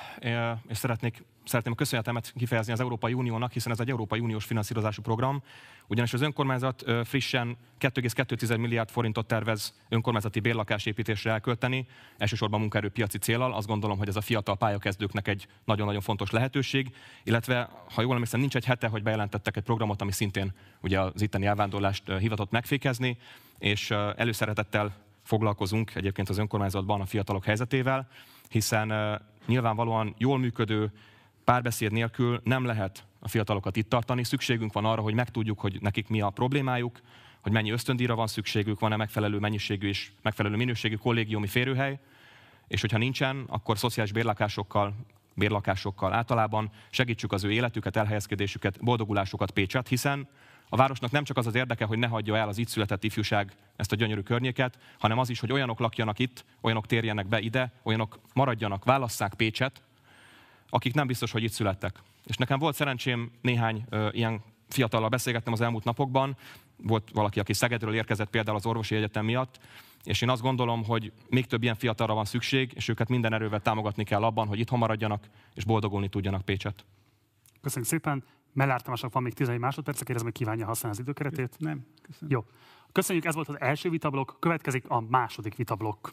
és 0.68 0.76
szeretnék, 0.76 1.24
szeretném 1.44 1.72
a 1.72 1.76
köszönetemet 1.76 2.32
kifejezni 2.36 2.72
az 2.72 2.80
Európai 2.80 3.12
Uniónak, 3.12 3.52
hiszen 3.52 3.72
ez 3.72 3.80
egy 3.80 3.90
Európai 3.90 4.20
Uniós 4.20 4.44
finanszírozású 4.44 5.02
program, 5.02 5.42
ugyanis 5.86 6.12
az 6.12 6.20
önkormányzat 6.20 6.84
frissen 7.04 7.56
2,2 7.80 8.58
milliárd 8.58 8.90
forintot 8.90 9.26
tervez 9.26 9.74
önkormányzati 9.88 10.40
bérlakásépítésre 10.40 11.30
elkölteni, 11.30 11.86
elsősorban 12.18 12.60
munkaerőpiaci 12.60 13.18
célral. 13.18 13.54
Azt 13.54 13.66
gondolom, 13.66 13.98
hogy 13.98 14.08
ez 14.08 14.16
a 14.16 14.20
fiatal 14.20 14.56
pályakezdőknek 14.56 15.28
egy 15.28 15.46
nagyon-nagyon 15.64 16.00
fontos 16.00 16.30
lehetőség, 16.30 16.94
illetve, 17.24 17.68
ha 17.94 18.02
jól 18.02 18.12
emlékszem, 18.12 18.40
nincs 18.40 18.56
egy 18.56 18.64
hete, 18.64 18.86
hogy 18.86 19.02
bejelentettek 19.02 19.56
egy 19.56 19.62
programot, 19.62 20.02
ami 20.02 20.12
szintén 20.12 20.52
ugye 20.80 21.00
az 21.00 21.22
itteni 21.22 21.46
elvándorlást 21.46 22.12
hivatott 22.18 22.50
megfékezni, 22.50 23.16
és 23.58 23.90
előszeretettel 24.16 25.10
foglalkozunk 25.22 25.94
egyébként 25.94 26.28
az 26.28 26.38
önkormányzatban 26.38 27.00
a 27.00 27.06
fiatalok 27.06 27.44
helyzetével, 27.44 28.08
hiszen 28.48 29.20
nyilvánvalóan 29.46 30.14
jól 30.18 30.38
működő 30.38 30.92
párbeszéd 31.44 31.92
nélkül 31.92 32.40
nem 32.44 32.64
lehet 32.64 33.04
a 33.18 33.28
fiatalokat 33.28 33.76
itt 33.76 33.88
tartani. 33.88 34.24
Szükségünk 34.24 34.72
van 34.72 34.84
arra, 34.84 35.02
hogy 35.02 35.14
megtudjuk, 35.14 35.60
hogy 35.60 35.78
nekik 35.80 36.08
mi 36.08 36.20
a 36.20 36.30
problémájuk, 36.30 37.00
hogy 37.40 37.52
mennyi 37.52 37.70
ösztöndíjra 37.70 38.14
van 38.14 38.26
szükségük, 38.26 38.80
van-e 38.80 38.96
megfelelő 38.96 39.38
mennyiségű 39.38 39.88
és 39.88 40.10
megfelelő 40.22 40.56
minőségű 40.56 40.94
kollégiumi 40.94 41.46
férőhely, 41.46 41.98
és 42.68 42.80
hogyha 42.80 42.98
nincsen, 42.98 43.44
akkor 43.48 43.78
szociális 43.78 44.12
bérlakásokkal, 44.12 44.94
bérlakásokkal 45.34 46.12
általában 46.12 46.70
segítsük 46.90 47.32
az 47.32 47.44
ő 47.44 47.52
életüket, 47.52 47.96
elhelyezkedésüket, 47.96 48.84
boldogulásukat 48.84 49.50
Pécset, 49.50 49.88
hiszen 49.88 50.28
a 50.72 50.76
városnak 50.76 51.10
nem 51.10 51.24
csak 51.24 51.36
az 51.36 51.46
az 51.46 51.54
érdeke, 51.54 51.84
hogy 51.84 51.98
ne 51.98 52.06
hagyja 52.06 52.36
el 52.36 52.48
az 52.48 52.58
itt 52.58 52.68
született 52.68 53.04
ifjúság 53.04 53.52
ezt 53.76 53.92
a 53.92 53.96
gyönyörű 53.96 54.20
környéket, 54.20 54.78
hanem 54.98 55.18
az 55.18 55.30
is, 55.30 55.40
hogy 55.40 55.52
olyanok 55.52 55.78
lakjanak 55.78 56.18
itt, 56.18 56.44
olyanok 56.60 56.86
térjenek 56.86 57.26
be 57.26 57.40
ide, 57.40 57.72
olyanok 57.82 58.18
maradjanak, 58.34 58.84
válasszák 58.84 59.34
Pécset, 59.34 59.82
akik 60.68 60.94
nem 60.94 61.06
biztos, 61.06 61.30
hogy 61.30 61.42
itt 61.42 61.52
születtek. 61.52 61.98
És 62.24 62.36
nekem 62.36 62.58
volt 62.58 62.74
szerencsém 62.74 63.30
néhány 63.40 63.84
ö, 63.88 64.08
ilyen 64.12 64.42
fiatallal 64.68 65.08
beszélgettem 65.08 65.52
az 65.52 65.60
elmúlt 65.60 65.84
napokban, 65.84 66.36
volt 66.76 67.10
valaki, 67.12 67.40
aki 67.40 67.52
Szegedről 67.52 67.94
érkezett 67.94 68.30
például 68.30 68.56
az 68.56 68.66
orvosi 68.66 68.94
egyetem 68.94 69.24
miatt, 69.24 69.60
és 70.04 70.20
én 70.20 70.30
azt 70.30 70.42
gondolom, 70.42 70.84
hogy 70.84 71.12
még 71.28 71.46
több 71.46 71.62
ilyen 71.62 71.76
fiatalra 71.76 72.14
van 72.14 72.24
szükség, 72.24 72.72
és 72.74 72.88
őket 72.88 73.08
minden 73.08 73.32
erővel 73.32 73.60
támogatni 73.60 74.04
kell 74.04 74.22
abban, 74.22 74.46
hogy 74.46 74.58
itt 74.58 74.70
maradjanak, 74.70 75.28
és 75.54 75.64
boldogulni 75.64 76.08
tudjanak 76.08 76.44
Pécset. 76.44 76.84
Köszönjük 77.60 77.90
szépen. 77.90 78.24
Mellár 78.52 78.82
Tamásnak 78.82 79.12
van 79.12 79.22
még 79.22 79.34
11 79.34 79.58
másodperc, 79.58 79.98
kérdezem, 79.98 80.24
hogy 80.24 80.32
kívánja 80.38 80.66
használni 80.66 80.98
az 80.98 81.04
időkeretét. 81.04 81.56
Nem, 81.58 81.86
köszönöm. 82.02 82.34
Jó. 82.34 82.44
Köszönjük, 82.92 83.24
ez 83.24 83.34
volt 83.34 83.48
az 83.48 83.60
első 83.60 83.90
vitablok, 83.90 84.36
következik 84.40 84.84
a 84.88 85.00
második 85.00 85.56
vitablok. 85.56 86.12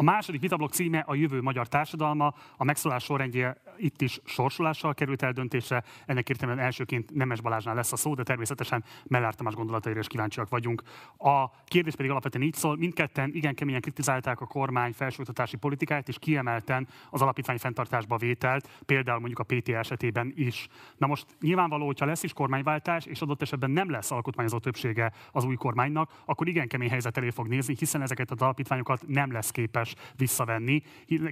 A 0.00 0.02
második 0.02 0.40
vitablok 0.40 0.72
címe 0.72 0.98
a 0.98 1.14
jövő 1.14 1.42
magyar 1.42 1.68
társadalma, 1.68 2.34
a 2.56 2.64
megszólás 2.64 3.04
sorrendje 3.04 3.56
itt 3.76 4.00
is 4.00 4.20
sorsolással 4.24 4.94
került 4.94 5.22
eldöntésre. 5.22 5.82
Ennek 6.06 6.28
értelemben 6.28 6.64
elsőként 6.64 7.14
Nemes 7.14 7.40
Balázsnál 7.40 7.74
lesz 7.74 7.92
a 7.92 7.96
szó, 7.96 8.14
de 8.14 8.22
természetesen 8.22 8.84
Mellár 9.04 9.34
Tamás 9.34 9.54
gondolataira 9.54 9.98
is 9.98 10.06
kíváncsiak 10.06 10.48
vagyunk. 10.48 10.82
A 11.18 11.50
kérdés 11.64 11.94
pedig 11.94 12.10
alapvetően 12.10 12.44
így 12.44 12.54
szól, 12.54 12.76
mindketten 12.76 13.30
igen 13.34 13.54
keményen 13.54 13.80
kritizálták 13.80 14.40
a 14.40 14.46
kormány 14.46 14.92
felsőoktatási 14.92 15.56
politikáját, 15.56 16.08
és 16.08 16.18
kiemelten 16.18 16.88
az 17.10 17.22
alapítvány 17.22 17.58
fenntartásba 17.58 18.16
vételt, 18.16 18.68
például 18.86 19.18
mondjuk 19.18 19.38
a 19.38 19.44
PT 19.44 19.68
esetében 19.68 20.32
is. 20.34 20.68
Na 20.96 21.06
most 21.06 21.26
nyilvánvaló, 21.40 21.86
hogyha 21.86 22.06
lesz 22.06 22.22
is 22.22 22.32
kormányváltás, 22.32 23.06
és 23.06 23.20
adott 23.20 23.42
esetben 23.42 23.70
nem 23.70 23.90
lesz 23.90 24.10
alkotmányozó 24.10 24.58
többsége 24.58 25.12
az 25.32 25.44
új 25.44 25.54
kormánynak, 25.54 26.22
akkor 26.24 26.48
igen 26.48 26.68
kemény 26.68 26.90
helyzet 26.90 27.16
elé 27.16 27.30
fog 27.30 27.46
nézni, 27.46 27.74
hiszen 27.78 28.02
ezeket 28.02 28.30
az 28.30 28.42
alapítványokat 28.42 29.02
nem 29.06 29.32
lesz 29.32 29.50
képes 29.50 29.88
visszavenni. 30.16 30.82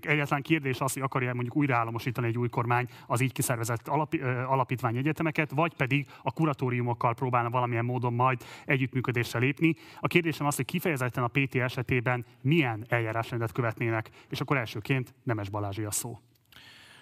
Egyetlen 0.00 0.42
kérdés 0.42 0.80
az, 0.80 0.92
hogy 0.92 1.02
akarja 1.02 1.34
mondjuk 1.34 1.56
újraállamosítani 1.56 2.26
egy 2.26 2.38
új 2.38 2.48
kormány 2.48 2.88
az 3.06 3.20
így 3.20 3.32
kiszervezett 3.32 3.88
alap, 3.88 4.14
alapítvány 4.46 4.96
egyetemeket, 4.96 5.50
vagy 5.50 5.74
pedig 5.74 6.06
a 6.22 6.32
kuratóriumokkal 6.32 7.14
próbálna 7.14 7.50
valamilyen 7.50 7.84
módon 7.84 8.12
majd 8.12 8.44
együttműködésre 8.64 9.38
lépni. 9.38 9.74
A 10.00 10.06
kérdésem 10.06 10.46
az, 10.46 10.56
hogy 10.56 10.64
kifejezetten 10.64 11.24
a 11.24 11.28
PT 11.28 11.54
esetében 11.54 12.24
milyen 12.42 12.84
eljárásrendet 12.88 13.52
követnének, 13.52 14.10
és 14.28 14.40
akkor 14.40 14.56
elsőként 14.56 15.14
Nemes 15.22 15.48
Balázsi 15.48 15.84
a 15.84 15.90
szó. 15.90 16.20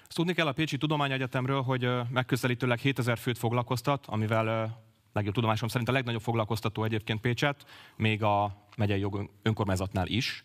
Azt 0.08 0.16
tudni 0.16 0.32
kell 0.32 0.46
a 0.46 0.52
Pécsi 0.52 0.76
Tudományegyetemről, 0.76 1.62
hogy 1.62 1.88
megközelítőleg 2.10 2.78
7000 2.78 3.18
főt 3.18 3.38
foglalkoztat, 3.38 4.06
amivel 4.06 4.78
legjobb 5.12 5.34
tudomásom 5.34 5.68
szerint 5.68 5.88
a 5.88 5.92
legnagyobb 5.92 6.20
foglalkoztató 6.20 6.84
egyébként 6.84 7.20
Pécset, 7.20 7.64
még 7.96 8.22
a 8.22 8.66
megyei 8.76 9.00
jog 9.00 9.30
önkormányzatnál 9.42 10.06
is. 10.06 10.42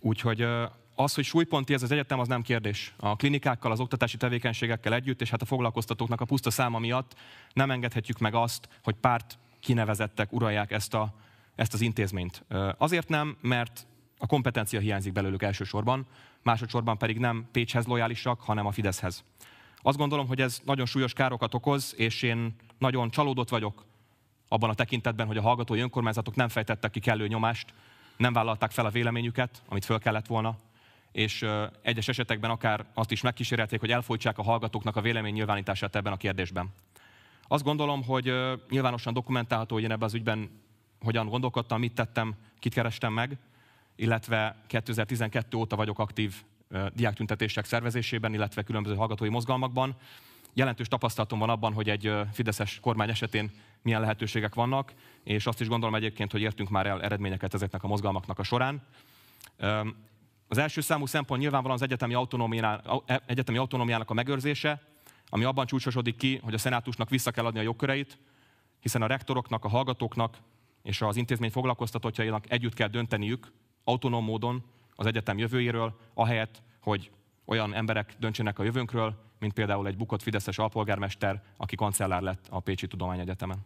Úgyhogy 0.00 0.46
az, 0.94 1.14
hogy 1.14 1.24
súlyponti 1.24 1.74
ez 1.74 1.82
az 1.82 1.90
egyetem, 1.90 2.18
az 2.18 2.28
nem 2.28 2.42
kérdés. 2.42 2.94
A 2.96 3.16
klinikákkal, 3.16 3.72
az 3.72 3.80
oktatási 3.80 4.16
tevékenységekkel 4.16 4.94
együtt, 4.94 5.20
és 5.20 5.30
hát 5.30 5.42
a 5.42 5.44
foglalkoztatóknak 5.44 6.20
a 6.20 6.24
puszta 6.24 6.50
száma 6.50 6.78
miatt 6.78 7.14
nem 7.52 7.70
engedhetjük 7.70 8.18
meg 8.18 8.34
azt, 8.34 8.68
hogy 8.82 8.94
párt 8.94 9.38
kinevezettek 9.60 10.32
uralják 10.32 10.70
ezt, 10.70 10.94
a, 10.94 11.14
ezt 11.54 11.74
az 11.74 11.80
intézményt. 11.80 12.44
Azért 12.78 13.08
nem, 13.08 13.36
mert 13.40 13.86
a 14.18 14.26
kompetencia 14.26 14.80
hiányzik 14.80 15.12
belőlük 15.12 15.42
elsősorban, 15.42 16.06
másodszorban 16.42 16.98
pedig 16.98 17.18
nem 17.18 17.48
Pécshez 17.52 17.86
lojálisak, 17.86 18.40
hanem 18.40 18.66
a 18.66 18.72
Fideszhez. 18.72 19.24
Azt 19.82 19.96
gondolom, 19.96 20.26
hogy 20.26 20.40
ez 20.40 20.60
nagyon 20.64 20.86
súlyos 20.86 21.12
károkat 21.12 21.54
okoz, 21.54 21.94
és 21.96 22.22
én 22.22 22.54
nagyon 22.78 23.10
csalódott 23.10 23.48
vagyok 23.48 23.84
abban 24.48 24.70
a 24.70 24.74
tekintetben, 24.74 25.26
hogy 25.26 25.36
a 25.36 25.42
hallgatói 25.42 25.80
önkormányzatok 25.80 26.34
nem 26.34 26.48
fejtettek 26.48 26.90
ki 26.90 27.00
kellő 27.00 27.26
nyomást, 27.26 27.74
nem 28.20 28.32
vállalták 28.32 28.70
fel 28.70 28.86
a 28.86 28.90
véleményüket, 28.90 29.62
amit 29.68 29.84
föl 29.84 29.98
kellett 29.98 30.26
volna, 30.26 30.56
és 31.12 31.46
egyes 31.82 32.08
esetekben 32.08 32.50
akár 32.50 32.84
azt 32.94 33.10
is 33.10 33.20
megkísérelték, 33.20 33.80
hogy 33.80 33.90
elfolytsák 33.90 34.38
a 34.38 34.42
hallgatóknak 34.42 34.96
a 34.96 35.00
vélemény 35.00 35.32
nyilvánítását 35.32 35.96
ebben 35.96 36.12
a 36.12 36.16
kérdésben. 36.16 36.68
Azt 37.48 37.64
gondolom, 37.64 38.04
hogy 38.04 38.32
nyilvánosan 38.68 39.12
dokumentálható, 39.12 39.74
hogy 39.74 39.84
én 39.84 39.90
ebben 39.90 40.08
az 40.08 40.14
ügyben 40.14 40.60
hogyan 41.00 41.28
gondolkodtam, 41.28 41.78
mit 41.78 41.94
tettem, 41.94 42.34
kit 42.58 42.74
kerestem 42.74 43.12
meg, 43.12 43.38
illetve 43.96 44.56
2012 44.66 45.56
óta 45.56 45.76
vagyok 45.76 45.98
aktív 45.98 46.34
diáktüntetések 46.94 47.64
szervezésében, 47.64 48.34
illetve 48.34 48.62
különböző 48.62 48.94
hallgatói 48.94 49.28
mozgalmakban. 49.28 49.96
Jelentős 50.52 50.88
tapasztalatom 50.88 51.38
van 51.38 51.50
abban, 51.50 51.72
hogy 51.72 51.88
egy 51.88 52.12
fideszes 52.32 52.80
kormány 52.80 53.08
esetén 53.08 53.50
milyen 53.82 54.00
lehetőségek 54.00 54.54
vannak, 54.54 54.92
és 55.22 55.46
azt 55.46 55.60
is 55.60 55.68
gondolom 55.68 55.94
egyébként, 55.94 56.32
hogy 56.32 56.40
értünk 56.40 56.68
már 56.68 56.86
el 56.86 57.02
eredményeket 57.02 57.54
ezeknek 57.54 57.82
a 57.82 57.86
mozgalmaknak 57.86 58.38
a 58.38 58.42
során. 58.42 58.82
Az 60.48 60.58
első 60.58 60.80
számú 60.80 61.06
szempont 61.06 61.40
nyilvánvalóan 61.40 61.80
az 61.82 61.84
egyetemi, 61.84 62.14
e, 63.06 63.22
egyetemi 63.26 63.58
autonómiának 63.58 64.10
a 64.10 64.14
megőrzése, 64.14 64.82
ami 65.28 65.44
abban 65.44 65.66
csúcsosodik 65.66 66.16
ki, 66.16 66.40
hogy 66.42 66.54
a 66.54 66.58
szenátusnak 66.58 67.10
vissza 67.10 67.30
kell 67.30 67.44
adni 67.44 67.58
a 67.58 67.62
jogköreit, 67.62 68.18
hiszen 68.80 69.02
a 69.02 69.06
rektoroknak, 69.06 69.64
a 69.64 69.68
hallgatóknak 69.68 70.38
és 70.82 71.00
az 71.00 71.16
intézmény 71.16 71.50
foglalkoztatottjainak 71.50 72.50
együtt 72.50 72.74
kell 72.74 72.88
dönteniük 72.88 73.52
autonóm 73.84 74.24
módon 74.24 74.64
az 74.94 75.06
egyetem 75.06 75.38
jövőjéről, 75.38 76.00
ahelyett, 76.14 76.62
hogy 76.80 77.10
olyan 77.44 77.74
emberek 77.74 78.14
döntsenek 78.18 78.58
a 78.58 78.62
jövőnkről, 78.62 79.29
mint 79.40 79.52
például 79.52 79.86
egy 79.86 79.96
bukott 79.96 80.22
fideszes 80.22 80.58
alpolgármester, 80.58 81.42
aki 81.56 81.76
kancellár 81.76 82.22
lett 82.22 82.46
a 82.50 82.60
Pécsi 82.60 82.86
Tudományegyetemen 82.86 83.58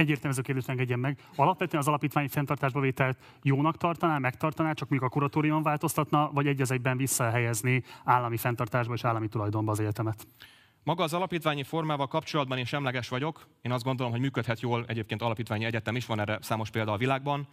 egyértelmű 0.00 0.30
ez 0.30 0.38
a 0.38 0.42
kérdést 0.42 0.68
engedjen 0.68 0.98
meg. 0.98 1.18
Alapvetően 1.36 1.82
az 1.82 1.88
alapítványi 1.88 2.28
fenntartásba 2.28 2.80
vételt 2.80 3.18
jónak 3.42 3.76
tartaná, 3.76 4.18
megtartaná, 4.18 4.72
csak 4.72 4.88
még 4.88 5.02
a 5.02 5.08
kuratórium 5.08 5.62
változtatna, 5.62 6.30
vagy 6.32 6.46
egy 6.46 6.60
egyben 6.60 6.96
visszahelyezni 6.96 7.84
állami 8.04 8.36
fenntartásba 8.36 8.94
és 8.94 9.04
állami 9.04 9.28
tulajdonba 9.28 9.70
az 9.70 9.80
egyetemet? 9.80 10.26
Maga 10.82 11.02
az 11.02 11.14
alapítványi 11.14 11.62
formával 11.62 12.06
kapcsolatban 12.06 12.58
én 12.58 12.64
semleges 12.64 13.08
vagyok. 13.08 13.46
Én 13.62 13.72
azt 13.72 13.84
gondolom, 13.84 14.12
hogy 14.12 14.20
működhet 14.20 14.60
jól 14.60 14.84
egyébként 14.86 15.22
alapítványi 15.22 15.64
egyetem 15.64 15.96
is, 15.96 16.06
van 16.06 16.20
erre 16.20 16.38
számos 16.40 16.70
példa 16.70 16.92
a 16.92 16.96
világban. 16.96 17.48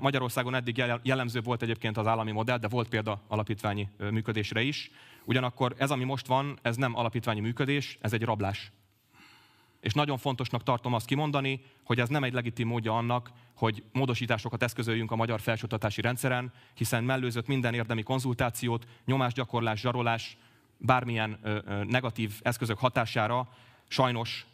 Magyarországon 0.00 0.54
eddig 0.54 0.82
jellemző 1.02 1.40
volt 1.40 1.62
egyébként 1.62 1.96
az 1.96 2.06
állami 2.06 2.32
modell, 2.32 2.58
de 2.58 2.68
volt 2.68 2.88
példa 2.88 3.20
alapítványi 3.28 3.88
működésre 3.98 4.60
is. 4.60 4.90
Ugyanakkor 5.24 5.74
ez, 5.78 5.90
ami 5.90 6.04
most 6.04 6.26
van, 6.26 6.58
ez 6.62 6.76
nem 6.76 6.96
alapítványi 6.96 7.40
működés, 7.40 7.98
ez 8.00 8.12
egy 8.12 8.22
rablás. 8.22 8.72
És 9.80 9.92
nagyon 9.92 10.18
fontosnak 10.18 10.62
tartom 10.62 10.94
azt 10.94 11.06
kimondani, 11.06 11.60
hogy 11.84 12.00
ez 12.00 12.08
nem 12.08 12.24
egy 12.24 12.32
legitim 12.32 12.68
módja 12.68 12.96
annak, 12.96 13.30
hogy 13.54 13.82
módosításokat 13.92 14.62
eszközöljünk 14.62 15.10
a 15.10 15.16
magyar 15.16 15.40
felsőoktatási 15.40 16.00
rendszeren, 16.00 16.52
hiszen 16.74 17.04
mellőzött 17.04 17.46
minden 17.46 17.74
érdemi 17.74 18.02
konzultációt, 18.02 18.86
nyomásgyakorlás, 19.04 19.80
zsarolás, 19.80 20.36
bármilyen 20.76 21.38
ö, 21.42 21.58
ö, 21.64 21.84
negatív 21.84 22.40
eszközök 22.42 22.78
hatására 22.78 23.48
sajnos 23.88 24.46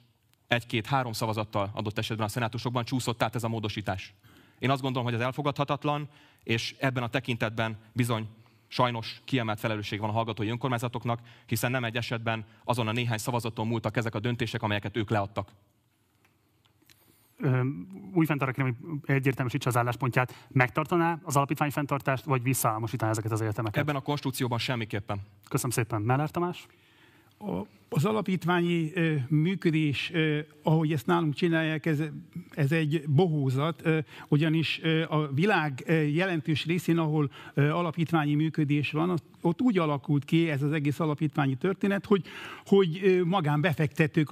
egy-két-három 0.47 1.13
szavazattal 1.13 1.71
adott 1.75 1.99
esetben 1.99 2.27
a 2.27 2.31
szenátusokban 2.31 2.85
csúszott 2.85 3.23
át 3.23 3.35
ez 3.35 3.45
a 3.45 3.49
módosítás. 3.49 4.15
Én 4.59 4.71
azt 4.71 4.83
gondolom, 4.83 5.07
hogy 5.07 5.17
ez 5.17 5.25
elfogadhatatlan, 5.27 6.09
és 6.43 6.75
ebben 6.79 7.03
a 7.03 7.09
tekintetben 7.09 7.79
bizony 7.93 8.29
sajnos 8.71 9.21
kiemelt 9.25 9.61
felelősség 9.61 10.01
van 10.01 10.09
a 10.09 10.13
hallgatói 10.13 10.49
önkormányzatoknak, 10.49 11.21
hiszen 11.47 11.71
nem 11.71 11.85
egy 11.85 11.97
esetben 11.97 12.45
azon 12.65 12.89
a 12.89 12.93
néhány 12.93 13.19
szavazaton 13.19 13.67
múltak 13.67 13.97
ezek 13.97 14.15
a 14.15 14.21
döntések, 14.21 14.63
amelyeket 14.63 14.97
ők 14.97 15.11
leadtak. 15.11 15.49
Új 18.15 18.27
fenntarra 18.27 18.53
kérem, 18.53 18.77
hogy 18.81 19.15
egyértelműsítse 19.15 19.69
az 19.69 19.77
álláspontját. 19.77 20.49
Megtartaná 20.49 21.19
az 21.23 21.37
alapítvány 21.37 21.71
fenntartást, 21.71 22.25
vagy 22.25 22.43
visszaállmosítaná 22.43 23.11
ezeket 23.11 23.33
az 23.33 23.41
egyetemeket? 23.41 23.83
Ebben 23.83 23.97
a 23.97 24.01
konstrukcióban 24.01 24.59
semmiképpen. 24.59 25.21
Köszönöm 25.49 25.71
szépen. 25.71 26.03
Meller 26.03 26.31
Tamás? 26.31 26.67
A, 27.39 27.61
az 27.93 28.05
alapítványi 28.05 28.93
működés, 29.29 30.13
ahogy 30.63 30.93
ezt 30.93 31.07
nálunk 31.07 31.35
csinálják, 31.35 31.87
ez, 31.87 31.99
ez 32.51 32.73
egy 32.73 33.03
bohózat, 33.07 33.83
ugyanis 34.29 34.81
a 35.09 35.33
világ 35.33 35.85
jelentős 36.13 36.67
részén, 36.67 36.99
ahol 36.99 37.31
alapítványi 37.55 38.35
működés 38.35 38.91
van, 38.91 39.21
ott, 39.41 39.61
úgy 39.61 39.79
alakult 39.79 40.25
ki 40.25 40.51
ez 40.51 40.63
az 40.63 40.73
egész 40.73 41.01
alapítványi 41.01 41.55
történet, 41.55 42.07
hogy, 42.07 42.23
hogy 42.67 43.21
magánbefektetők 43.25 44.29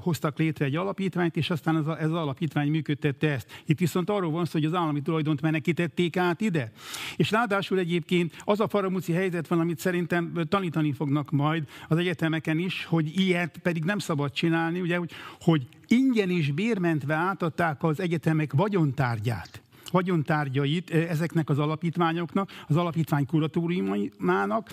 hoztak 0.00 0.38
létre 0.38 0.64
egy 0.64 0.76
alapítványt, 0.76 1.36
és 1.36 1.50
aztán 1.50 1.76
ez, 1.76 1.86
a, 1.86 1.98
ez 2.00 2.10
az 2.10 2.16
alapítvány 2.16 2.70
működtette 2.70 3.30
ezt. 3.30 3.62
Itt 3.66 3.78
viszont 3.78 4.10
arról 4.10 4.30
van 4.30 4.44
szó, 4.44 4.50
hogy 4.52 4.64
az 4.64 4.74
állami 4.74 5.02
tulajdont 5.02 5.40
menekítették 5.40 6.16
át 6.16 6.40
ide. 6.40 6.72
És 7.16 7.30
ráadásul 7.30 7.78
egyébként 7.78 8.42
az 8.44 8.60
a 8.60 8.68
faramúci 8.68 9.12
helyzet 9.12 9.48
van, 9.48 9.60
amit 9.60 9.78
szerintem 9.78 10.32
tanítani 10.48 10.92
fognak 10.92 11.30
majd 11.30 11.68
az 11.88 11.96
egyetemek 11.96 12.35
egyetemeken 12.36 12.58
is, 12.58 12.84
hogy 12.84 13.20
ilyet 13.20 13.58
pedig 13.62 13.84
nem 13.84 13.98
szabad 13.98 14.32
csinálni, 14.32 14.80
ugye, 14.80 14.96
hogy, 14.96 15.10
hogy 15.40 15.66
ingyen 15.86 16.30
és 16.30 16.50
bérmentve 16.50 17.14
átadták 17.14 17.82
az 17.82 18.00
egyetemek 18.00 18.52
vagyontárgyát 18.52 19.60
vagyontárgyait 19.90 20.90
ezeknek 20.90 21.48
az 21.48 21.58
alapítványoknak, 21.58 22.50
az 22.68 22.76
alapítvány 22.76 23.26
kuratóriumának, 23.26 24.68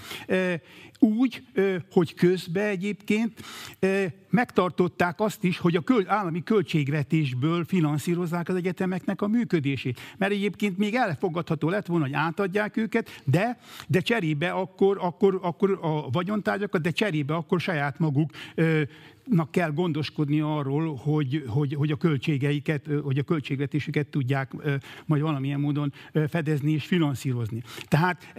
úgy, 1.03 1.43
hogy 1.91 2.13
közben 2.13 2.65
egyébként 2.65 3.41
megtartották 4.29 5.19
azt 5.19 5.43
is, 5.43 5.57
hogy 5.57 5.75
a 5.75 5.83
állami 6.05 6.43
költségvetésből 6.43 7.63
finanszírozzák 7.65 8.49
az 8.49 8.55
egyetemeknek 8.55 9.21
a 9.21 9.27
működését. 9.27 9.99
Mert 10.17 10.31
egyébként 10.31 10.77
még 10.77 10.95
elfogadható 10.95 11.69
lett 11.69 11.85
volna, 11.85 12.05
hogy 12.05 12.13
átadják 12.13 12.77
őket, 12.77 13.21
de, 13.25 13.59
de 13.87 13.99
cserébe 13.99 14.49
akkor, 14.49 14.97
akkor, 15.01 15.39
akkor 15.41 15.79
a 15.81 16.09
vagyontárgyakat, 16.09 16.81
de 16.81 16.91
cserébe 16.91 17.35
akkor 17.35 17.59
saját 17.59 17.99
maguk 17.99 18.31
kell 19.51 19.71
gondoskodni 19.71 20.39
arról, 20.39 20.95
hogy, 20.95 21.43
hogy, 21.47 21.73
hogy 21.73 21.91
a 21.91 21.95
költségeiket, 21.95 22.87
hogy 23.03 23.17
a 23.17 23.23
költségvetésüket 23.23 24.07
tudják 24.07 24.51
majd 25.05 25.21
valamilyen 25.21 25.59
módon 25.59 25.93
fedezni 26.27 26.71
és 26.71 26.85
finanszírozni. 26.85 27.63
Tehát 27.87 28.33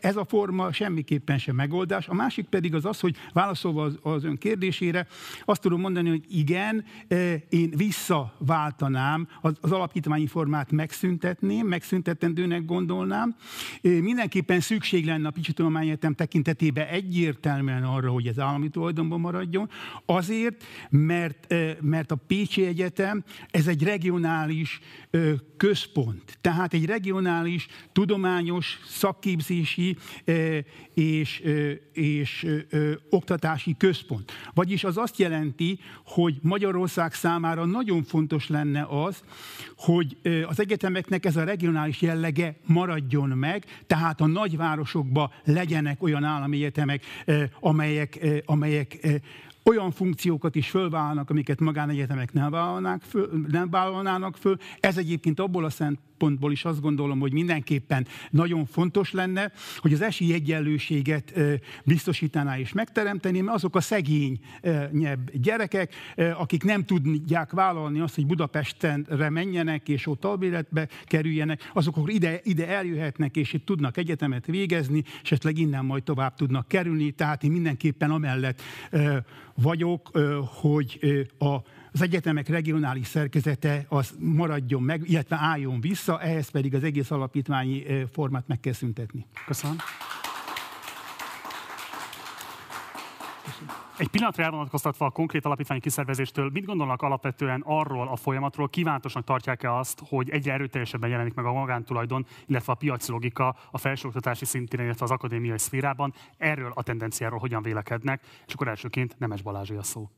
ez 0.00 0.16
a 0.16 0.24
forma 0.24 0.72
semmiképpen 0.72 1.38
sem 1.38 1.54
megoldás. 1.54 2.08
A 2.08 2.14
másik 2.14 2.46
pedig 2.46 2.74
az 2.74 2.84
az, 2.84 3.00
hogy 3.00 3.16
válaszolva 3.32 3.90
az, 4.02 4.24
ön 4.24 4.36
kérdésére, 4.38 5.06
azt 5.44 5.60
tudom 5.60 5.80
mondani, 5.80 6.08
hogy 6.08 6.24
igen, 6.28 6.84
e, 7.08 7.34
én 7.48 7.72
visszaváltanám, 7.76 9.28
az, 9.40 9.52
az 9.60 9.72
alapítványi 9.72 10.26
formát 10.26 10.72
megszüntetném, 10.72 11.66
megszüntetendőnek 11.66 12.64
gondolnám. 12.64 13.36
E, 13.82 13.88
mindenképpen 13.88 14.60
szükség 14.60 15.06
lenne 15.06 15.28
a 15.28 15.30
Picsi 15.30 15.52
Tudományegyetem 15.52 16.14
tekintetében 16.14 16.86
egyértelműen 16.86 17.84
arra, 17.84 18.10
hogy 18.10 18.26
ez 18.26 18.38
állami 18.38 18.68
tulajdonban 18.68 19.20
maradjon, 19.20 19.70
azért, 20.06 20.64
mert, 20.90 21.54
mert 21.80 22.10
a 22.10 22.16
Pécsi 22.26 22.64
Egyetem 22.64 23.24
ez 23.50 23.66
egy 23.66 23.82
regionális 23.82 24.80
központ, 25.56 26.38
tehát 26.40 26.74
egy 26.74 26.84
regionális 26.84 27.66
tudományos 27.92 28.78
szakképzés 28.88 29.74
képzési 29.74 29.96
és, 30.94 31.42
és 31.92 32.46
oktatási 33.10 33.74
központ. 33.78 34.32
Vagyis 34.54 34.84
az 34.84 34.96
azt 34.96 35.18
jelenti, 35.18 35.78
hogy 36.04 36.38
Magyarország 36.42 37.14
számára 37.14 37.64
nagyon 37.64 38.02
fontos 38.02 38.48
lenne 38.48 38.86
az, 38.88 39.22
hogy 39.76 40.16
az 40.46 40.60
egyetemeknek 40.60 41.24
ez 41.24 41.36
a 41.36 41.44
regionális 41.44 42.00
jellege 42.00 42.56
maradjon 42.66 43.28
meg, 43.28 43.64
tehát 43.86 44.20
a 44.20 44.26
nagyvárosokban 44.26 45.30
legyenek 45.44 46.02
olyan 46.02 46.24
állami 46.24 46.56
egyetemek, 46.56 47.04
amelyek, 47.60 48.42
amelyek 48.46 49.20
olyan 49.64 49.90
funkciókat 49.90 50.54
is 50.54 50.70
fölvállalnak, 50.70 51.30
amiket 51.30 51.60
magánegyetemek 51.60 52.32
nem, 52.32 52.50
vállalnák 52.50 53.02
föl, 53.02 53.44
nem 53.48 53.70
vállalnának 53.70 54.36
föl. 54.36 54.56
Ez 54.80 54.96
egyébként 54.96 55.40
abból 55.40 55.64
a 55.64 55.70
szempontból 56.20 56.52
is 56.52 56.64
azt 56.64 56.80
gondolom, 56.80 57.20
hogy 57.20 57.32
mindenképpen 57.32 58.06
nagyon 58.30 58.66
fontos 58.66 59.12
lenne, 59.12 59.52
hogy 59.76 59.92
az 59.92 60.00
esélyegyenlőséget 60.00 61.32
biztosítaná 61.84 62.58
és 62.58 62.72
megteremteni, 62.72 63.40
mert 63.40 63.56
azok 63.56 63.76
a 63.76 63.80
szegényebb 63.80 65.30
gyerekek, 65.32 65.94
akik 66.16 66.64
nem 66.64 66.84
tudják 66.84 67.50
vállalni 67.50 68.00
azt, 68.00 68.14
hogy 68.14 68.26
Budapestenre 68.26 69.30
menjenek 69.30 69.88
és 69.88 70.06
ott 70.06 70.24
albéletbe 70.24 70.88
kerüljenek, 71.04 71.70
azok 71.74 71.96
akkor 71.96 72.10
ide, 72.10 72.40
ide 72.42 72.68
eljöhetnek 72.68 73.36
és 73.36 73.52
itt 73.52 73.64
tudnak 73.64 73.96
egyetemet 73.96 74.46
végezni, 74.46 75.02
esetleg 75.22 75.58
innen 75.58 75.84
majd 75.84 76.02
tovább 76.02 76.34
tudnak 76.34 76.68
kerülni. 76.68 77.10
Tehát 77.10 77.44
én 77.44 77.50
mindenképpen 77.50 78.10
amellett 78.10 78.62
vagyok, 79.54 80.10
hogy 80.60 80.98
a 81.38 81.56
az 81.92 82.02
egyetemek 82.02 82.48
regionális 82.48 83.06
szerkezete 83.06 83.84
az 83.88 84.14
maradjon 84.18 84.82
meg, 84.82 85.08
illetve 85.08 85.36
álljon 85.36 85.80
vissza, 85.80 86.20
ehhez 86.20 86.48
pedig 86.48 86.74
az 86.74 86.84
egész 86.84 87.10
alapítványi 87.10 87.84
formát 88.12 88.48
meg 88.48 88.60
kell 88.60 88.72
szüntetni. 88.72 89.26
Köszönöm. 89.46 89.76
Egy 94.00 94.08
pillanatra 94.08 94.44
elvonatkoztatva 94.44 95.06
a 95.06 95.10
konkrét 95.10 95.44
alapítványi 95.44 95.80
kiszervezéstől, 95.80 96.50
mit 96.52 96.64
gondolnak 96.64 97.02
alapvetően 97.02 97.62
arról 97.66 98.08
a 98.08 98.16
folyamatról, 98.16 98.68
kívánatosnak 98.68 99.24
tartják-e 99.24 99.76
azt, 99.76 100.02
hogy 100.08 100.30
egyre 100.30 100.52
erőteljesebben 100.52 101.10
jelenik 101.10 101.34
meg 101.34 101.44
a 101.44 101.52
magántulajdon, 101.52 102.26
illetve 102.46 102.72
a 102.72 102.76
piaci 102.76 103.10
logika 103.10 103.56
a 103.70 103.78
felsőoktatási 103.78 104.44
szintén, 104.44 104.80
illetve 104.80 105.04
az 105.04 105.10
akadémiai 105.10 105.58
szférában? 105.58 106.14
Erről 106.36 106.72
a 106.74 106.82
tendenciáról 106.82 107.38
hogyan 107.38 107.62
vélekednek? 107.62 108.22
És 108.46 108.54
akkor 108.54 108.68
elsőként 108.68 109.18
Nemes 109.18 109.42
Balázsi 109.42 109.74
a 109.74 109.82
szó. 109.82 110.10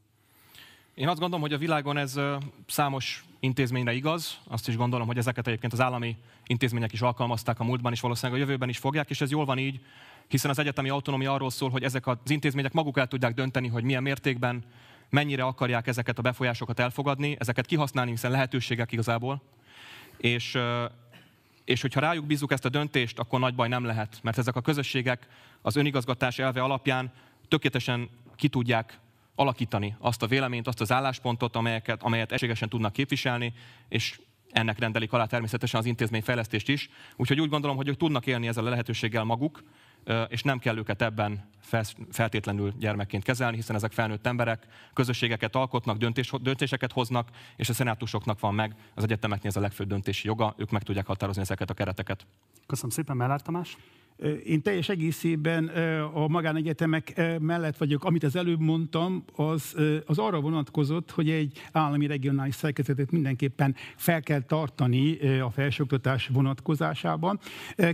Én 0.94 1.08
azt 1.08 1.18
gondolom, 1.18 1.40
hogy 1.40 1.52
a 1.52 1.58
világon 1.58 1.96
ez 1.96 2.20
számos 2.66 3.24
intézményre 3.40 3.92
igaz. 3.92 4.38
Azt 4.44 4.68
is 4.68 4.76
gondolom, 4.76 5.06
hogy 5.06 5.16
ezeket 5.16 5.46
egyébként 5.46 5.72
az 5.72 5.80
állami 5.80 6.16
intézmények 6.46 6.92
is 6.92 7.00
alkalmazták 7.00 7.60
a 7.60 7.64
múltban, 7.64 7.92
és 7.92 8.00
valószínűleg 8.00 8.40
a 8.40 8.44
jövőben 8.44 8.68
is 8.68 8.78
fogják, 8.78 9.10
és 9.10 9.20
ez 9.20 9.30
jól 9.30 9.44
van 9.44 9.58
így, 9.58 9.80
hiszen 10.28 10.50
az 10.50 10.58
egyetemi 10.58 10.88
autonómia 10.88 11.32
arról 11.32 11.50
szól, 11.50 11.70
hogy 11.70 11.82
ezek 11.82 12.06
az 12.06 12.16
intézmények 12.26 12.72
maguk 12.72 12.98
el 12.98 13.06
tudják 13.06 13.34
dönteni, 13.34 13.68
hogy 13.68 13.84
milyen 13.84 14.02
mértékben, 14.02 14.64
mennyire 15.10 15.44
akarják 15.44 15.86
ezeket 15.86 16.18
a 16.18 16.22
befolyásokat 16.22 16.80
elfogadni, 16.80 17.36
ezeket 17.38 17.66
kihasználni, 17.66 18.10
hiszen 18.10 18.30
lehetőségek 18.30 18.92
igazából. 18.92 19.42
És, 20.16 20.58
és 21.64 21.80
hogyha 21.80 22.00
rájuk 22.00 22.26
bízunk 22.26 22.50
ezt 22.50 22.64
a 22.64 22.68
döntést, 22.68 23.18
akkor 23.18 23.40
nagy 23.40 23.54
baj 23.54 23.68
nem 23.68 23.84
lehet, 23.84 24.18
mert 24.22 24.38
ezek 24.38 24.56
a 24.56 24.60
közösségek 24.60 25.28
az 25.62 25.76
önigazgatás 25.76 26.38
elve 26.38 26.62
alapján 26.62 27.12
tökéletesen 27.48 28.08
ki 28.36 28.48
tudják 28.48 29.00
alakítani 29.42 29.96
azt 29.98 30.22
a 30.22 30.26
véleményt, 30.26 30.66
azt 30.66 30.80
az 30.80 30.92
álláspontot, 30.92 31.56
amelyeket, 31.56 32.02
amelyet 32.02 32.32
egységesen 32.32 32.68
tudnak 32.68 32.92
képviselni, 32.92 33.52
és 33.88 34.20
ennek 34.50 34.78
rendelik 34.78 35.12
alá 35.12 35.26
természetesen 35.26 35.80
az 35.80 35.86
intézményfejlesztést 35.86 36.68
is. 36.68 36.90
Úgyhogy 37.16 37.40
úgy 37.40 37.48
gondolom, 37.48 37.76
hogy 37.76 37.88
ők 37.88 37.96
tudnak 37.96 38.26
élni 38.26 38.48
ezzel 38.48 38.66
a 38.66 38.68
lehetőséggel 38.68 39.24
maguk, 39.24 39.62
és 40.28 40.42
nem 40.42 40.58
kell 40.58 40.76
őket 40.76 41.02
ebben 41.02 41.50
feltétlenül 42.10 42.72
gyermekként 42.78 43.24
kezelni, 43.24 43.56
hiszen 43.56 43.76
ezek 43.76 43.92
felnőtt 43.92 44.26
emberek, 44.26 44.66
közösségeket 44.94 45.54
alkotnak, 45.54 45.96
döntés, 45.96 46.30
döntéseket 46.40 46.92
hoznak, 46.92 47.28
és 47.56 47.68
a 47.68 47.72
szenátusoknak 47.72 48.40
van 48.40 48.54
meg, 48.54 48.74
az 48.94 49.04
egyetemeknél 49.04 49.50
ez 49.50 49.56
a 49.56 49.60
legfőbb 49.60 49.88
döntési 49.88 50.26
joga, 50.26 50.54
ők 50.56 50.70
meg 50.70 50.82
tudják 50.82 51.06
határozni 51.06 51.42
ezeket 51.42 51.70
a 51.70 51.74
kereteket. 51.74 52.26
Köszönöm 52.66 52.90
szépen, 52.90 53.16
Mellár 53.16 53.42
Tamás. 53.42 53.76
Én 54.44 54.62
teljes 54.62 54.88
egészében 54.88 55.66
a 56.14 56.28
magánegyetemek 56.28 57.20
mellett 57.40 57.76
vagyok. 57.76 58.04
Amit 58.04 58.24
az 58.24 58.36
előbb 58.36 58.60
mondtam, 58.60 59.24
az, 59.36 59.74
az 60.06 60.18
arra 60.18 60.40
vonatkozott, 60.40 61.10
hogy 61.10 61.30
egy 61.30 61.60
állami 61.72 62.06
regionális 62.06 62.54
szerkezetet 62.54 63.10
mindenképpen 63.10 63.74
fel 63.96 64.20
kell 64.20 64.40
tartani 64.40 65.18
a 65.40 65.50
felsőoktatás 65.50 66.30
vonatkozásában. 66.32 67.38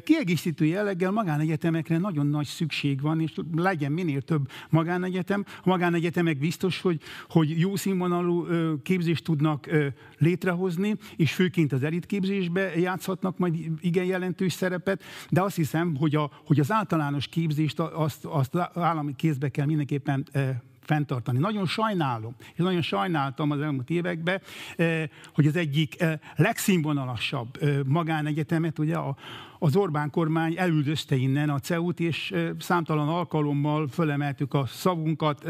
Kiegészítő 0.05 0.65
jelleggel 0.65 1.11
magánegyetemekre 1.11 1.99
nagyon 1.99 2.27
nagy 2.27 2.47
szükség 2.47 3.01
van, 3.01 3.21
és 3.21 3.33
legyen 3.57 3.93
minél 3.93 4.23
több 4.23 4.49
magánegyetem. 4.71 5.45
A 5.63 5.69
magánegyetemek 5.69 6.39
biztos, 6.39 6.81
hogy, 6.81 7.01
hogy 7.29 7.59
jó 7.61 7.77
színvonalú 7.77 8.47
képzést 8.83 9.25
tudnak 9.25 9.69
létrehozni, 10.19 10.97
és 11.17 11.33
főként 11.33 11.73
az 11.73 11.83
elitképzésbe 11.83 12.79
játszhatnak 12.79 13.39
majd 13.39 13.55
igen 13.81 14.05
jelentős 14.05 14.53
szerepet, 14.53 15.03
de 15.31 15.43
azt 15.43 15.57
hiszem, 15.57 15.97
hogy, 15.97 16.17
a, 16.19 16.31
hogy 16.47 16.61
az 16.61 16.73
általános 16.73 17.27
képzést 17.27 17.79
azt, 17.81 18.25
azt 18.25 18.57
állami 18.75 19.15
kézbe 19.17 19.49
kell 19.49 19.67
mindenképpen 19.67 20.27
fenntartani. 20.89 21.39
Nagyon 21.39 21.67
sajnálom, 21.67 22.35
és 22.39 22.59
nagyon 22.59 22.83
sajnáltam 22.83 23.51
az 23.51 23.61
elmúlt 23.61 23.91
években, 23.91 24.41
hogy 25.35 25.47
az 25.47 25.57
egyik 25.57 26.05
legszínvonalasabb 26.37 27.59
magánegyetemet, 27.87 28.79
ugye 28.79 28.97
a, 28.97 29.17
az 29.59 29.77
Orbán 29.77 30.11
kormány 30.11 30.55
elüldözte 30.57 31.17
innen 31.17 31.51
a 31.51 31.59
CEU-t, 31.59 32.01
és 32.01 32.35
számtalan 32.59 33.09
alkalommal 33.09 33.89
fölemeltük 33.89 34.55
a 34.55 34.67
szavunkat, 34.67 35.45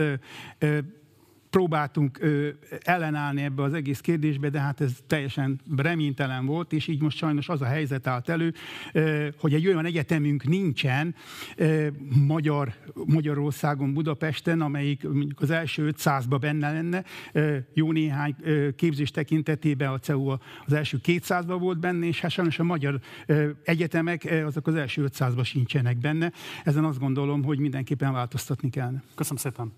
próbáltunk 1.50 2.18
ö, 2.20 2.48
ellenállni 2.82 3.42
ebbe 3.42 3.62
az 3.62 3.72
egész 3.72 4.00
kérdésbe, 4.00 4.48
de 4.48 4.60
hát 4.60 4.80
ez 4.80 4.92
teljesen 5.06 5.60
reménytelen 5.76 6.46
volt, 6.46 6.72
és 6.72 6.86
így 6.86 7.02
most 7.02 7.16
sajnos 7.16 7.48
az 7.48 7.62
a 7.62 7.64
helyzet 7.64 8.06
állt 8.06 8.28
elő, 8.28 8.54
ö, 8.92 9.28
hogy 9.38 9.54
egy 9.54 9.66
olyan 9.66 9.84
egyetemünk 9.84 10.44
nincsen 10.44 11.14
ö, 11.56 11.86
Magyar, 12.26 12.74
Magyarországon, 13.06 13.94
Budapesten, 13.94 14.60
amelyik 14.60 15.02
mondjuk 15.02 15.40
az 15.40 15.50
első 15.50 15.94
500-ba 15.96 16.36
benne 16.40 16.72
lenne. 16.72 17.04
Ö, 17.32 17.56
jó 17.72 17.92
néhány 17.92 18.34
ö, 18.40 18.68
képzés 18.76 19.10
tekintetében 19.10 19.92
a 19.92 19.98
CEU 19.98 20.28
az 20.66 20.72
első 20.72 21.00
200-ba 21.04 21.56
volt 21.60 21.78
benne, 21.78 22.06
és 22.06 22.20
hát 22.20 22.30
sajnos 22.30 22.58
a 22.58 22.64
magyar 22.64 23.00
ö, 23.26 23.48
egyetemek 23.64 24.24
ö, 24.24 24.46
azok 24.46 24.66
az 24.66 24.74
első 24.74 25.08
500-ba 25.08 25.44
sincsenek 25.44 25.96
benne. 25.98 26.32
Ezen 26.64 26.84
azt 26.84 26.98
gondolom, 26.98 27.44
hogy 27.44 27.58
mindenképpen 27.58 28.12
változtatni 28.12 28.70
kell. 28.70 28.92
Köszönöm 29.14 29.38
szépen. 29.38 29.72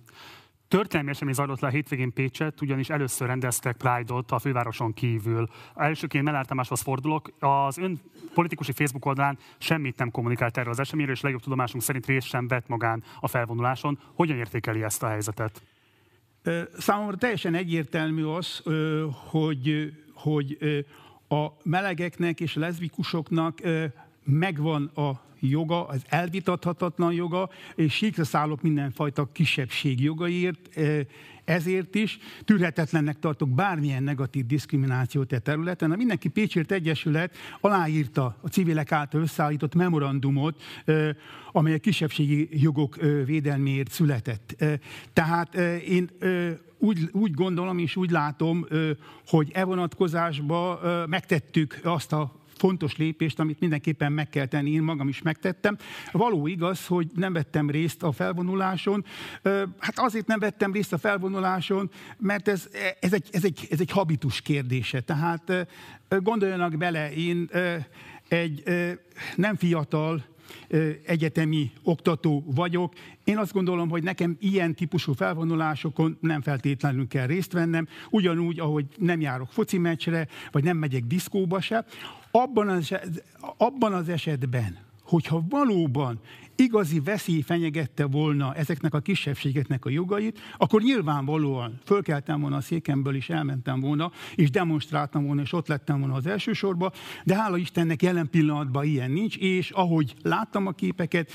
Történelmi 0.70 1.11
esemény 1.11 1.35
zajlott 1.35 1.61
le 1.61 1.68
a 1.68 1.70
hétvégén 1.70 2.12
Pécset, 2.12 2.61
ugyanis 2.61 2.90
először 2.90 3.26
rendeztek 3.26 3.76
Pride-ot 3.76 4.30
a 4.30 4.38
fővároson 4.38 4.92
kívül. 4.92 5.48
Elsőként 5.74 6.24
Mellár 6.24 6.46
Tamáshoz 6.46 6.80
fordulok. 6.80 7.30
Az 7.38 7.78
ön 7.78 8.00
politikusi 8.35 8.72
Facebook 8.72 9.06
oldalán 9.06 9.38
semmit 9.59 9.98
nem 9.98 10.11
kommunikált 10.11 10.56
erről 10.56 10.72
az 10.72 10.78
eseményről, 10.78 11.14
és 11.14 11.20
legjobb 11.20 11.42
tudomásunk 11.42 11.83
szerint 11.83 12.06
részt 12.06 12.26
sem 12.26 12.48
vett 12.48 12.68
magán 12.68 13.02
a 13.20 13.28
felvonuláson. 13.28 13.98
Hogyan 14.14 14.37
értékeli 14.37 14.83
ezt 14.83 15.02
a 15.02 15.09
helyzetet? 15.09 15.62
Számomra 16.78 17.16
teljesen 17.16 17.54
egyértelmű 17.54 18.24
az, 18.24 18.62
hogy, 19.30 19.92
hogy 20.14 20.59
a 21.28 21.46
melegeknek 21.62 22.40
és 22.40 22.54
leszbikusoknak 22.54 23.59
megvan 24.24 24.85
a 24.85 25.28
joga, 25.40 25.87
az 25.87 26.02
elvitathatatlan 26.09 27.12
joga, 27.12 27.50
és 27.74 27.92
síkra 27.92 28.24
szállok 28.24 28.62
mindenfajta 28.62 29.28
kisebbség 29.33 30.00
jogaiért, 30.00 30.76
e, 30.76 31.06
ezért 31.44 31.94
is 31.94 32.18
tűrhetetlennek 32.44 33.18
tartok 33.18 33.48
bármilyen 33.48 34.02
negatív 34.02 34.46
diszkriminációt 34.46 35.33
e 35.33 35.38
területen. 35.38 35.90
A 35.90 35.96
Mindenki 35.96 36.28
Pécsért 36.28 36.72
Egyesület 36.72 37.37
aláírta 37.61 38.37
a 38.40 38.48
civilek 38.48 38.92
által 38.92 39.20
összeállított 39.20 39.74
memorandumot, 39.74 40.62
e, 40.85 41.16
amely 41.52 41.74
a 41.74 41.78
kisebbségi 41.78 42.48
jogok 42.50 43.02
e, 43.02 43.06
védelméért 43.06 43.90
született. 43.90 44.64
Tehát 45.12 45.54
én 45.88 46.11
úgy, 46.78 47.09
úgy 47.12 47.35
gondolom 47.35 47.78
és 47.78 47.96
úgy 47.96 48.11
látom, 48.11 48.66
hogy 49.26 49.50
e 49.52 49.64
vonatkozásban 49.64 50.78
megtettük 51.09 51.80
azt 51.83 52.12
a 52.12 52.39
fontos 52.60 52.96
lépést, 52.96 53.38
amit 53.38 53.60
mindenképpen 53.60 54.12
meg 54.12 54.28
kell 54.28 54.46
tenni, 54.46 54.70
én 54.70 54.82
magam 54.82 55.08
is 55.08 55.22
megtettem. 55.22 55.76
Való 56.12 56.46
igaz, 56.46 56.86
hogy 56.86 57.06
nem 57.14 57.32
vettem 57.32 57.70
részt 57.70 58.02
a 58.02 58.12
felvonuláson. 58.12 59.04
Hát 59.78 59.98
azért 59.98 60.26
nem 60.26 60.38
vettem 60.38 60.72
részt 60.72 60.92
a 60.92 60.98
felvonuláson, 60.98 61.90
mert 62.18 62.48
ez, 62.48 62.68
ez, 63.00 63.12
egy, 63.12 63.28
ez, 63.32 63.44
egy, 63.44 63.66
ez 63.70 63.80
egy 63.80 63.90
habitus 63.90 64.40
kérdése. 64.40 65.00
Tehát 65.00 65.68
gondoljanak 66.08 66.76
bele, 66.76 67.12
én 67.12 67.48
egy 68.28 68.62
nem 69.36 69.56
fiatal, 69.56 70.24
egyetemi 71.04 71.72
oktató 71.82 72.44
vagyok. 72.54 72.92
Én 73.24 73.38
azt 73.38 73.52
gondolom, 73.52 73.88
hogy 73.88 74.02
nekem 74.02 74.36
ilyen 74.40 74.74
típusú 74.74 75.12
felvonulásokon 75.12 76.18
nem 76.20 76.40
feltétlenül 76.40 77.08
kell 77.08 77.26
részt 77.26 77.52
vennem, 77.52 77.88
ugyanúgy, 78.10 78.60
ahogy 78.60 78.86
nem 78.96 79.20
járok 79.20 79.52
foci 79.52 79.78
meccsre, 79.78 80.28
vagy 80.50 80.64
nem 80.64 80.76
megyek 80.76 81.04
diszkóba 81.04 81.60
se. 81.60 81.84
Abban 82.30 82.68
az, 82.68 82.94
abban 83.56 83.92
az 83.92 84.08
esetben, 84.08 84.78
hogyha 85.10 85.44
valóban 85.48 86.20
igazi 86.56 87.00
veszély 87.00 87.40
fenyegette 87.40 88.04
volna 88.04 88.54
ezeknek 88.54 88.94
a 88.94 89.00
kisebbségeknek 89.00 89.84
a 89.84 89.90
jogait, 89.90 90.38
akkor 90.56 90.82
nyilvánvalóan 90.82 91.80
fölkeltem 91.84 92.40
volna 92.40 92.56
a 92.56 92.60
székemből, 92.60 93.14
és 93.14 93.28
elmentem 93.28 93.80
volna, 93.80 94.12
és 94.34 94.50
demonstráltam 94.50 95.24
volna, 95.24 95.42
és 95.42 95.52
ott 95.52 95.68
lettem 95.68 95.98
volna 95.98 96.14
az 96.14 96.26
első 96.26 96.52
sorba, 96.52 96.92
de 97.24 97.34
hála 97.34 97.56
Istennek 97.56 98.02
jelen 98.02 98.30
pillanatban 98.30 98.84
ilyen 98.84 99.10
nincs, 99.10 99.36
és 99.36 99.70
ahogy 99.70 100.14
láttam 100.22 100.66
a 100.66 100.72
képeket, 100.72 101.30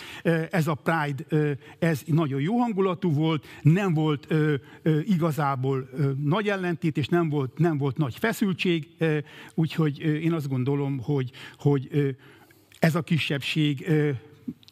ez 0.51 0.67
a 0.67 0.75
Pride, 0.75 1.57
ez 1.79 2.01
nagyon 2.05 2.41
jó 2.41 2.57
hangulatú 2.57 3.11
volt, 3.11 3.45
nem 3.61 3.93
volt 3.93 4.33
igazából 5.03 5.89
nagy 6.23 6.47
ellentét, 6.47 6.97
és 6.97 7.07
nem 7.07 7.29
volt, 7.29 7.57
nem 7.57 7.77
volt 7.77 7.97
nagy 7.97 8.15
feszültség, 8.19 8.87
úgyhogy 9.53 9.99
én 9.99 10.33
azt 10.33 10.49
gondolom, 10.49 10.99
hogy, 11.03 11.31
hogy 11.57 12.15
ez 12.85 12.95
a 12.95 13.01
kisebbség 13.01 13.87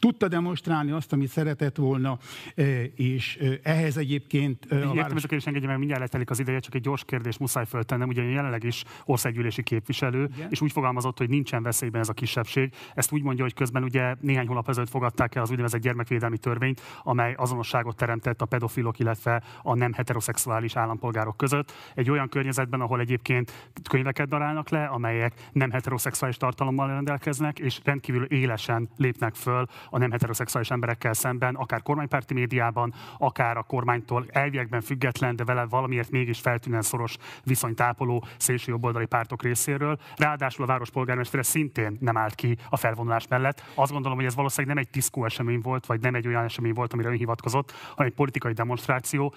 tudta 0.04 0.28
demonstrálni 0.28 0.90
azt, 0.90 1.12
amit 1.12 1.28
szeretett 1.28 1.76
volna, 1.76 2.18
e, 2.54 2.82
és 2.84 3.36
e, 3.40 3.58
ehhez 3.62 3.96
egyébként... 3.96 4.66
E, 4.68 4.74
a 4.74 4.78
Értem, 4.78 4.94
város... 4.94 5.24
és 5.28 5.46
engedje 5.46 5.68
meg, 5.68 5.78
mindjárt 5.78 6.02
letelik 6.02 6.30
az 6.30 6.40
ideje, 6.40 6.58
csak 6.58 6.74
egy 6.74 6.80
gyors 6.80 7.04
kérdés 7.04 7.38
muszáj 7.38 7.64
föltennem, 7.66 8.08
ugye 8.08 8.22
jelenleg 8.22 8.64
is 8.64 8.84
országgyűlési 9.04 9.62
képviselő, 9.62 10.28
Igen? 10.34 10.48
és 10.50 10.60
úgy 10.60 10.72
fogalmazott, 10.72 11.18
hogy 11.18 11.28
nincsen 11.28 11.62
veszélyben 11.62 12.00
ez 12.00 12.08
a 12.08 12.12
kisebbség. 12.12 12.72
Ezt 12.94 13.12
úgy 13.12 13.22
mondja, 13.22 13.44
hogy 13.44 13.54
közben 13.54 13.82
ugye 13.82 14.14
néhány 14.20 14.46
hónap 14.46 14.68
ezelőtt 14.68 14.90
fogadták 14.90 15.34
el 15.34 15.42
az 15.42 15.50
úgynevezett 15.50 15.80
gyermekvédelmi 15.80 16.38
törvényt, 16.38 16.80
amely 17.02 17.34
azonosságot 17.36 17.96
teremtett 17.96 18.40
a 18.40 18.46
pedofilok, 18.46 18.98
illetve 18.98 19.42
a 19.62 19.74
nem 19.74 19.92
heteroszexuális 19.92 20.76
állampolgárok 20.76 21.36
között. 21.36 21.72
Egy 21.94 22.10
olyan 22.10 22.28
környezetben, 22.28 22.80
ahol 22.80 23.00
egyébként 23.00 23.70
könyveket 23.90 24.28
darálnak 24.28 24.68
le, 24.68 24.84
amelyek 24.84 25.48
nem 25.52 25.70
heteroszexuális 25.70 26.36
tartalommal 26.36 26.86
rendelkeznek, 26.86 27.58
és 27.58 27.80
rendkívül 27.84 28.24
élesen 28.24 28.88
lépnek 28.96 29.34
föl 29.34 29.66
a 29.94 29.98
nem 29.98 30.10
heteroszexuális 30.10 30.70
emberekkel 30.70 31.12
szemben, 31.12 31.54
akár 31.54 31.82
kormánypárti 31.82 32.34
médiában, 32.34 32.94
akár 33.18 33.56
a 33.56 33.62
kormánytól 33.62 34.26
elviekben 34.28 34.80
független, 34.80 35.36
de 35.36 35.44
vele 35.44 35.64
valamiért 35.64 36.10
mégis 36.10 36.40
feltűnően 36.40 36.82
szoros 36.82 37.16
viszonyt 37.44 37.80
ápoló 37.80 38.24
szélső 38.36 38.70
jobboldali 38.70 39.06
pártok 39.06 39.42
részéről. 39.42 39.98
Ráadásul 40.16 40.64
a 40.64 40.66
város 40.66 40.90
polgármestere 40.90 41.42
szintén 41.42 41.96
nem 42.00 42.16
állt 42.16 42.34
ki 42.34 42.56
a 42.68 42.76
felvonulás 42.76 43.28
mellett. 43.28 43.62
Azt 43.74 43.92
gondolom, 43.92 44.16
hogy 44.16 44.26
ez 44.26 44.34
valószínűleg 44.34 44.76
nem 44.76 44.84
egy 44.84 44.90
diszkó 44.92 45.24
esemény 45.24 45.60
volt, 45.60 45.86
vagy 45.86 46.00
nem 46.00 46.14
egy 46.14 46.26
olyan 46.26 46.44
esemény 46.44 46.72
volt, 46.72 46.92
amire 46.92 47.08
ön 47.08 47.16
hivatkozott, 47.16 47.72
hanem 47.72 48.06
egy 48.06 48.16
politikai 48.16 48.52
demonstráció 48.52 49.34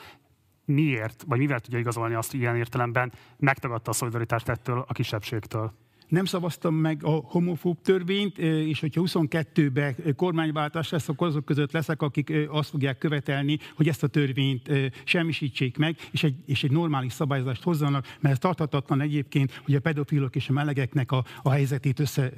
miért, 0.65 1.24
vagy 1.28 1.38
mivel 1.38 1.60
tudja 1.60 1.80
igazolni 1.80 2.13
azt, 2.13 2.32
hogy 2.32 2.39
ilyen 2.39 2.56
értelemben 2.56 3.12
megtagadta 3.38 3.91
a 3.91 3.93
szolidaritást 3.93 4.50
ettől 4.50 4.86
a 4.88 4.93
kisebbségtől? 4.93 5.74
Nem 6.08 6.26
szavaztam 6.26 6.76
meg 6.76 7.04
a 7.04 7.10
homofób 7.10 7.82
törvényt, 7.82 8.38
és 8.38 8.80
hogyha 8.80 9.02
22-ben 9.06 9.96
kormányváltás 10.15 10.89
lesz, 10.89 11.10
akkor 11.10 11.28
azok 11.28 11.46
között 11.46 11.72
leszek, 11.72 12.02
akik 12.02 12.34
azt 12.50 12.70
fogják 12.70 12.98
követelni, 12.98 13.60
hogy 13.76 13.88
ezt 13.88 14.04
a 14.04 14.08
törvényt 14.08 14.72
semmisítsék 15.04 15.78
meg, 15.78 15.98
és 16.12 16.24
egy, 16.24 16.36
és 16.46 16.63
egy 16.63 16.72
normális 16.72 17.13
szabályozást 17.13 17.63
hozzanak, 17.63 18.06
mert 18.20 18.34
ez 18.34 18.39
tarthatatlan 18.39 19.02
egyébként, 19.02 19.62
hogy 19.65 19.76
a 19.76 19.80
pedofilok 19.80 20.36
és 20.36 20.50
a 20.50 20.54
melegeknek 20.54 21.12
a, 21.12 21.26
a 21.41 21.50
helyzetét 21.50 22.00
össze, 22.00 22.32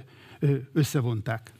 összevonták. 0.73 1.51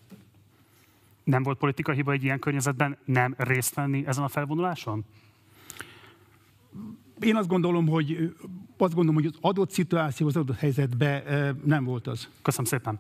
Nem 1.24 1.44
volt 1.44 1.58
politikai 1.58 1.96
hiba 1.96 2.12
egy 2.12 2.24
ilyen 2.24 2.40
környezetben 2.40 2.98
nem 3.06 3.36
részt 3.38 3.76
venni 3.76 4.04
ezen 4.06 4.24
a 4.24 4.28
felvonuláson? 4.28 5.06
Én 7.22 7.36
azt 7.36 7.48
gondolom, 7.48 7.88
hogy 7.88 8.36
azt 8.78 8.94
gondolom, 8.94 9.22
hogy 9.22 9.26
az 9.26 9.38
adott 9.42 9.72
szituáció, 9.72 10.28
az 10.28 10.36
adott 10.36 10.58
helyzetben 10.58 11.24
nem 11.66 11.84
volt 11.84 12.08
az. 12.08 12.28
Köszönöm 12.42 12.66
szépen. 12.66 13.00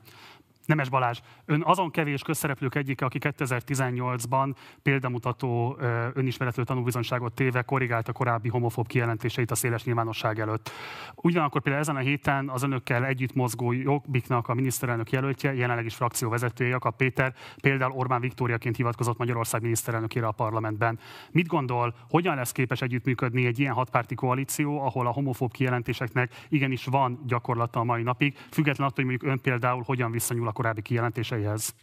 Nemes 0.69 0.89
Balázs, 0.89 1.19
ön 1.45 1.63
azon 1.65 1.91
kevés 1.91 2.21
közszereplők 2.21 2.75
egyike, 2.75 3.05
aki 3.05 3.17
2018-ban 3.21 4.55
példamutató 4.81 5.77
önismeretlő 6.13 6.63
tanúbizonyságot 6.63 7.33
téve 7.33 7.61
korrigálta 7.61 8.11
korábbi 8.11 8.49
homofób 8.49 8.87
kijelentéseit 8.87 9.51
a 9.51 9.55
széles 9.55 9.83
nyilvánosság 9.83 10.39
előtt. 10.39 10.71
Ugyanakkor 11.15 11.61
például 11.61 11.83
ezen 11.83 11.95
a 11.95 11.99
héten 11.99 12.49
az 12.49 12.63
önökkel 12.63 13.05
együtt 13.05 13.33
mozgó 13.33 13.71
jobbiknak 13.71 14.47
a 14.47 14.53
miniszterelnök 14.53 15.11
jelöltje, 15.11 15.53
jelenleg 15.53 15.85
is 15.85 15.95
frakcióvezetője, 15.95 16.69
Jakab 16.69 16.95
Péter, 16.95 17.33
például 17.61 17.91
Orbán 17.91 18.21
Viktóriaként 18.21 18.75
hivatkozott 18.75 19.17
Magyarország 19.17 19.61
miniszterelnökére 19.61 20.27
a 20.27 20.31
parlamentben. 20.31 20.99
Mit 21.31 21.47
gondol, 21.47 21.93
hogyan 22.09 22.35
lesz 22.35 22.51
képes 22.51 22.81
együttműködni 22.81 23.45
egy 23.45 23.59
ilyen 23.59 23.73
hatpárti 23.73 24.15
koalíció, 24.15 24.81
ahol 24.81 25.07
a 25.07 25.11
homofób 25.11 25.51
kijelentéseknek 25.51 26.45
igenis 26.49 26.85
van 26.85 27.19
gyakorlata 27.25 27.79
a 27.79 27.83
mai 27.83 28.03
napig, 28.03 28.37
független 28.51 28.87
attól, 28.87 29.05
hogy 29.05 29.13
mondjuk 29.13 29.31
ön 29.31 29.41
például 29.41 29.83
hogyan 29.85 30.11
viszonyul 30.11 30.47
a 30.47 30.57
korábbi 30.59 30.81
kijelentéseihez? 30.81 31.75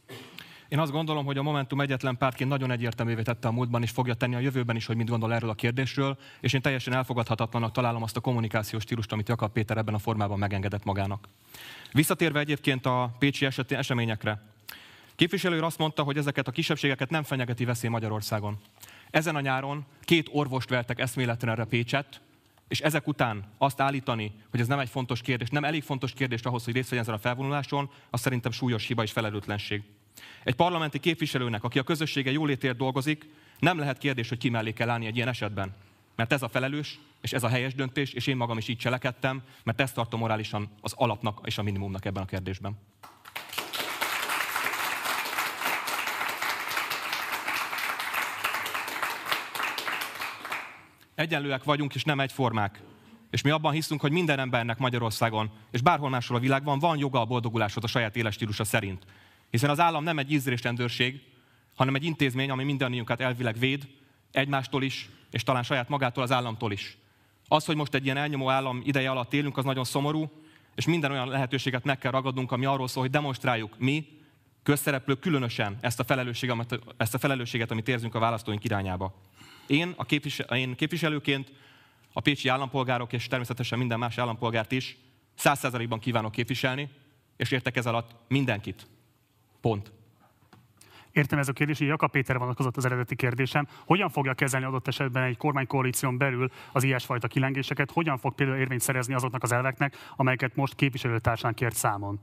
Én 0.68 0.78
azt 0.78 0.92
gondolom, 0.92 1.24
hogy 1.24 1.38
a 1.38 1.42
Momentum 1.42 1.80
egyetlen 1.80 2.16
pártként 2.16 2.50
nagyon 2.50 2.70
egyértelművé 2.70 3.22
tette 3.22 3.48
a 3.48 3.52
múltban, 3.52 3.82
és 3.82 3.90
fogja 3.90 4.14
tenni 4.14 4.34
a 4.34 4.38
jövőben 4.38 4.76
is, 4.76 4.86
hogy 4.86 4.96
mit 4.96 5.08
gondol 5.08 5.34
erről 5.34 5.50
a 5.50 5.54
kérdésről, 5.54 6.18
és 6.40 6.52
én 6.52 6.60
teljesen 6.62 6.92
elfogadhatatlanak 6.92 7.72
találom 7.72 8.02
azt 8.02 8.16
a 8.16 8.20
kommunikációs 8.20 8.82
stílust, 8.82 9.12
amit 9.12 9.28
Jakab 9.28 9.52
Péter 9.52 9.76
ebben 9.76 9.94
a 9.94 9.98
formában 9.98 10.38
megengedett 10.38 10.84
magának. 10.84 11.28
Visszatérve 11.92 12.38
egyébként 12.38 12.86
a 12.86 13.16
pécsi 13.18 13.46
eseti 13.46 13.74
eseményekre, 13.74 14.42
képviselő 15.14 15.60
azt 15.60 15.78
mondta, 15.78 16.02
hogy 16.02 16.16
ezeket 16.16 16.48
a 16.48 16.50
kisebbségeket 16.50 17.10
nem 17.10 17.22
fenyegeti 17.22 17.64
veszély 17.64 17.90
Magyarországon. 17.90 18.58
Ezen 19.10 19.36
a 19.36 19.40
nyáron 19.40 19.84
két 20.00 20.28
orvost 20.32 20.68
vertek 20.68 21.00
eszméletlen 21.00 21.50
erre 21.50 21.64
Pécset, 21.64 22.20
és 22.68 22.80
ezek 22.80 23.06
után 23.06 23.44
azt 23.58 23.80
állítani, 23.80 24.32
hogy 24.50 24.60
ez 24.60 24.66
nem 24.66 24.78
egy 24.78 24.88
fontos 24.88 25.20
kérdés, 25.20 25.48
nem 25.48 25.64
elég 25.64 25.82
fontos 25.82 26.12
kérdés 26.12 26.40
ahhoz, 26.40 26.64
hogy 26.64 26.74
részt 26.74 26.88
vegyen 26.88 27.04
ezen 27.04 27.14
a 27.14 27.18
felvonuláson, 27.18 27.90
az 28.10 28.20
szerintem 28.20 28.52
súlyos 28.52 28.86
hiba 28.86 29.02
és 29.02 29.12
felelőtlenség. 29.12 29.82
Egy 30.44 30.54
parlamenti 30.54 30.98
képviselőnek, 30.98 31.64
aki 31.64 31.78
a 31.78 31.82
közössége 31.82 32.30
jólétért 32.30 32.76
dolgozik, 32.76 33.28
nem 33.58 33.78
lehet 33.78 33.98
kérdés, 33.98 34.28
hogy 34.28 34.38
ki 34.38 34.48
mellé 34.48 34.72
kell 34.72 34.88
állni 34.88 35.06
egy 35.06 35.16
ilyen 35.16 35.28
esetben. 35.28 35.74
Mert 36.16 36.32
ez 36.32 36.42
a 36.42 36.48
felelős, 36.48 36.98
és 37.20 37.32
ez 37.32 37.42
a 37.42 37.48
helyes 37.48 37.74
döntés, 37.74 38.12
és 38.12 38.26
én 38.26 38.36
magam 38.36 38.58
is 38.58 38.68
így 38.68 38.78
cselekedtem, 38.78 39.42
mert 39.64 39.80
ezt 39.80 39.94
tartom 39.94 40.20
morálisan 40.20 40.68
az 40.80 40.92
alapnak 40.92 41.40
és 41.44 41.58
a 41.58 41.62
minimumnak 41.62 42.04
ebben 42.04 42.22
a 42.22 42.26
kérdésben. 42.26 42.78
Egyenlőek 51.16 51.64
vagyunk, 51.64 51.94
és 51.94 52.04
nem 52.04 52.20
egyformák. 52.20 52.80
És 53.30 53.42
mi 53.42 53.50
abban 53.50 53.72
hiszünk, 53.72 54.00
hogy 54.00 54.12
minden 54.12 54.38
embernek 54.38 54.78
Magyarországon, 54.78 55.50
és 55.70 55.80
bárhol 55.80 56.08
máshol 56.08 56.36
a 56.36 56.40
világban 56.40 56.78
van 56.78 56.98
joga 56.98 57.20
a 57.20 57.24
boldoguláshoz 57.24 57.84
a 57.84 57.86
saját 57.86 58.16
életstílusa 58.16 58.64
szerint. 58.64 59.06
Hiszen 59.50 59.70
az 59.70 59.80
állam 59.80 60.04
nem 60.04 60.18
egy 60.18 60.32
ízlésrendőrség, 60.32 61.20
hanem 61.74 61.94
egy 61.94 62.04
intézmény, 62.04 62.50
ami 62.50 62.64
mindannyiunkat 62.64 63.20
elvileg 63.20 63.58
véd, 63.58 63.88
egymástól 64.32 64.82
is, 64.82 65.08
és 65.30 65.42
talán 65.42 65.62
saját 65.62 65.88
magától 65.88 66.22
az 66.22 66.32
államtól 66.32 66.72
is. 66.72 66.96
Az, 67.48 67.64
hogy 67.64 67.76
most 67.76 67.94
egy 67.94 68.04
ilyen 68.04 68.16
elnyomó 68.16 68.50
állam 68.50 68.80
ideje 68.84 69.10
alatt 69.10 69.32
élünk, 69.32 69.56
az 69.56 69.64
nagyon 69.64 69.84
szomorú, 69.84 70.30
és 70.74 70.86
minden 70.86 71.10
olyan 71.10 71.28
lehetőséget 71.28 71.84
meg 71.84 71.98
kell 71.98 72.10
ragadnunk, 72.10 72.52
ami 72.52 72.64
arról 72.64 72.88
szól, 72.88 73.02
hogy 73.02 73.12
demonstráljuk 73.12 73.78
mi, 73.78 74.06
közszereplők 74.62 75.18
különösen 75.18 75.76
ezt 75.80 76.00
a, 76.00 76.04
felelősséget, 76.04 76.80
ezt 76.96 77.14
a 77.14 77.18
felelősséget, 77.18 77.70
amit 77.70 77.88
érzünk 77.88 78.14
a 78.14 78.18
választóink 78.18 78.64
irányába. 78.64 79.14
Én, 79.66 79.94
a 79.96 80.04
képvisel, 80.04 80.56
én 80.56 80.74
képviselőként 80.74 81.52
a 82.12 82.20
pécsi 82.20 82.48
állampolgárok 82.48 83.12
és 83.12 83.26
természetesen 83.26 83.78
minden 83.78 83.98
más 83.98 84.18
állampolgárt 84.18 84.72
is 84.72 84.96
száz 85.34 85.58
százalékban 85.58 85.98
kívánok 85.98 86.32
képviselni, 86.32 86.88
és 87.36 87.50
értek 87.50 87.76
ez 87.76 87.86
alatt 87.86 88.10
mindenkit. 88.28 88.86
Pont. 89.60 89.92
Értem 91.12 91.38
ez 91.38 91.48
a 91.48 91.52
kérdés, 91.52 91.78
hogy 91.78 91.86
Jakab 91.86 92.10
Péter 92.10 92.38
vonatkozott 92.38 92.76
az 92.76 92.84
eredeti 92.84 93.16
kérdésem. 93.16 93.68
Hogyan 93.84 94.10
fogja 94.10 94.34
kezelni 94.34 94.66
adott 94.66 94.88
esetben 94.88 95.22
egy 95.22 95.36
kormánykoalíción 95.36 96.18
belül 96.18 96.50
az 96.72 96.82
ilyesfajta 96.82 97.28
kilengéseket? 97.28 97.90
Hogyan 97.90 98.18
fog 98.18 98.34
például 98.34 98.58
érvényt 98.58 98.80
szerezni 98.80 99.14
azoknak 99.14 99.42
az 99.42 99.52
elveknek, 99.52 99.96
amelyeket 100.16 100.56
most 100.56 100.74
képviselőtársán 100.74 101.54
kért 101.54 101.74
számon? 101.74 102.20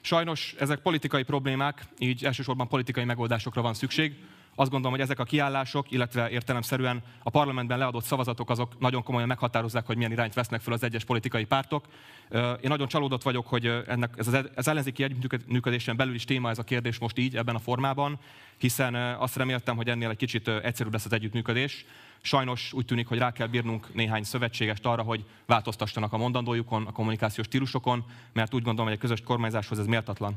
Sajnos 0.00 0.54
ezek 0.58 0.78
politikai 0.78 1.22
problémák, 1.22 1.86
így 1.98 2.24
elsősorban 2.24 2.68
politikai 2.68 3.04
megoldásokra 3.04 3.62
van 3.62 3.74
szükség. 3.74 4.14
Azt 4.58 4.70
gondolom, 4.70 4.96
hogy 4.96 5.04
ezek 5.04 5.18
a 5.18 5.24
kiállások, 5.24 5.90
illetve 5.90 6.30
értelemszerűen 6.30 7.02
a 7.22 7.30
parlamentben 7.30 7.78
leadott 7.78 8.04
szavazatok 8.04 8.50
azok 8.50 8.78
nagyon 8.78 9.02
komolyan 9.02 9.28
meghatározzák, 9.28 9.86
hogy 9.86 9.96
milyen 9.96 10.12
irányt 10.12 10.34
vesznek 10.34 10.60
fel 10.60 10.72
az 10.72 10.82
egyes 10.82 11.04
politikai 11.04 11.44
pártok. 11.44 11.84
Én 12.32 12.68
nagyon 12.68 12.88
csalódott 12.88 13.22
vagyok, 13.22 13.46
hogy 13.46 13.66
ennek, 13.86 14.14
ez 14.16 14.26
az, 14.26 14.48
az 14.54 14.68
ellenzéki 14.68 15.02
együttműködésen 15.02 15.96
belül 15.96 16.14
is 16.14 16.24
téma 16.24 16.50
ez 16.50 16.58
a 16.58 16.62
kérdés 16.62 16.98
most 16.98 17.18
így, 17.18 17.36
ebben 17.36 17.54
a 17.54 17.58
formában, 17.58 18.18
hiszen 18.58 18.94
azt 18.94 19.36
reméltem, 19.36 19.76
hogy 19.76 19.88
ennél 19.88 20.10
egy 20.10 20.16
kicsit 20.16 20.48
egyszerűbb 20.48 20.92
lesz 20.92 21.04
az 21.04 21.12
együttműködés. 21.12 21.84
Sajnos 22.20 22.72
úgy 22.72 22.84
tűnik, 22.84 23.06
hogy 23.06 23.18
rá 23.18 23.32
kell 23.32 23.46
bírnunk 23.46 23.94
néhány 23.94 24.22
szövetségest 24.22 24.86
arra, 24.86 25.02
hogy 25.02 25.24
változtassanak 25.46 26.12
a 26.12 26.16
mondandójukon, 26.16 26.86
a 26.86 26.92
kommunikációs 26.92 27.46
stílusokon, 27.46 28.04
mert 28.32 28.54
úgy 28.54 28.62
gondolom, 28.62 28.88
hogy 28.88 28.96
a 28.96 29.00
közös 29.00 29.20
kormányzáshoz 29.20 29.78
ez 29.78 29.86
méltatlan. 29.86 30.36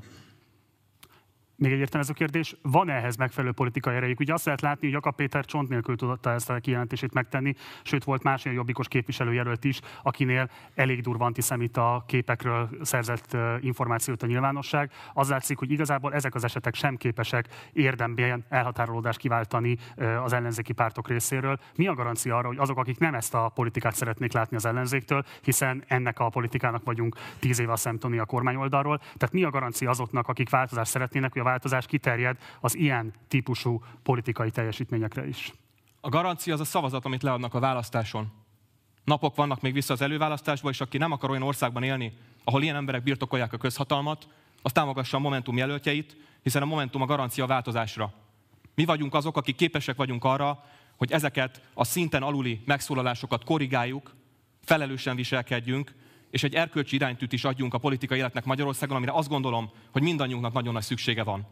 Még 1.60 1.72
egy 1.72 1.80
értelmező 1.80 2.14
kérdés, 2.14 2.55
van 2.62 2.89
ehhez 2.89 3.16
megfelelő 3.16 3.53
politikai 3.53 3.95
erejük? 3.95 4.20
Ugye 4.20 4.34
azt 4.34 4.45
lehet 4.45 4.62
látni, 4.62 4.82
hogy 4.82 4.91
Jakab 4.91 5.16
Péter 5.16 5.45
csont 5.45 5.70
nélkül 5.70 5.95
tudta 5.95 6.32
ezt 6.32 6.49
a 6.49 6.60
kijelentését 6.60 7.14
megtenni, 7.14 7.53
sőt 7.84 8.03
volt 8.03 8.24
más 8.24 8.45
olyan 8.45 8.57
jobbikos 8.57 8.88
képviselőjelölt 8.88 9.64
is, 9.64 9.80
akinél 10.03 10.49
elég 10.76 11.01
durva 11.01 11.26
antiszemita 11.26 12.03
képekről 12.07 12.70
szerzett 12.82 13.38
információt 13.60 14.24
a 14.24 14.26
nyilvánosság. 14.26 14.91
Az 15.14 15.30
látszik, 15.30 15.57
hogy 15.57 15.72
igazából 15.72 16.14
ezek 16.14 16.36
az 16.36 16.43
esetek 16.43 16.76
sem 16.76 16.95
képesek 16.95 17.47
érdemben 17.74 18.45
elhatárolódást 18.49 19.18
kiváltani 19.18 19.78
az 20.24 20.34
ellenzéki 20.34 20.74
pártok 20.74 21.07
részéről. 21.07 21.60
Mi 21.76 21.88
a 21.88 21.93
garancia 21.93 22.38
arra, 22.38 22.47
hogy 22.47 22.57
azok, 22.57 22.78
akik 22.78 22.97
nem 22.97 23.14
ezt 23.14 23.34
a 23.34 23.51
politikát 23.55 23.95
szeretnék 23.95 24.34
látni 24.34 24.55
az 24.55 24.66
ellenzéktől, 24.66 25.24
hiszen 25.41 25.84
ennek 25.88 26.20
a 26.20 26.30
politikának 26.30 26.84
vagyunk 26.84 27.16
tíz 27.39 27.60
éve 27.60 27.72
a 27.72 27.76
szemtoni 27.76 28.18
a 28.18 28.26
kormányoldalról, 28.26 28.97
tehát 28.97 29.32
mi 29.32 29.43
a 29.43 29.49
garancia 29.49 29.89
azoknak, 29.89 30.28
akik 30.28 30.49
változást 30.49 30.91
szeretnének, 30.91 31.32
hogy 31.32 31.41
a 31.41 31.47
változás 31.50 31.86
kiterjed 31.86 32.38
az 32.60 32.76
ilyen 32.76 33.14
típusú 33.28 33.84
politikai 34.04 34.52
teljesítményekre 34.52 35.28
is. 35.28 35.54
A 36.02 36.10
garancia 36.10 36.54
az 36.54 36.60
a 36.60 36.64
szavazat, 36.64 37.06
amit 37.06 37.24
leadnak 37.24 37.54
a 37.54 37.60
választáson. 37.60 38.32
Napok 39.04 39.36
vannak 39.36 39.62
még 39.62 39.74
vissza 39.74 39.93
az 39.93 40.02
előválasztásba, 40.02 40.70
és 40.70 40.82
aki 40.82 40.97
nem 40.97 41.12
akar 41.12 41.30
olyan 41.30 41.43
országban 41.43 41.84
élni, 41.84 42.14
ahol 42.43 42.64
ilyen 42.64 42.76
emberek 42.76 43.04
birtokolják 43.04 43.54
a 43.54 43.58
közhatalmat, 43.58 44.28
az 44.62 44.72
támogassa 44.72 45.18
a 45.18 45.20
Momentum 45.20 45.58
jelöltjeit, 45.58 46.18
hiszen 46.43 46.62
a 46.62 46.66
Momentum 46.66 47.02
a 47.02 47.06
garancia 47.06 47.43
a 47.43 47.47
változásra. 47.47 48.14
Mi 48.76 48.86
vagyunk 48.86 49.14
azok, 49.14 49.38
akik 49.38 49.56
képesek 49.56 49.95
vagyunk 49.95 50.24
arra, 50.24 50.64
hogy 50.97 51.12
ezeket 51.12 51.62
a 51.74 51.84
szinten 51.84 52.24
aluli 52.24 52.62
megszólalásokat 52.66 53.43
korrigáljuk, 53.43 54.14
felelősen 54.64 55.16
viselkedjünk, 55.16 55.93
és 56.30 56.43
egy 56.43 56.53
erkölcsi 56.53 56.95
iránytűt 56.95 57.34
is 57.34 57.43
adjunk 57.43 57.73
a 57.73 57.77
politikai 57.77 58.17
életnek 58.17 58.45
Magyarországon, 58.45 58.95
amire 58.95 59.11
azt 59.11 59.30
gondolom, 59.30 59.71
hogy 59.91 60.01
mindannyiunknak 60.01 60.53
nagyon 60.53 60.73
nagy 60.73 60.84
szüksége 60.84 61.23
van. 61.23 61.47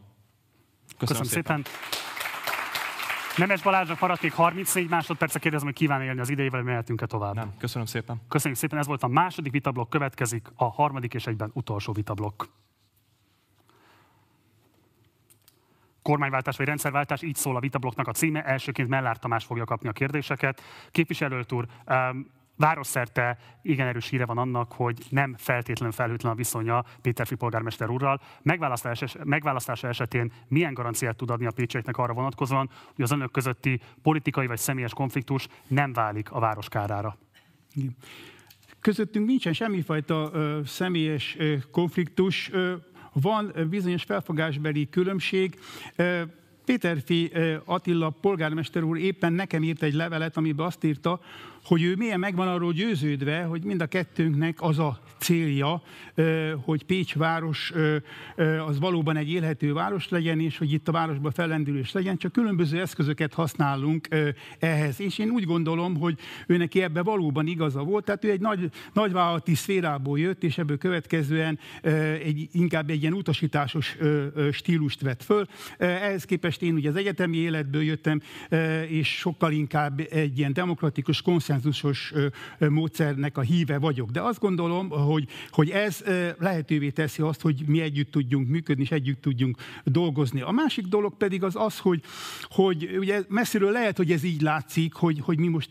Köszönöm, 0.98 0.98
Köszönöm 0.98 1.24
szépen. 1.24 1.62
szépen. 1.64 1.96
Nemes 3.36 3.62
Balázsnak 3.62 4.00
maradt 4.00 4.22
még 4.22 4.32
34 4.32 4.88
másodperce 4.88 5.38
kérdezem, 5.38 5.66
hogy 5.66 5.76
kíván 5.76 6.02
élni 6.02 6.20
az 6.20 6.28
idejével, 6.28 6.62
mehetünk-e 6.62 7.06
tovább. 7.06 7.34
Nem, 7.34 7.54
köszönöm 7.58 7.86
szépen. 7.86 8.20
Köszönjük 8.28 8.60
szépen, 8.60 8.78
ez 8.78 8.86
volt 8.86 9.02
a 9.02 9.06
második 9.08 9.52
vitablok, 9.52 9.90
következik 9.90 10.48
a 10.54 10.64
harmadik 10.64 11.14
és 11.14 11.26
egyben 11.26 11.50
utolsó 11.54 11.92
vitablok. 11.92 12.48
kormányváltás 16.08 16.56
vagy 16.56 16.66
rendszerváltás, 16.66 17.22
így 17.22 17.36
szól 17.36 17.56
a 17.56 17.60
vitablokknak 17.60 18.06
a 18.06 18.12
címe. 18.12 18.42
Elsőként 18.42 18.88
Mellár 18.88 19.18
Tamás 19.18 19.44
fogja 19.44 19.64
kapni 19.64 19.88
a 19.88 19.92
kérdéseket. 19.92 20.62
Képviselőt 20.90 21.52
úr, 21.52 21.66
városszerte 22.58 23.38
igen 23.62 23.86
erős 23.86 24.08
híre 24.08 24.26
van 24.26 24.38
annak, 24.38 24.72
hogy 24.72 24.98
nem 25.08 25.34
feltétlenül 25.38 25.94
felhőtlen 25.94 26.32
a 26.32 26.34
viszonya 26.34 26.84
Péter 27.02 27.26
polgármester 27.26 27.90
úrral. 27.90 28.20
Megválasztása 29.24 29.88
esetén 29.88 30.32
milyen 30.48 30.74
garanciát 30.74 31.16
tud 31.16 31.30
adni 31.30 31.46
a 31.46 31.50
pécseknek 31.50 31.96
arra 31.96 32.12
vonatkozóan, 32.12 32.70
hogy 32.94 33.04
az 33.04 33.10
önök 33.10 33.30
közötti 33.30 33.80
politikai 34.02 34.46
vagy 34.46 34.58
személyes 34.58 34.92
konfliktus 34.92 35.48
nem 35.66 35.92
válik 35.92 36.30
a 36.30 36.40
város 36.40 36.68
kárára? 36.68 37.18
Közöttünk 38.80 39.26
nincsen 39.26 39.52
semmifajta 39.52 40.30
ö, 40.32 40.60
személyes 40.64 41.36
ö, 41.38 41.54
konfliktus. 41.70 42.50
Ö, 42.52 42.74
van 43.12 43.52
bizonyos 43.70 44.02
felfogásbeli 44.02 44.88
különbség. 44.88 45.58
Péterfi 46.64 47.32
Attila 47.64 48.10
polgármester 48.10 48.82
úr 48.82 48.98
éppen 48.98 49.32
nekem 49.32 49.62
írt 49.62 49.82
egy 49.82 49.94
levelet, 49.94 50.36
amiben 50.36 50.66
azt 50.66 50.84
írta, 50.84 51.20
hogy 51.68 51.82
ő 51.82 51.94
milyen 51.96 52.18
megvan 52.18 52.48
arról 52.48 52.72
győződve, 52.72 53.42
hogy 53.42 53.64
mind 53.64 53.80
a 53.80 53.86
kettőnknek 53.86 54.56
az 54.60 54.78
a 54.78 55.00
célja, 55.18 55.82
hogy 56.64 56.84
Pécs 56.84 57.14
város 57.14 57.72
az 58.66 58.78
valóban 58.78 59.16
egy 59.16 59.30
élhető 59.30 59.72
város 59.72 60.08
legyen, 60.08 60.40
és 60.40 60.58
hogy 60.58 60.72
itt 60.72 60.88
a 60.88 60.92
városban 60.92 61.32
fellendülés 61.32 61.92
legyen, 61.92 62.16
csak 62.16 62.32
különböző 62.32 62.80
eszközöket 62.80 63.34
használunk 63.34 64.08
ehhez. 64.58 65.00
És 65.00 65.18
én 65.18 65.30
úgy 65.30 65.44
gondolom, 65.44 65.96
hogy 65.96 66.18
ő 66.46 66.56
neki 66.56 66.82
ebbe 66.82 67.02
valóban 67.02 67.46
igaza 67.46 67.82
volt, 67.82 68.04
tehát 68.04 68.24
ő 68.24 68.30
egy 68.30 68.40
nagy, 68.40 68.70
nagyvállalati 68.92 69.54
szférából 69.54 70.18
jött, 70.18 70.44
és 70.44 70.58
ebből 70.58 70.78
következően 70.78 71.58
egy, 72.22 72.48
inkább 72.52 72.90
egy 72.90 73.00
ilyen 73.00 73.12
utasításos 73.12 73.96
stílust 74.52 75.00
vett 75.00 75.22
föl. 75.22 75.46
Ehhez 75.78 76.24
képest 76.24 76.62
én 76.62 76.74
ugye 76.74 76.88
az 76.88 76.96
egyetemi 76.96 77.36
életből 77.36 77.82
jöttem, 77.82 78.20
és 78.88 79.08
sokkal 79.08 79.52
inkább 79.52 80.00
egy 80.10 80.38
ilyen 80.38 80.52
demokratikus, 80.52 81.22
konszenzusos 81.62 82.12
módszernek 82.58 83.38
a 83.38 83.40
híve 83.40 83.78
vagyok. 83.78 84.10
De 84.10 84.20
azt 84.20 84.38
gondolom, 84.38 84.88
hogy, 84.88 85.28
hogy 85.50 85.70
ez 85.70 86.02
lehetővé 86.38 86.90
teszi 86.90 87.22
azt, 87.22 87.40
hogy 87.40 87.62
mi 87.66 87.80
együtt 87.80 88.10
tudjunk 88.10 88.48
működni, 88.48 88.82
és 88.82 88.90
együtt 88.90 89.20
tudjunk 89.20 89.56
dolgozni. 89.84 90.40
A 90.40 90.50
másik 90.50 90.86
dolog 90.86 91.16
pedig 91.16 91.42
az 91.42 91.56
az, 91.56 91.78
hogy, 91.78 92.02
hogy 92.42 92.96
ugye 92.98 93.22
messziről 93.28 93.70
lehet, 93.70 93.96
hogy 93.96 94.12
ez 94.12 94.24
így 94.24 94.40
látszik, 94.40 94.94
hogy, 94.94 95.20
hogy 95.20 95.38
mi 95.38 95.48
most 95.48 95.70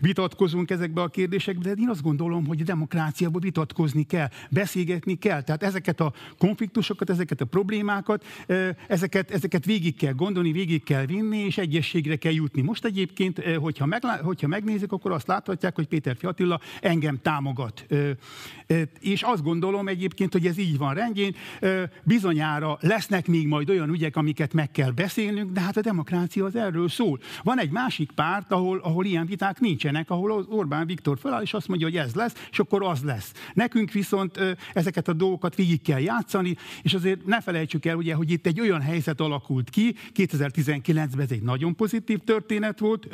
vitatkozunk 0.00 0.70
ezekbe 0.70 1.02
a 1.02 1.08
kérdésekbe, 1.08 1.74
de 1.74 1.80
én 1.80 1.88
azt 1.88 2.02
gondolom, 2.02 2.46
hogy 2.46 2.60
a 2.60 2.64
demokráciából 2.64 3.40
vitatkozni 3.40 4.02
kell, 4.02 4.28
beszélgetni 4.50 5.14
kell. 5.14 5.42
Tehát 5.42 5.62
ezeket 5.62 6.00
a 6.00 6.12
konfliktusokat, 6.38 7.10
ezeket 7.10 7.40
a 7.40 7.44
problémákat, 7.44 8.24
ezeket, 8.86 9.30
ezeket 9.30 9.64
végig 9.64 9.96
kell 9.96 10.12
gondolni, 10.12 10.52
végig 10.52 10.82
kell 10.82 11.06
vinni, 11.06 11.38
és 11.38 11.58
egyességre 11.58 12.16
kell 12.16 12.32
jutni. 12.32 12.62
Most 12.62 12.84
egyébként, 12.84 13.42
hogyha, 13.54 13.86
meglá, 13.86 14.20
hogyha 14.22 14.46
megnézik, 14.46 14.92
akkor 14.92 15.12
azt 15.12 15.26
láthatják, 15.28 15.74
hogy 15.74 15.86
Péter 15.86 16.16
Fiatilla 16.16 16.60
engem 16.80 17.18
támogat. 17.22 17.86
És 19.00 19.22
azt 19.22 19.42
gondolom 19.42 19.88
egyébként, 19.88 20.32
hogy 20.32 20.46
ez 20.46 20.58
így 20.58 20.78
van 20.78 20.94
rendjén. 20.94 21.34
Bizonyára 22.02 22.78
lesznek 22.80 23.26
még 23.26 23.46
majd 23.46 23.70
olyan 23.70 23.88
ügyek, 23.88 24.16
amiket 24.16 24.52
meg 24.52 24.70
kell 24.70 24.90
beszélnünk, 24.90 25.52
de 25.52 25.60
hát 25.60 25.76
a 25.76 25.80
demokrácia 25.80 26.44
az 26.44 26.56
erről 26.56 26.88
szól. 26.88 27.18
Van 27.42 27.60
egy 27.60 27.70
másik 27.70 28.10
párt, 28.10 28.52
ahol, 28.52 28.78
ahol 28.78 29.04
ilyen 29.04 29.26
viták 29.26 29.60
nincsenek, 29.60 30.10
ahol 30.10 30.46
Orbán 30.48 30.86
Viktor 30.86 31.18
feláll, 31.18 31.42
és 31.42 31.54
azt 31.54 31.68
mondja, 31.68 31.86
hogy 31.86 31.96
ez 31.96 32.14
lesz, 32.14 32.46
és 32.50 32.58
akkor 32.58 32.82
az 32.82 33.02
lesz. 33.02 33.32
Nekünk 33.54 33.92
viszont 33.92 34.56
ezeket 34.74 35.08
a 35.08 35.12
dolgokat 35.12 35.54
végig 35.54 35.82
kell 35.82 36.00
játszani, 36.00 36.56
és 36.82 36.94
azért 36.94 37.26
ne 37.26 37.40
felejtsük 37.40 37.84
el, 37.84 37.96
ugye, 37.96 38.14
hogy 38.14 38.30
itt 38.30 38.46
egy 38.46 38.60
olyan 38.60 38.80
helyzet 38.80 39.20
alakult 39.20 39.70
ki, 39.70 39.94
2019-ben 40.14 41.20
ez 41.20 41.30
egy 41.30 41.42
nagyon 41.42 41.76
pozitív 41.76 42.18
történet 42.18 42.78
volt, 42.78 43.08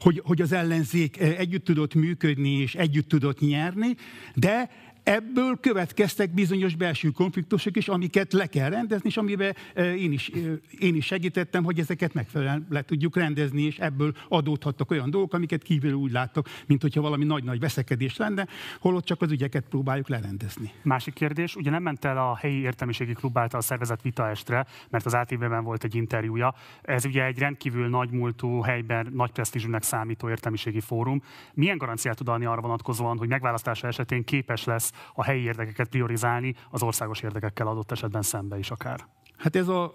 hogy, 0.00 0.22
hogy 0.24 0.40
az 0.40 0.52
ellenzék 0.52 1.18
együtt 1.44 1.64
tudott 1.64 1.94
működni 1.94 2.50
és 2.50 2.74
együtt 2.74 3.08
tudott 3.08 3.40
nyerni, 3.40 3.96
de 4.34 4.70
Ebből 5.04 5.58
következtek 5.60 6.30
bizonyos 6.34 6.74
belső 6.74 7.08
konfliktusok 7.08 7.76
is, 7.76 7.88
amiket 7.88 8.32
le 8.32 8.46
kell 8.46 8.68
rendezni, 8.68 9.08
és 9.08 9.16
amiben 9.16 9.54
én 9.76 10.12
is, 10.12 10.30
én 10.78 10.94
is 10.94 11.06
segítettem, 11.06 11.64
hogy 11.64 11.78
ezeket 11.78 12.14
megfelelően 12.14 12.66
le 12.70 12.82
tudjuk 12.82 13.16
rendezni, 13.16 13.62
és 13.62 13.78
ebből 13.78 14.14
adódhattak 14.28 14.90
olyan 14.90 15.10
dolgok, 15.10 15.34
amiket 15.34 15.62
kívül 15.62 15.92
úgy 15.92 16.12
láttak, 16.12 16.48
mint 16.66 16.82
hogyha 16.82 17.00
valami 17.00 17.24
nagy-nagy 17.24 17.60
veszekedés 17.60 18.16
lenne, 18.16 18.46
holott 18.80 19.04
csak 19.04 19.22
az 19.22 19.30
ügyeket 19.30 19.64
próbáljuk 19.68 20.08
lerendezni. 20.08 20.72
Másik 20.82 21.14
kérdés, 21.14 21.56
ugye 21.56 21.70
nem 21.70 21.82
ment 21.82 22.04
el 22.04 22.18
a 22.18 22.36
helyi 22.36 22.60
értelmiségi 22.60 23.12
klub 23.12 23.38
által 23.38 23.60
szervezett 23.60 24.02
vitaestre, 24.02 24.66
mert 24.90 25.06
az 25.06 25.14
ATV-ben 25.14 25.64
volt 25.64 25.84
egy 25.84 25.94
interjúja. 25.94 26.54
Ez 26.82 27.04
ugye 27.04 27.24
egy 27.24 27.38
rendkívül 27.38 27.88
nagymúltú 27.88 28.60
helyben 28.60 29.08
nagy 29.14 29.30
presztízsűnek 29.30 29.82
számító 29.82 30.28
értelmiségi 30.28 30.80
fórum. 30.80 31.22
Milyen 31.54 31.78
garanciát 31.78 32.16
tud 32.16 32.28
adni 32.28 32.44
arra 32.44 32.60
vonatkozóan, 32.60 33.18
hogy 33.18 33.28
megválasztása 33.28 33.86
esetén 33.86 34.24
képes 34.24 34.64
lesz 34.64 34.92
a 35.14 35.24
helyi 35.24 35.42
érdekeket 35.42 35.88
priorizálni 35.88 36.54
az 36.70 36.82
országos 36.82 37.20
érdekekkel 37.20 37.66
adott 37.66 37.90
esetben 37.90 38.22
szembe 38.22 38.58
is 38.58 38.70
akár. 38.70 39.06
Hát 39.36 39.56
ez 39.56 39.68
a, 39.68 39.92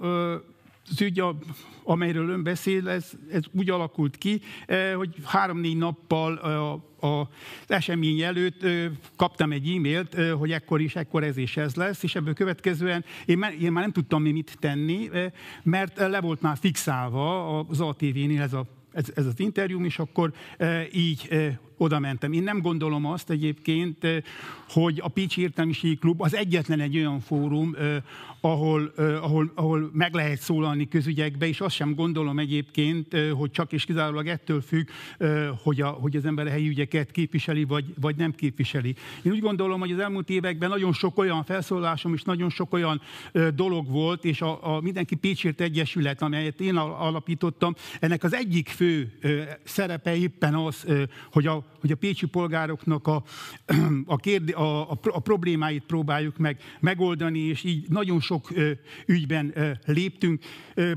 az 0.89 1.01
ügy, 1.01 1.23
amelyről 1.83 2.29
ön 2.29 2.43
beszél, 2.43 2.89
ez, 2.89 3.11
ez 3.31 3.43
úgy 3.51 3.69
alakult 3.69 4.17
ki, 4.17 4.41
hogy 4.95 5.15
három-négy 5.23 5.77
nappal 5.77 6.33
az 6.99 7.27
esemény 7.67 8.21
előtt 8.21 8.65
kaptam 9.15 9.51
egy 9.51 9.69
e-mailt, 9.69 10.15
hogy 10.37 10.51
ekkor 10.51 10.81
is, 10.81 10.95
ekkor 10.95 11.23
ez 11.23 11.37
és 11.37 11.57
ez 11.57 11.75
lesz, 11.75 12.03
és 12.03 12.15
ebből 12.15 12.33
következően 12.33 13.05
én 13.25 13.37
már, 13.37 13.53
én 13.61 13.71
már 13.71 13.83
nem 13.83 13.91
tudtam 13.91 14.21
mit 14.21 14.57
tenni, 14.59 15.09
mert 15.63 15.97
le 15.97 16.21
volt 16.21 16.41
már 16.41 16.57
fixálva 16.57 17.59
az 17.59 17.81
ATV-nél 17.81 18.41
ez 18.41 18.53
a 18.53 18.65
ez, 18.91 19.05
ez 19.15 19.25
az 19.25 19.39
interjú, 19.39 19.83
és 19.83 19.99
akkor 19.99 20.33
e, 20.57 20.87
így 20.91 21.27
e, 21.29 21.59
oda 21.79 21.99
mentem. 21.99 22.33
Én 22.33 22.43
nem 22.43 22.61
gondolom 22.61 23.05
azt 23.05 23.29
egyébként, 23.29 24.23
hogy 24.69 24.99
a 25.03 25.07
Pécsi 25.07 25.41
Értelmiségi 25.41 25.95
Klub 25.95 26.21
az 26.21 26.35
egyetlen 26.35 26.79
egy 26.79 26.97
olyan 26.97 27.19
fórum, 27.19 27.75
ahol, 28.41 28.93
ahol, 28.97 29.51
ahol 29.55 29.89
meg 29.93 30.13
lehet 30.13 30.39
szólalni 30.39 30.87
közügyekbe, 30.87 31.47
és 31.47 31.61
azt 31.61 31.75
sem 31.75 31.95
gondolom 31.95 32.39
egyébként, 32.39 33.15
hogy 33.33 33.51
csak 33.51 33.71
és 33.71 33.85
kizárólag 33.85 34.27
ettől 34.27 34.61
függ, 34.61 34.87
hogy, 35.63 35.81
a, 35.81 35.87
hogy 35.87 36.15
az 36.15 36.25
ember 36.25 36.47
a 36.47 36.49
helyi 36.49 36.67
ügyeket 36.67 37.11
képviseli, 37.11 37.63
vagy, 37.63 37.85
vagy 38.01 38.15
nem 38.15 38.31
képviseli. 38.31 38.95
Én 39.21 39.31
úgy 39.31 39.39
gondolom, 39.39 39.79
hogy 39.79 39.91
az 39.91 39.99
elmúlt 39.99 40.29
években 40.29 40.69
nagyon 40.69 40.93
sok 40.93 41.17
olyan 41.17 41.43
felszólalásom 41.43 42.13
és 42.13 42.21
nagyon 42.21 42.49
sok 42.49 42.73
olyan 42.73 43.01
dolog 43.55 43.89
volt, 43.89 44.25
és 44.25 44.41
a, 44.41 44.75
a 44.75 44.81
Mindenki 44.81 45.15
Pécsért 45.15 45.61
Egyesület, 45.61 46.21
amelyet 46.21 46.59
én 46.59 46.75
alapítottam, 46.75 47.75
ennek 47.99 48.23
az 48.23 48.33
egyik 48.33 48.67
fő 48.67 49.11
szerepe 49.63 50.15
éppen 50.15 50.53
az, 50.53 50.85
hogy 51.31 51.47
a, 51.47 51.68
hogy 51.79 51.91
a 51.91 51.95
pécsi 51.95 52.25
polgároknak 52.25 53.07
a, 53.07 53.23
a, 54.05 54.15
kérdé, 54.15 54.51
a, 54.51 54.91
a, 54.91 54.99
a 55.03 55.19
problémáit 55.19 55.83
próbáljuk 55.83 56.37
meg 56.37 56.61
megoldani, 56.79 57.39
és 57.39 57.63
így 57.63 57.89
nagyon 57.89 58.19
sok 58.19 58.49
ügyben 59.05 59.77
léptünk. 59.85 60.43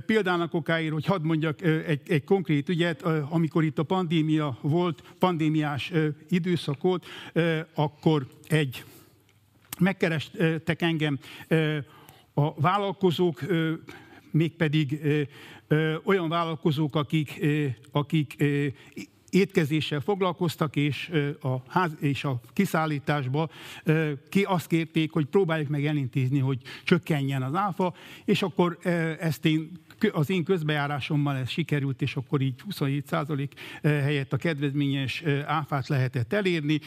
Példának 0.07 0.55
okáért, 0.55 0.93
hogy 0.93 1.07
hadd 1.07 1.23
mondjak 1.23 1.63
egy, 1.63 2.01
egy 2.07 2.25
konkrét 2.25 2.69
ügyet, 2.69 3.03
amikor 3.31 3.65
itt 3.65 3.79
a 3.79 3.83
pandémia 3.83 4.59
volt, 4.61 5.03
pandémiás 5.19 5.93
időszak 6.29 6.83
volt, 6.83 7.07
akkor 7.75 8.27
egy 8.49 8.85
megkerestek 9.79 10.83
engem 10.83 11.19
a 12.35 12.61
vállalkozók, 12.61 13.41
mégpedig 14.31 15.01
olyan 16.05 16.29
vállalkozók, 16.29 16.97
akik, 16.97 17.47
akik 17.93 18.45
étkezéssel 19.33 20.01
foglalkoztak, 20.01 20.77
és 20.77 21.11
a, 21.41 21.57
ház, 21.69 21.97
és 22.01 22.25
a 22.25 22.41
kiszállításba 22.53 23.51
ki 24.29 24.43
azt 24.43 24.67
kérték, 24.67 25.13
hogy 25.13 25.27
próbáljuk 25.27 25.69
meg 25.69 25.87
elintézni, 25.87 26.39
hogy 26.39 26.59
csökkenjen 26.85 27.43
az 27.43 27.55
áfa, 27.55 27.95
és 28.25 28.43
akkor 28.43 28.79
ezt 29.19 29.45
én 29.45 29.71
az 30.13 30.31
én 30.31 30.45
közbejárásommal 30.45 31.37
ez 31.37 31.49
sikerült, 31.49 32.03
és 32.03 32.17
akkor 32.17 32.41
így 32.41 32.63
27% 32.71 33.49
helyett 33.83 34.33
a 34.33 34.37
kedvezményes 34.37 35.23
áfát 35.47 35.89
lehetett 35.89 36.33
elérni 36.33 36.81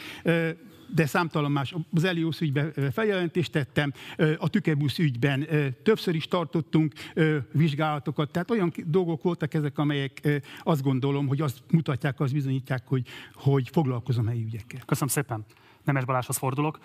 de 0.94 1.06
számtalan 1.06 1.52
más. 1.52 1.74
Az 1.94 2.04
Elios 2.04 2.40
ügyben 2.40 2.72
feljelentést 2.92 3.52
tettem, 3.52 3.92
a 4.38 4.48
Tükebusz 4.48 4.98
ügyben 4.98 5.46
többször 5.82 6.14
is 6.14 6.28
tartottunk 6.28 6.92
vizsgálatokat, 7.52 8.30
tehát 8.30 8.50
olyan 8.50 8.72
dolgok 8.84 9.22
voltak 9.22 9.54
ezek, 9.54 9.78
amelyek 9.78 10.42
azt 10.62 10.82
gondolom, 10.82 11.26
hogy 11.26 11.40
azt 11.40 11.62
mutatják, 11.70 12.20
azt 12.20 12.32
bizonyítják, 12.32 12.82
hogy, 12.86 13.06
hogy 13.34 13.68
foglalkozom 13.72 14.26
helyi 14.26 14.44
ügyekkel. 14.44 14.80
Köszönöm 14.86 15.08
szépen. 15.08 15.44
Nemes 15.84 16.04
Balázshoz 16.04 16.36
fordulok. 16.36 16.78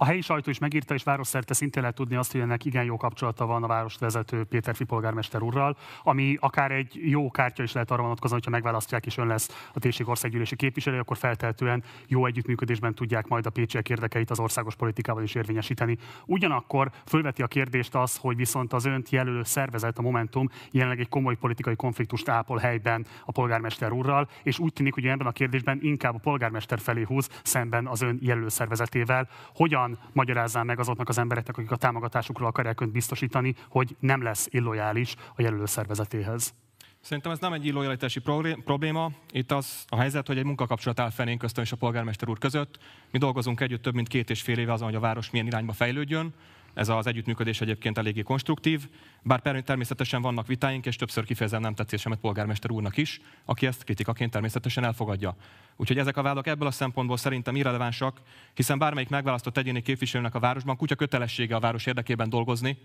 A 0.00 0.04
helyi 0.04 0.20
sajtó 0.20 0.50
is 0.50 0.58
megírta, 0.58 0.94
és 0.94 1.02
városszerte 1.02 1.54
szintén 1.54 1.82
lehet 1.82 1.96
tudni 1.96 2.16
azt, 2.16 2.32
hogy 2.32 2.40
ennek 2.40 2.64
igen 2.64 2.84
jó 2.84 2.96
kapcsolata 2.96 3.46
van 3.46 3.62
a 3.62 3.66
várost 3.66 3.98
vezető 3.98 4.44
Péter 4.44 4.74
Fipolgármester 4.74 5.42
úrral, 5.42 5.76
ami 6.02 6.36
akár 6.40 6.70
egy 6.70 7.00
jó 7.02 7.30
kártya 7.30 7.62
is 7.62 7.72
lehet 7.72 7.90
arra 7.90 8.02
vonatkozóan, 8.02 8.40
hogyha 8.40 8.56
megválasztják 8.56 9.06
és 9.06 9.16
ön 9.16 9.26
lesz 9.26 9.68
a 9.74 9.78
térség 9.78 10.08
országgyűlési 10.08 10.56
képviselő, 10.56 10.98
akkor 10.98 11.16
feltehetően 11.16 11.82
jó 12.06 12.26
együttműködésben 12.26 12.94
tudják 12.94 13.28
majd 13.28 13.46
a 13.46 13.50
pécsiek 13.50 13.88
érdekeit 13.88 14.30
az 14.30 14.38
országos 14.38 14.74
politikával 14.74 15.22
is 15.22 15.34
érvényesíteni. 15.34 15.98
Ugyanakkor 16.26 16.90
fölveti 17.06 17.42
a 17.42 17.46
kérdést 17.46 17.94
az, 17.94 18.16
hogy 18.16 18.36
viszont 18.36 18.72
az 18.72 18.84
önt 18.84 19.10
jelölő 19.10 19.42
szervezet, 19.42 19.98
a 19.98 20.02
Momentum 20.02 20.48
jelenleg 20.70 21.00
egy 21.00 21.08
komoly 21.08 21.34
politikai 21.36 21.76
konfliktust 21.76 22.28
ápol 22.28 22.58
helyben 22.58 23.06
a 23.24 23.32
polgármester 23.32 23.92
úrral, 23.92 24.28
és 24.42 24.58
úgy 24.58 24.72
tűnik, 24.72 24.94
hogy 24.94 25.06
ebben 25.06 25.26
a 25.26 25.32
kérdésben 25.32 25.78
inkább 25.82 26.14
a 26.14 26.18
polgármester 26.18 26.78
felé 26.78 27.02
húz 27.02 27.28
szemben 27.42 27.86
az 27.86 28.00
ön 28.00 28.18
jelölő 28.20 28.48
szervezetével. 28.48 29.28
Hogyan 29.54 29.87
hogyan 29.88 30.10
magyarázzál 30.12 30.64
meg 30.64 30.78
azoknak 30.78 31.08
az 31.08 31.18
embereknek, 31.18 31.56
akik 31.56 31.70
a 31.70 31.76
támogatásukról 31.76 32.48
akarják 32.48 32.80
önt 32.80 32.92
biztosítani, 32.92 33.54
hogy 33.68 33.96
nem 34.00 34.22
lesz 34.22 34.46
illojális 34.50 35.14
a 35.36 35.42
jelölő 35.42 35.66
szervezetéhez? 35.66 36.54
Szerintem 37.00 37.32
ez 37.32 37.38
nem 37.38 37.52
egy 37.52 37.66
illojalitási 37.66 38.20
probléma. 38.64 39.10
Itt 39.30 39.52
az 39.52 39.84
a 39.88 39.96
helyzet, 39.96 40.26
hogy 40.26 40.38
egy 40.38 40.44
munkakapcsolat 40.44 41.00
áll 41.00 41.10
fenn 41.10 41.36
köztem 41.36 41.64
és 41.64 41.72
a 41.72 41.76
polgármester 41.76 42.28
úr 42.28 42.38
között. 42.38 42.78
Mi 43.10 43.18
dolgozunk 43.18 43.60
együtt 43.60 43.82
több 43.82 43.94
mint 43.94 44.08
két 44.08 44.30
és 44.30 44.42
fél 44.42 44.58
éve 44.58 44.72
azon, 44.72 44.86
hogy 44.86 44.96
a 44.96 45.00
város 45.00 45.30
milyen 45.30 45.46
irányba 45.46 45.72
fejlődjön. 45.72 46.34
Ez 46.78 46.88
az 46.88 47.06
együttműködés 47.06 47.60
egyébként 47.60 47.98
eléggé 47.98 48.22
konstruktív, 48.22 48.88
bár 49.22 49.40
természetesen 49.40 50.22
vannak 50.22 50.46
vitáink, 50.46 50.86
és 50.86 50.96
többször 50.96 51.24
kifejezem 51.24 51.60
nem 51.60 51.74
tetszésemet 51.74 52.18
polgármester 52.18 52.70
úrnak 52.70 52.96
is, 52.96 53.20
aki 53.44 53.66
ezt 53.66 53.84
kritikaként 53.84 54.30
természetesen 54.30 54.84
elfogadja. 54.84 55.36
Úgyhogy 55.76 55.98
ezek 55.98 56.16
a 56.16 56.22
vádak 56.22 56.46
ebből 56.46 56.68
a 56.68 56.70
szempontból 56.70 57.16
szerintem 57.16 57.56
irrelevánsak, 57.56 58.20
hiszen 58.54 58.78
bármelyik 58.78 59.08
megválasztott 59.08 59.56
egyéni 59.56 59.82
képviselőnek 59.82 60.34
a 60.34 60.38
városban 60.38 60.76
kutya 60.76 60.94
kötelessége 60.94 61.54
a 61.54 61.60
város 61.60 61.86
érdekében 61.86 62.28
dolgozni, 62.28 62.78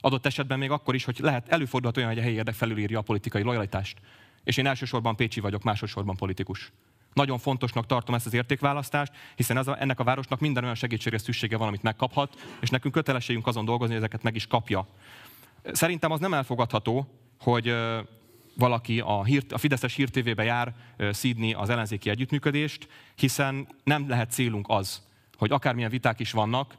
adott 0.00 0.26
esetben 0.26 0.58
még 0.58 0.70
akkor 0.70 0.94
is, 0.94 1.04
hogy 1.04 1.18
lehet 1.20 1.48
előfordulhat 1.48 1.96
olyan, 1.96 2.08
hogy 2.08 2.18
a 2.18 2.22
helyi 2.22 2.34
érdek 2.34 2.54
felülírja 2.54 2.98
a 2.98 3.02
politikai 3.02 3.42
lojalitást. 3.42 3.98
És 4.44 4.56
én 4.56 4.66
elsősorban 4.66 5.16
Pécsi 5.16 5.40
vagyok, 5.40 5.62
másodszorban 5.62 6.16
politikus. 6.16 6.72
Nagyon 7.12 7.38
fontosnak 7.38 7.86
tartom 7.86 8.14
ezt 8.14 8.26
az 8.26 8.34
értékválasztást, 8.34 9.12
hiszen 9.36 9.56
ez 9.56 9.66
a, 9.66 9.76
ennek 9.80 10.00
a 10.00 10.04
városnak 10.04 10.40
minden 10.40 10.62
olyan 10.62 10.74
segítségre 10.74 11.18
szüksége 11.18 11.56
van, 11.56 11.68
amit 11.68 11.82
megkaphat, 11.82 12.56
és 12.60 12.68
nekünk 12.70 12.94
kötelességünk 12.94 13.46
azon 13.46 13.64
dolgozni, 13.64 13.94
hogy 13.94 14.02
ezeket 14.02 14.22
meg 14.22 14.34
is 14.34 14.46
kapja. 14.46 14.86
Szerintem 15.72 16.10
az 16.10 16.20
nem 16.20 16.34
elfogadható, 16.34 17.06
hogy 17.40 17.74
valaki 18.56 19.00
a, 19.00 19.24
hír, 19.24 19.44
a 19.50 19.58
Fideszes 19.58 19.94
hírtévébe 19.94 20.44
jár 20.44 20.74
szídni 21.10 21.52
az 21.52 21.68
ellenzéki 21.68 22.10
együttműködést, 22.10 22.88
hiszen 23.14 23.68
nem 23.84 24.08
lehet 24.08 24.30
célunk 24.30 24.66
az, 24.68 25.02
hogy 25.36 25.52
akármilyen 25.52 25.90
viták 25.90 26.20
is 26.20 26.32
vannak, 26.32 26.74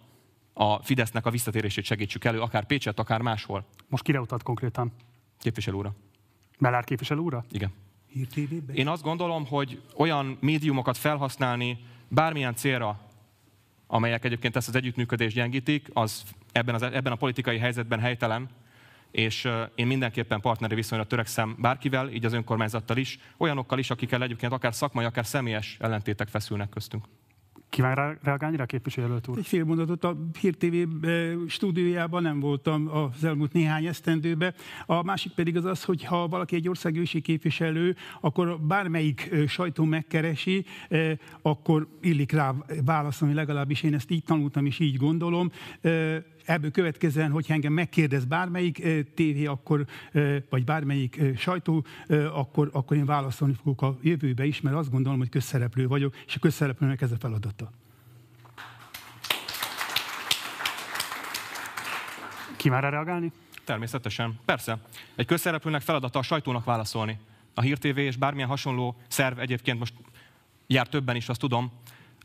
a 0.54 0.84
Fidesznek 0.84 1.26
a 1.26 1.30
visszatérését 1.30 1.84
segítsük 1.84 2.26
elő, 2.26 2.42
akár 2.42 2.66
Pécset, 2.66 3.00
akár 3.00 3.22
máshol. 3.22 3.66
Most 3.88 4.04
kire 4.04 4.20
utat 4.20 4.44
konkrétan? 4.44 4.92
Képviselő 5.38 5.78
úra. 5.78 5.94
Mellár 6.58 6.84
képviselő 6.84 7.20
úra? 7.20 7.46
Igen. 7.52 7.72
Én 8.74 8.88
azt 8.88 9.04
gondolom, 9.04 9.46
hogy 9.46 9.82
olyan 9.96 10.38
médiumokat 10.42 10.98
felhasználni 10.98 11.78
bármilyen 12.08 12.56
célra, 12.56 13.00
amelyek 13.88 14.26
egyébként 14.26 14.56
ezt 14.56 14.68
az 14.68 14.76
együttműködést 14.76 15.36
gyengítik, 15.36 15.90
az 15.94 16.24
ebben, 16.52 16.76
az, 16.76 16.82
ebben 16.82 17.12
a 17.12 17.16
politikai 17.16 17.58
helyzetben 17.58 18.00
helytelen, 18.00 18.50
és 19.12 19.50
én 19.76 19.88
mindenképpen 19.88 20.42
partneri 20.42 20.76
viszonyra 20.76 21.06
törekszem 21.06 21.56
bárkivel, 21.60 22.10
így 22.10 22.26
az 22.26 22.34
önkormányzattal 22.34 22.98
is, 22.98 23.20
olyanokkal 23.38 23.80
is, 23.80 23.90
akikkel 23.90 24.24
egyébként 24.24 24.52
akár 24.52 24.74
szakmai, 24.74 25.06
akár 25.06 25.26
személyes 25.26 25.78
ellentétek 25.80 26.28
feszülnek 26.28 26.70
köztünk. 26.70 27.06
Kíván 27.70 28.18
reagálni 28.24 28.58
rá 28.58 28.66
képviselőt 28.66 29.28
úr? 29.28 29.38
Egy 29.38 29.48
fél 29.48 29.64
mondatot 29.64 30.04
a 30.04 30.18
Hír 30.40 30.56
TV 30.56 30.76
stúdiójában 31.48 32.22
nem 32.22 32.40
voltam 32.40 32.88
az 32.88 33.24
elmúlt 33.24 33.54
néhány 33.54 33.86
esztendőben. 33.86 34.54
A 34.86 35.04
másik 35.04 35.32
pedig 35.32 35.58
az 35.58 35.66
az, 35.66 35.84
hogy 35.84 36.04
ha 36.04 36.28
valaki 36.28 36.56
egy 36.56 36.70
országgyűlési 36.70 37.22
képviselő, 37.22 37.96
akkor 38.22 38.60
bármelyik 38.62 39.36
sajtó 39.48 39.84
megkeresi, 39.84 40.66
akkor 41.42 41.88
illik 42.02 42.32
rá 42.32 42.56
válaszolni, 42.86 43.34
legalábbis 43.34 43.84
én 43.84 43.94
ezt 43.94 44.12
így 44.12 44.24
tanultam 44.24 44.66
és 44.66 44.80
így 44.80 44.96
gondolom 44.96 45.52
ebből 46.50 46.72
következően, 46.72 47.32
hogy 47.32 47.46
engem 47.48 47.74
megkérdez 47.74 48.26
bármelyik 48.26 48.82
tévé, 49.14 49.46
akkor, 49.46 49.86
vagy 50.50 50.64
bármelyik 50.64 51.22
sajtó, 51.38 51.86
akkor, 52.34 52.70
akkor 52.74 52.98
én 52.98 53.06
válaszolni 53.06 53.54
fogok 53.54 53.82
a 53.82 53.98
jövőbe 54.02 54.46
is, 54.46 54.62
mert 54.62 54.76
azt 54.76 54.92
gondolom, 54.92 55.18
hogy 55.18 55.30
közszereplő 55.30 55.88
vagyok, 55.88 56.16
és 56.26 56.36
a 56.36 56.40
közszereplőnek 56.40 57.02
ez 57.02 57.12
a 57.12 57.18
feladata. 57.20 57.72
Ki 62.56 62.70
már 62.70 62.84
reagálni? 62.84 63.32
Természetesen. 63.64 64.40
Persze. 64.46 64.78
Egy 65.16 65.26
közszereplőnek 65.26 65.82
feladata 65.82 66.20
a 66.20 66.22
sajtónak 66.22 66.66
válaszolni. 66.66 67.18
A 67.54 67.62
Hír 67.62 67.78
TV 67.78 67.98
és 67.98 68.16
bármilyen 68.16 68.48
hasonló 68.48 68.96
szerv 69.08 69.40
egyébként 69.40 69.80
most 69.80 69.94
jár 70.68 70.88
többen 70.88 71.16
is, 71.16 71.30
azt 71.30 71.40
tudom, 71.40 71.72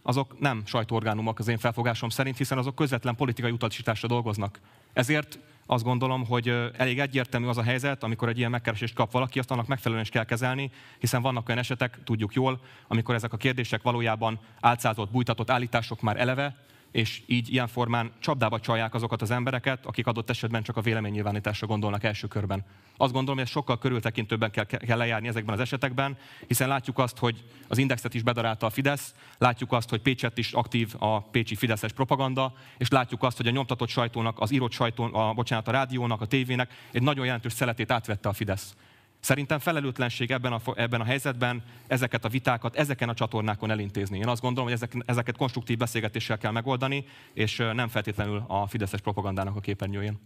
azok 0.07 0.41
nem 0.41 0.63
sajtóorgánumok 0.67 1.39
az 1.39 1.49
én 1.49 1.59
felfogásom 1.59 2.09
szerint, 2.09 2.37
hiszen 2.37 2.59
azok 2.59 2.75
közvetlen 2.75 3.15
politikai 3.15 3.51
utasításra 3.51 4.09
dolgoznak. 4.09 4.61
Ezért 4.93 5.39
azt 5.67 5.85
gondolom, 5.85 6.27
hogy 6.27 6.49
elég 6.77 7.01
egyértelmű 7.01 7.47
az 7.47 7.59
a 7.59 7.63
helyzet, 7.63 8.03
amikor 8.03 8.29
egy 8.29 8.39
ilyen 8.39 8.51
megkeresést 8.51 8.95
kap 8.95 9.13
valaki, 9.13 9.39
azt 9.39 9.51
annak 9.51 9.67
megfelelően 9.67 10.05
is 10.05 10.13
kell 10.13 10.25
kezelni, 10.25 10.71
hiszen 10.99 11.23
vannak 11.23 11.49
olyan 11.49 11.61
esetek, 11.61 11.99
tudjuk 12.05 12.35
jól, 12.35 12.61
amikor 12.89 13.15
ezek 13.15 13.33
a 13.33 13.37
kérdések 13.37 13.83
valójában 13.83 14.39
álcázott, 14.61 15.11
bújtatott 15.11 15.51
állítások 15.51 16.01
már 16.01 16.21
eleve, 16.21 16.57
és 16.95 17.23
így 17.27 17.53
ilyen 17.53 17.67
formán 17.67 18.13
csapdába 18.19 18.61
csalják 18.61 18.95
azokat 18.95 19.23
az 19.23 19.31
embereket, 19.31 19.87
akik 19.87 20.07
adott 20.07 20.31
esetben 20.31 20.63
csak 20.63 20.77
a 20.77 20.81
véleménynyilvánításra 20.81 21.67
gondolnak 21.67 22.05
első 22.05 22.27
körben. 22.27 22.65
Azt 22.97 23.13
gondolom, 23.13 23.35
hogy 23.37 23.45
ezt 23.45 23.53
sokkal 23.53 23.79
körültekintőbben 23.79 24.51
kell, 24.51 24.65
kell 24.65 24.99
lejárni 24.99 25.29
ezekben 25.29 25.55
az 25.55 25.61
esetekben, 25.61 26.17
hiszen 26.47 26.69
látjuk 26.69 26.99
azt, 26.99 27.19
hogy 27.19 27.45
az 27.69 27.79
indexet 27.79 28.15
is 28.15 28.23
bedarálta 28.23 28.67
a 28.67 28.71
Fidesz, 28.71 29.15
látjuk 29.39 29.73
azt, 29.73 29.89
hogy 29.91 30.01
Pécset 30.01 30.39
is 30.39 30.53
aktív 30.53 30.95
a 30.99 31.21
pécsi 31.21 31.55
Fideszes 31.55 31.93
propaganda, 31.93 32.55
és 32.79 32.89
látjuk 32.89 33.23
azt, 33.23 33.37
hogy 33.37 33.47
a 33.47 33.51
nyomtatott 33.51 33.89
sajtónak, 33.89 34.41
az 34.41 34.51
írott 34.51 34.73
sajtó, 34.73 35.15
a, 35.15 35.33
bocsánat, 35.33 35.69
a 35.69 35.73
rádiónak, 35.73 36.21
a 36.21 36.27
tévének 36.27 36.71
egy 36.93 37.03
nagyon 37.03 37.25
jelentős 37.25 37.53
szeletét 37.53 37.91
átvette 37.91 38.29
a 38.29 38.33
Fidesz. 38.33 38.75
Szerintem 39.25 39.59
felelőtlenség 39.59 40.31
ebben 40.31 40.53
a, 40.53 40.61
ebben 40.75 41.01
a 41.01 41.05
helyzetben 41.05 41.63
ezeket 41.87 42.25
a 42.25 42.29
vitákat 42.29 42.77
ezeken 42.77 43.09
a 43.09 43.15
csatornákon 43.15 43.71
elintézni. 43.71 44.19
Én 44.19 44.29
azt 44.29 44.41
gondolom, 44.41 44.69
hogy 44.69 44.77
ezek, 44.83 45.03
ezeket 45.07 45.37
konstruktív 45.37 45.79
beszélgetéssel 45.79 46.39
kell 46.39 46.51
megoldani, 46.51 47.05
és 47.35 47.57
nem 47.57 47.89
feltétlenül 47.89 48.45
a 48.47 48.67
fideszes 48.67 49.01
propagandának 49.01 49.57
a 49.57 49.61
képernyőjén. 49.61 50.19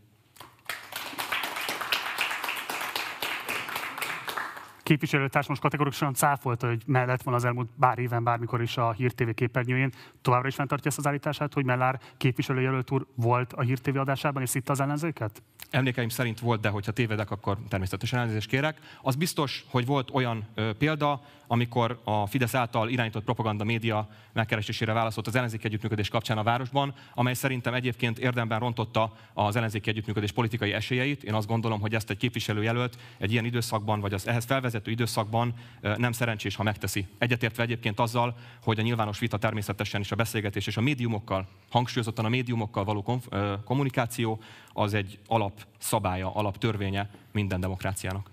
Képviselőtárs 4.88 5.46
most 5.46 5.60
kategorikusan 5.60 6.14
cáfolta, 6.14 6.66
hogy 6.66 6.82
mellett 6.86 7.22
van 7.22 7.34
az 7.34 7.44
elmúlt 7.44 7.68
bár 7.74 7.98
éven, 7.98 8.24
bármikor 8.24 8.62
is 8.62 8.76
a 8.76 8.92
Hír 8.92 9.12
TV 9.12 9.30
képernyőjén. 9.34 9.92
Továbbra 10.22 10.48
is 10.48 10.54
fenntartja 10.54 10.88
ezt 10.90 10.98
az 10.98 11.06
állítását, 11.06 11.54
hogy 11.54 11.64
Mellár 11.64 12.00
képviselőjelölt 12.16 12.90
úr 12.90 13.06
volt 13.14 13.52
a 13.52 13.60
Hír 13.60 13.78
TV 13.78 13.96
adásában, 13.96 14.42
és 14.42 14.48
szitta 14.48 14.72
az 14.72 14.80
ellenzéket? 14.80 15.42
Emlékeim 15.70 16.08
szerint 16.08 16.40
volt, 16.40 16.60
de 16.60 16.68
hogyha 16.68 16.92
tévedek, 16.92 17.30
akkor 17.30 17.58
természetesen 17.68 18.18
elnézést 18.18 18.48
kérek. 18.48 18.78
Az 19.02 19.14
biztos, 19.14 19.64
hogy 19.70 19.86
volt 19.86 20.10
olyan 20.12 20.46
ö, 20.54 20.72
példa, 20.72 21.20
amikor 21.46 22.00
a 22.04 22.26
Fidesz 22.26 22.54
által 22.54 22.88
irányított 22.88 23.24
propaganda 23.24 23.64
média 23.64 24.08
megkeresésére 24.32 24.92
válaszolt 24.92 25.26
az 25.26 25.34
ellenzéki 25.34 25.66
együttműködés 25.66 26.08
kapcsán 26.08 26.38
a 26.38 26.42
városban, 26.42 26.94
amely 27.14 27.34
szerintem 27.34 27.74
egyébként 27.74 28.18
érdemben 28.18 28.58
rontotta 28.58 29.12
az 29.32 29.56
ellenzéki 29.56 29.90
együttműködés 29.90 30.32
politikai 30.32 30.72
esélyeit. 30.72 31.24
Én 31.24 31.34
azt 31.34 31.46
gondolom, 31.46 31.80
hogy 31.80 31.94
ezt 31.94 32.10
egy 32.10 32.16
képviselőjelölt 32.16 32.98
egy 33.18 33.32
ilyen 33.32 33.44
időszakban, 33.44 34.00
vagy 34.00 34.12
az 34.12 34.26
ehhez 34.26 34.44
felvezető 34.44 34.77
időszakban 34.84 35.54
nem 35.96 36.12
szerencsés, 36.12 36.56
ha 36.56 36.62
megteszi. 36.62 37.06
Egyetértve 37.18 37.62
egyébként 37.62 38.00
azzal, 38.00 38.36
hogy 38.62 38.78
a 38.78 38.82
nyilvános 38.82 39.18
vita 39.18 39.38
természetesen 39.38 40.00
is 40.00 40.12
a 40.12 40.16
beszélgetés 40.16 40.66
és 40.66 40.76
a 40.76 40.80
médiumokkal, 40.80 41.48
hangsúlyozottan 41.70 42.24
a 42.24 42.28
médiumokkal 42.28 42.84
való 42.84 43.20
kommunikáció, 43.64 44.40
az 44.72 44.94
egy 44.94 45.18
alapszabálya, 45.26 46.34
alaptörvénye 46.34 47.10
minden 47.32 47.60
demokráciának. 47.60 48.30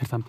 Értem. 0.00 0.24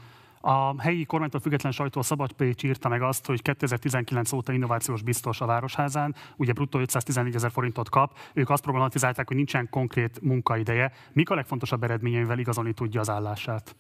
A 0.47 0.81
helyi 0.81 1.05
kormánytól 1.05 1.39
független 1.39 1.71
sajtó 1.71 1.99
a 1.99 2.03
Szabad 2.03 2.31
Pécs 2.31 2.63
írta 2.63 2.89
meg 2.89 3.01
azt, 3.01 3.25
hogy 3.25 3.41
2019 3.41 4.31
óta 4.31 4.53
innovációs 4.53 5.01
biztos 5.01 5.41
a 5.41 5.45
Városházán, 5.45 6.15
ugye 6.35 6.53
bruttó 6.53 6.79
514 6.79 7.35
ezer 7.35 7.51
forintot 7.51 7.89
kap. 7.89 8.17
Ők 8.33 8.49
azt 8.49 8.63
problematizálták, 8.63 9.27
hogy 9.27 9.35
nincsen 9.35 9.67
konkrét 9.69 10.21
munkaideje. 10.21 10.91
Mik 11.11 11.29
a 11.29 11.35
legfontosabb 11.35 11.83
eredményeivel 11.83 12.39
igazolni 12.39 12.73
tudja 12.73 12.99
az 12.99 13.09
állását? 13.09 13.75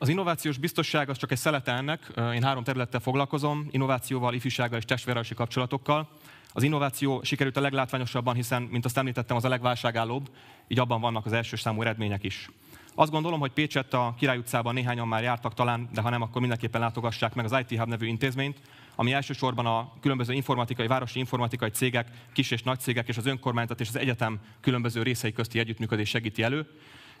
Az 0.00 0.08
innovációs 0.08 0.58
biztosság 0.58 1.08
az 1.08 1.16
csak 1.16 1.30
egy 1.30 1.38
szelete 1.38 1.72
ennek. 1.72 2.12
Én 2.34 2.42
három 2.42 2.64
területtel 2.64 3.00
foglalkozom, 3.00 3.68
innovációval, 3.70 4.34
ifjúsággal 4.34 4.78
és 4.78 4.84
testvérelsi 4.84 5.34
kapcsolatokkal. 5.34 6.08
Az 6.52 6.62
innováció 6.62 7.22
sikerült 7.22 7.56
a 7.56 7.60
leglátványosabban, 7.60 8.34
hiszen, 8.34 8.62
mint 8.62 8.84
azt 8.84 8.98
említettem, 8.98 9.36
az 9.36 9.44
a 9.44 9.48
legválságállóbb, 9.48 10.30
így 10.68 10.78
abban 10.78 11.00
vannak 11.00 11.26
az 11.26 11.32
első 11.32 11.56
számú 11.56 11.80
eredmények 11.80 12.24
is. 12.24 12.50
Azt 12.94 13.10
gondolom, 13.10 13.40
hogy 13.40 13.50
Pécsett 13.50 13.94
a 13.94 14.14
Király 14.18 14.38
utcában 14.38 14.74
néhányan 14.74 15.08
már 15.08 15.22
jártak 15.22 15.54
talán, 15.54 15.88
de 15.92 16.00
ha 16.00 16.10
nem, 16.10 16.22
akkor 16.22 16.40
mindenképpen 16.40 16.80
látogassák 16.80 17.34
meg 17.34 17.44
az 17.44 17.64
IT 17.66 17.78
Hub 17.78 17.88
nevű 17.88 18.06
intézményt, 18.06 18.60
ami 18.94 19.12
elsősorban 19.12 19.66
a 19.66 19.92
különböző 20.00 20.32
informatikai, 20.32 20.86
városi 20.86 21.18
informatikai 21.18 21.70
cégek, 21.70 22.08
kis 22.32 22.50
és 22.50 22.62
nagy 22.62 22.80
cégek 22.80 23.08
és 23.08 23.16
az 23.16 23.26
önkormányzat 23.26 23.80
és 23.80 23.88
az 23.88 23.96
egyetem 23.96 24.40
különböző 24.60 25.02
részei 25.02 25.32
közti 25.32 25.58
együttműködés 25.58 26.08
segíti 26.08 26.42
elő. 26.42 26.66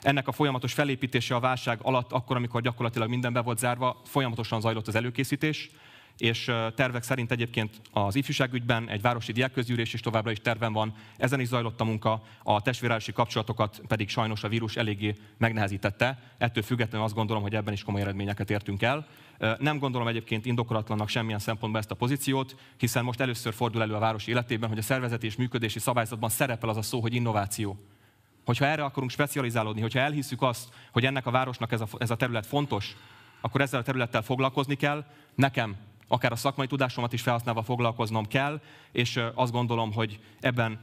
Ennek 0.02 0.28
a 0.28 0.32
folyamatos 0.32 0.72
felépítése 0.72 1.34
a 1.34 1.40
válság 1.40 1.78
alatt, 1.82 2.12
akkor, 2.12 2.36
amikor 2.36 2.62
gyakorlatilag 2.62 3.08
minden 3.08 3.32
be 3.32 3.40
volt 3.40 3.58
zárva, 3.58 4.00
folyamatosan 4.04 4.60
zajlott 4.60 4.88
az 4.88 4.94
előkészítés 4.94 5.70
és 6.18 6.52
tervek 6.74 7.02
szerint 7.02 7.30
egyébként 7.30 7.80
az 7.90 8.14
ifjúságügyben 8.14 8.88
egy 8.88 9.00
városi 9.00 9.32
diákközgyűlés 9.32 9.94
is 9.94 10.00
továbbra 10.00 10.30
is 10.30 10.40
terven 10.40 10.72
van, 10.72 10.94
ezen 11.16 11.40
is 11.40 11.46
zajlott 11.46 11.80
a 11.80 11.84
munka, 11.84 12.22
a 12.42 12.62
testvérelsi 12.62 13.12
kapcsolatokat 13.12 13.80
pedig 13.88 14.08
sajnos 14.08 14.44
a 14.44 14.48
vírus 14.48 14.76
eléggé 14.76 15.14
megnehezítette. 15.36 16.18
Ettől 16.38 16.62
függetlenül 16.62 17.06
azt 17.06 17.14
gondolom, 17.14 17.42
hogy 17.42 17.54
ebben 17.54 17.72
is 17.72 17.82
komoly 17.82 18.00
eredményeket 18.00 18.50
értünk 18.50 18.82
el. 18.82 19.06
Nem 19.58 19.78
gondolom 19.78 20.08
egyébként 20.08 20.46
indokolatlannak 20.46 21.08
semmilyen 21.08 21.38
szempontból 21.38 21.80
ezt 21.80 21.90
a 21.90 21.94
pozíciót, 21.94 22.56
hiszen 22.76 23.04
most 23.04 23.20
először 23.20 23.54
fordul 23.54 23.82
elő 23.82 23.94
a 23.94 23.98
város 23.98 24.26
életében, 24.26 24.68
hogy 24.68 24.78
a 24.78 24.82
szervezeti 24.82 25.26
és 25.26 25.36
működési 25.36 25.78
szabályzatban 25.78 26.30
szerepel 26.30 26.68
az 26.68 26.76
a 26.76 26.82
szó, 26.82 27.00
hogy 27.00 27.14
innováció 27.14 27.78
hogyha 28.48 28.64
erre 28.64 28.84
akarunk 28.84 29.10
specializálódni, 29.10 29.80
hogyha 29.80 29.98
elhisszük 29.98 30.42
azt, 30.42 30.68
hogy 30.92 31.04
ennek 31.04 31.26
a 31.26 31.30
városnak 31.30 31.72
ez 31.72 31.80
a, 31.80 31.86
ez 31.98 32.10
a 32.10 32.16
terület 32.16 32.46
fontos, 32.46 32.96
akkor 33.40 33.60
ezzel 33.60 33.80
a 33.80 33.82
területtel 33.82 34.22
foglalkozni 34.22 34.74
kell. 34.74 35.04
Nekem 35.34 35.76
akár 36.06 36.32
a 36.32 36.36
szakmai 36.36 36.66
tudásomat 36.66 37.12
is 37.12 37.22
felhasználva 37.22 37.62
foglalkoznom 37.62 38.26
kell, 38.26 38.60
és 38.92 39.20
azt 39.34 39.52
gondolom, 39.52 39.92
hogy 39.92 40.20
ebben 40.40 40.78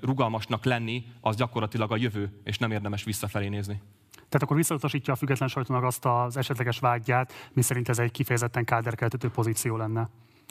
rugalmasnak 0.00 0.64
lenni, 0.64 1.04
az 1.20 1.36
gyakorlatilag 1.36 1.92
a 1.92 1.96
jövő, 1.96 2.40
és 2.44 2.58
nem 2.58 2.70
érdemes 2.70 3.04
visszafelé 3.04 3.48
nézni. 3.48 3.80
Tehát 4.12 4.42
akkor 4.42 4.56
visszautasítja 4.56 5.12
a 5.12 5.16
független 5.16 5.48
sajtónak 5.48 5.84
azt 5.84 6.04
az 6.04 6.36
esetleges 6.36 6.78
vágyát, 6.78 7.32
miszerint 7.52 7.88
ez 7.88 7.98
egy 7.98 8.10
kifejezetten 8.10 8.64
káderkeltető 8.64 9.30
pozíció 9.30 9.76
lenne. 9.76 10.08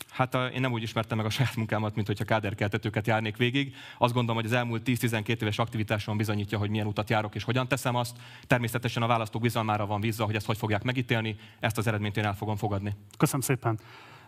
Hát 0.10 0.36
a, 0.36 0.47
én 0.47 0.62
nem 0.62 0.72
úgy 0.72 0.82
ismertem 0.82 1.18
meg 1.18 1.26
a 1.26 1.30
saját 1.30 1.56
munkámat, 1.56 1.95
mint 1.95 2.08
hogyha 2.08 2.26
káderkeltetőket 2.26 3.08
járnék 3.08 3.38
végig. 3.38 3.76
Azt 3.97 4.14
gondolom, 4.14 4.41
hogy 4.41 4.52
az 4.52 4.58
elmúlt 4.58 4.82
10-12 4.86 5.41
éves 5.41 5.58
aktivitáson 5.58 6.18
bizonyítja, 6.18 6.58
hogy 6.58 6.70
milyen 6.70 6.88
utat 6.88 7.10
járok 7.10 7.36
és 7.36 7.43
hogyan 7.43 7.68
teszem 7.68 7.95
azt. 7.95 8.18
Természetesen 8.47 9.04
a 9.04 9.08
választók 9.08 9.41
bizalmára 9.41 9.86
van 9.86 10.02
vízza, 10.02 10.26
hogy 10.26 10.36
ezt 10.36 10.45
hogy 10.45 10.58
fogják 10.58 10.84
megítélni. 10.84 11.36
Ezt 11.60 11.78
az 11.78 11.88
eredményt 11.88 12.18
én 12.18 12.26
el 12.26 12.36
fogom 12.36 12.56
fogadni. 12.56 12.95
Köszönöm 13.18 13.41
szépen. 13.41 13.80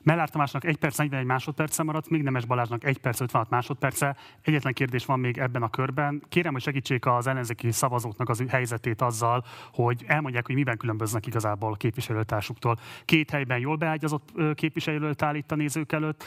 Mellár 0.04 0.30
Tamásnak 0.30 0.66
1 0.66 0.78
perc 0.78 0.98
41 0.98 1.26
másodperce 1.26 1.84
maradt, 1.84 2.10
még 2.10 2.24
Nemes 2.24 2.46
Balázsnak 2.46 2.84
1 2.84 2.98
perc 2.98 3.20
56 3.20 3.50
másodperce. 3.50 4.16
Egyetlen 4.42 4.74
kérdés 4.74 5.06
van 5.06 5.20
még 5.20 5.38
ebben 5.38 5.62
a 5.62 5.70
körben. 5.70 6.24
Kérem, 6.30 6.52
hogy 6.52 6.62
segítsék 6.62 7.06
az 7.06 7.28
ellenzéki 7.28 7.72
szavazóknak 7.72 8.30
az 8.30 8.44
helyzetét 8.48 9.02
azzal, 9.02 9.46
hogy 9.74 10.04
elmondják, 10.08 10.46
hogy 10.46 10.56
miben 10.56 10.78
különböznek 10.78 11.28
igazából 11.28 11.72
a 11.72 11.76
képviselőtársuktól. 11.76 12.80
Két 13.06 13.30
helyben 13.30 13.60
jól 13.60 13.76
beágyazott 13.76 14.30
képviselőt 14.56 15.22
állít 15.22 15.52
a 15.52 15.56
nézők 15.56 15.92
előtt. 15.92 16.24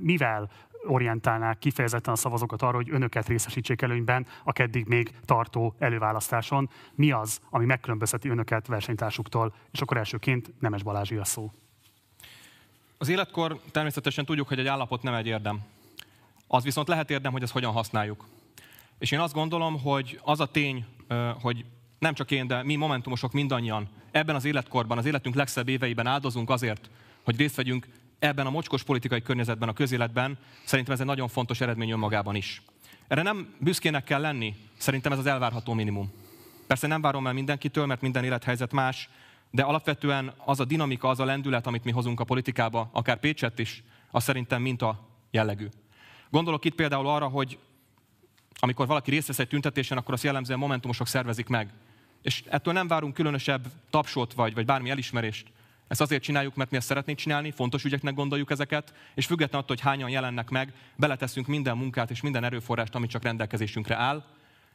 Mivel 0.00 0.50
orientálnák 0.86 1.58
kifejezetten 1.58 2.12
a 2.12 2.16
szavazókat 2.16 2.62
arra, 2.62 2.76
hogy 2.76 2.90
önöket 2.90 3.28
részesítsék 3.28 3.82
előnyben 3.82 4.26
a 4.44 4.52
keddig 4.52 4.86
még 4.86 5.10
tartó 5.24 5.74
előválasztáson. 5.78 6.70
Mi 6.94 7.10
az, 7.10 7.40
ami 7.50 7.64
megkülönbözteti 7.64 8.28
önöket 8.28 8.66
versenytársuktól? 8.66 9.54
És 9.70 9.80
akkor 9.80 9.96
elsőként 9.96 10.54
Nemes 10.60 10.82
Balázsi 10.82 11.16
a 11.16 11.24
szó. 11.24 11.52
Az 12.98 13.08
életkor 13.08 13.60
természetesen 13.70 14.24
tudjuk, 14.24 14.48
hogy 14.48 14.58
egy 14.58 14.66
állapot 14.66 15.02
nem 15.02 15.14
egy 15.14 15.26
érdem. 15.26 15.60
Az 16.46 16.64
viszont 16.64 16.88
lehet 16.88 17.10
érdem, 17.10 17.32
hogy 17.32 17.42
ezt 17.42 17.52
hogyan 17.52 17.72
használjuk. 17.72 18.26
És 18.98 19.10
én 19.10 19.20
azt 19.20 19.34
gondolom, 19.34 19.80
hogy 19.80 20.20
az 20.22 20.40
a 20.40 20.46
tény, 20.46 20.84
hogy 21.40 21.64
nem 21.98 22.14
csak 22.14 22.30
én, 22.30 22.46
de 22.46 22.62
mi 22.62 22.74
momentumosok 22.74 23.32
mindannyian 23.32 23.88
ebben 24.10 24.34
az 24.34 24.44
életkorban, 24.44 24.98
az 24.98 25.04
életünk 25.04 25.34
legszebb 25.34 25.68
éveiben 25.68 26.06
áldozunk 26.06 26.50
azért, 26.50 26.90
hogy 27.22 27.36
részt 27.36 27.56
vegyünk 27.56 27.88
ebben 28.18 28.46
a 28.46 28.50
mocskos 28.50 28.82
politikai 28.82 29.22
környezetben, 29.22 29.68
a 29.68 29.72
közéletben, 29.72 30.38
szerintem 30.64 30.94
ez 30.94 31.00
egy 31.00 31.06
nagyon 31.06 31.28
fontos 31.28 31.60
eredmény 31.60 31.90
önmagában 31.90 32.34
is. 32.34 32.62
Erre 33.08 33.22
nem 33.22 33.54
büszkének 33.58 34.04
kell 34.04 34.20
lenni, 34.20 34.54
szerintem 34.76 35.12
ez 35.12 35.18
az 35.18 35.26
elvárható 35.26 35.72
minimum. 35.72 36.12
Persze 36.66 36.86
nem 36.86 37.00
várom 37.00 37.26
el 37.26 37.32
mindenkitől, 37.32 37.86
mert 37.86 38.00
minden 38.00 38.24
élethelyzet 38.24 38.72
más, 38.72 39.08
de 39.54 39.62
alapvetően 39.62 40.32
az 40.44 40.60
a 40.60 40.64
dinamika, 40.64 41.08
az 41.08 41.20
a 41.20 41.24
lendület, 41.24 41.66
amit 41.66 41.84
mi 41.84 41.90
hozunk 41.90 42.20
a 42.20 42.24
politikába, 42.24 42.88
akár 42.92 43.18
Pécsett 43.18 43.58
is, 43.58 43.82
az 44.10 44.22
szerintem 44.22 44.62
minta 44.62 45.08
jellegű. 45.30 45.68
Gondolok 46.30 46.64
itt 46.64 46.74
például 46.74 47.06
arra, 47.06 47.28
hogy 47.28 47.58
amikor 48.58 48.86
valaki 48.86 49.10
részt 49.10 49.26
vesz 49.26 49.38
egy 49.38 49.48
tüntetésen, 49.48 49.98
akkor 49.98 50.14
azt 50.14 50.22
jellemzően 50.22 50.58
momentumosok 50.58 51.06
szervezik 51.06 51.48
meg. 51.48 51.72
És 52.22 52.42
ettől 52.48 52.74
nem 52.74 52.88
várunk 52.88 53.14
különösebb 53.14 53.66
tapsot 53.90 54.32
vagy, 54.32 54.54
vagy 54.54 54.64
bármi 54.64 54.90
elismerést. 54.90 55.46
Ezt 55.88 56.00
azért 56.00 56.22
csináljuk, 56.22 56.54
mert 56.54 56.70
mi 56.70 56.76
ezt 56.76 56.86
szeretnénk 56.86 57.18
csinálni, 57.18 57.50
fontos 57.50 57.84
ügyeknek 57.84 58.14
gondoljuk 58.14 58.50
ezeket, 58.50 58.94
és 59.14 59.26
függetlenül 59.26 59.62
attól, 59.62 59.76
hogy 59.76 59.84
hányan 59.84 60.10
jelennek 60.10 60.50
meg, 60.50 60.72
beleteszünk 60.96 61.46
minden 61.46 61.76
munkát 61.76 62.10
és 62.10 62.20
minden 62.20 62.44
erőforrást, 62.44 62.94
ami 62.94 63.06
csak 63.06 63.22
rendelkezésünkre 63.22 63.96
áll, 63.96 64.24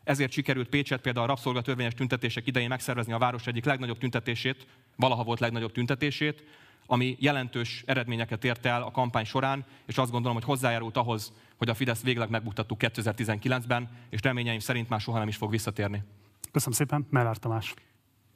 ezért 0.10 0.32
sikerült 0.32 0.70
Pécset 0.70 1.02
például 1.02 1.26
a 1.26 1.28
rabszolgatörvényes 1.28 1.94
tüntetések 1.94 2.48
idején 2.48 2.68
megszervezni 2.70 3.14
a 3.14 3.18
város 3.18 3.48
egyik 3.48 3.66
legnagyobb 3.66 3.98
tüntetését, 3.98 4.68
valaha 4.96 5.24
volt 5.24 5.40
legnagyobb 5.40 5.72
tüntetését, 5.72 6.44
ami 6.86 7.16
jelentős 7.20 7.84
eredményeket 7.86 8.44
ért 8.44 8.66
el 8.66 8.82
a 8.82 8.92
kampány 8.92 9.26
során, 9.26 9.66
és 9.86 9.98
azt 9.98 10.12
gondolom, 10.12 10.38
hogy 10.38 10.46
hozzájárult 10.46 10.98
ahhoz, 10.98 11.34
hogy 11.58 11.70
a 11.70 11.74
Fidesz 11.74 12.04
végleg 12.04 12.30
megbuktattuk 12.30 12.78
2019-ben, 12.82 13.90
és 14.10 14.22
reményeim 14.22 14.60
szerint 14.60 14.90
már 14.90 15.00
soha 15.00 15.18
nem 15.18 15.28
is 15.28 15.36
fog 15.36 15.52
visszatérni. 15.52 16.04
Köszönöm 16.52 16.78
szépen, 16.78 17.08
Mellár 17.10 17.38
Tamás. 17.38 17.74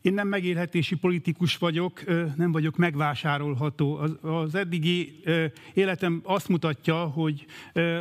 Én 0.02 0.14
nem 0.14 0.28
megélhetési 0.28 0.96
politikus 0.96 1.58
vagyok, 1.58 2.04
nem 2.36 2.52
vagyok 2.52 2.78
megvásárolható. 2.78 3.98
Az, 3.98 4.18
az 4.22 4.56
eddigi 4.56 5.24
életem 5.74 6.22
azt 6.24 6.48
mutatja, 6.48 7.06
hogy 7.06 7.46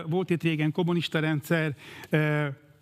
volt 0.07 0.31
itt 0.31 0.43
régen 0.43 0.73
kommunista 0.73 1.19
rendszer, 1.19 1.77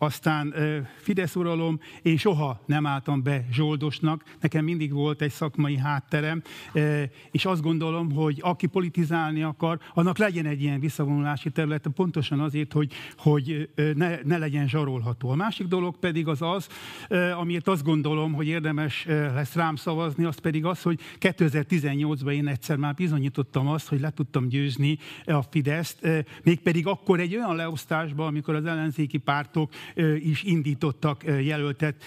aztán 0.03 0.55
Fidesz 0.97 1.37
uralom, 1.37 1.81
én 2.03 2.17
soha 2.17 2.61
nem 2.67 2.87
álltam 2.87 3.23
be 3.23 3.45
zsoldosnak, 3.53 4.25
nekem 4.41 4.65
mindig 4.65 4.93
volt 4.93 5.23
egy 5.23 5.31
szakmai 5.31 5.77
hátterem, 5.77 6.43
és 7.31 7.45
azt 7.45 7.63
gondolom, 7.63 8.13
hogy 8.13 8.39
aki 8.43 8.67
politizálni 8.67 9.43
akar, 9.43 9.79
annak 9.95 10.19
legyen 10.19 10.47
egy 10.47 10.63
ilyen 10.63 10.81
visszavonulási 10.81 11.51
terület, 11.51 11.87
pontosan 11.95 12.41
azért, 12.41 12.73
hogy, 12.73 12.93
hogy 13.17 13.69
ne, 13.95 14.17
ne 14.25 14.39
legyen 14.39 14.69
zsarolható. 14.69 15.29
A 15.31 15.35
másik 15.35 15.67
dolog 15.67 15.99
pedig 15.99 16.29
az 16.29 16.43
az, 16.43 16.69
amiért 17.39 17.69
azt 17.69 17.85
gondolom, 17.85 18.33
hogy 18.33 18.47
érdemes 18.47 19.05
lesz 19.07 19.55
rám 19.55 19.77
szavazni, 19.77 20.25
az 20.25 20.39
pedig 20.39 20.65
az, 20.65 20.83
hogy 20.83 21.01
2018-ban 21.21 22.33
én 22.33 22.47
egyszer 22.47 22.77
már 22.77 22.95
bizonyítottam 22.95 23.69
azt, 23.69 23.89
hogy 23.89 24.01
le 24.01 24.11
tudtam 24.11 24.49
győzni 24.49 24.99
a 25.25 25.43
Fideszt, 25.43 26.09
mégpedig 26.43 26.87
akkor 26.87 27.21
egy 27.21 27.37
olyan 27.37 27.57
leosztásban, 27.57 28.27
amikor 28.27 28.55
az 28.55 28.65
ellenzéki 28.65 29.19
pártok 29.19 29.73
is 30.19 30.43
indítottak 30.43 31.25
jelöltet 31.25 32.05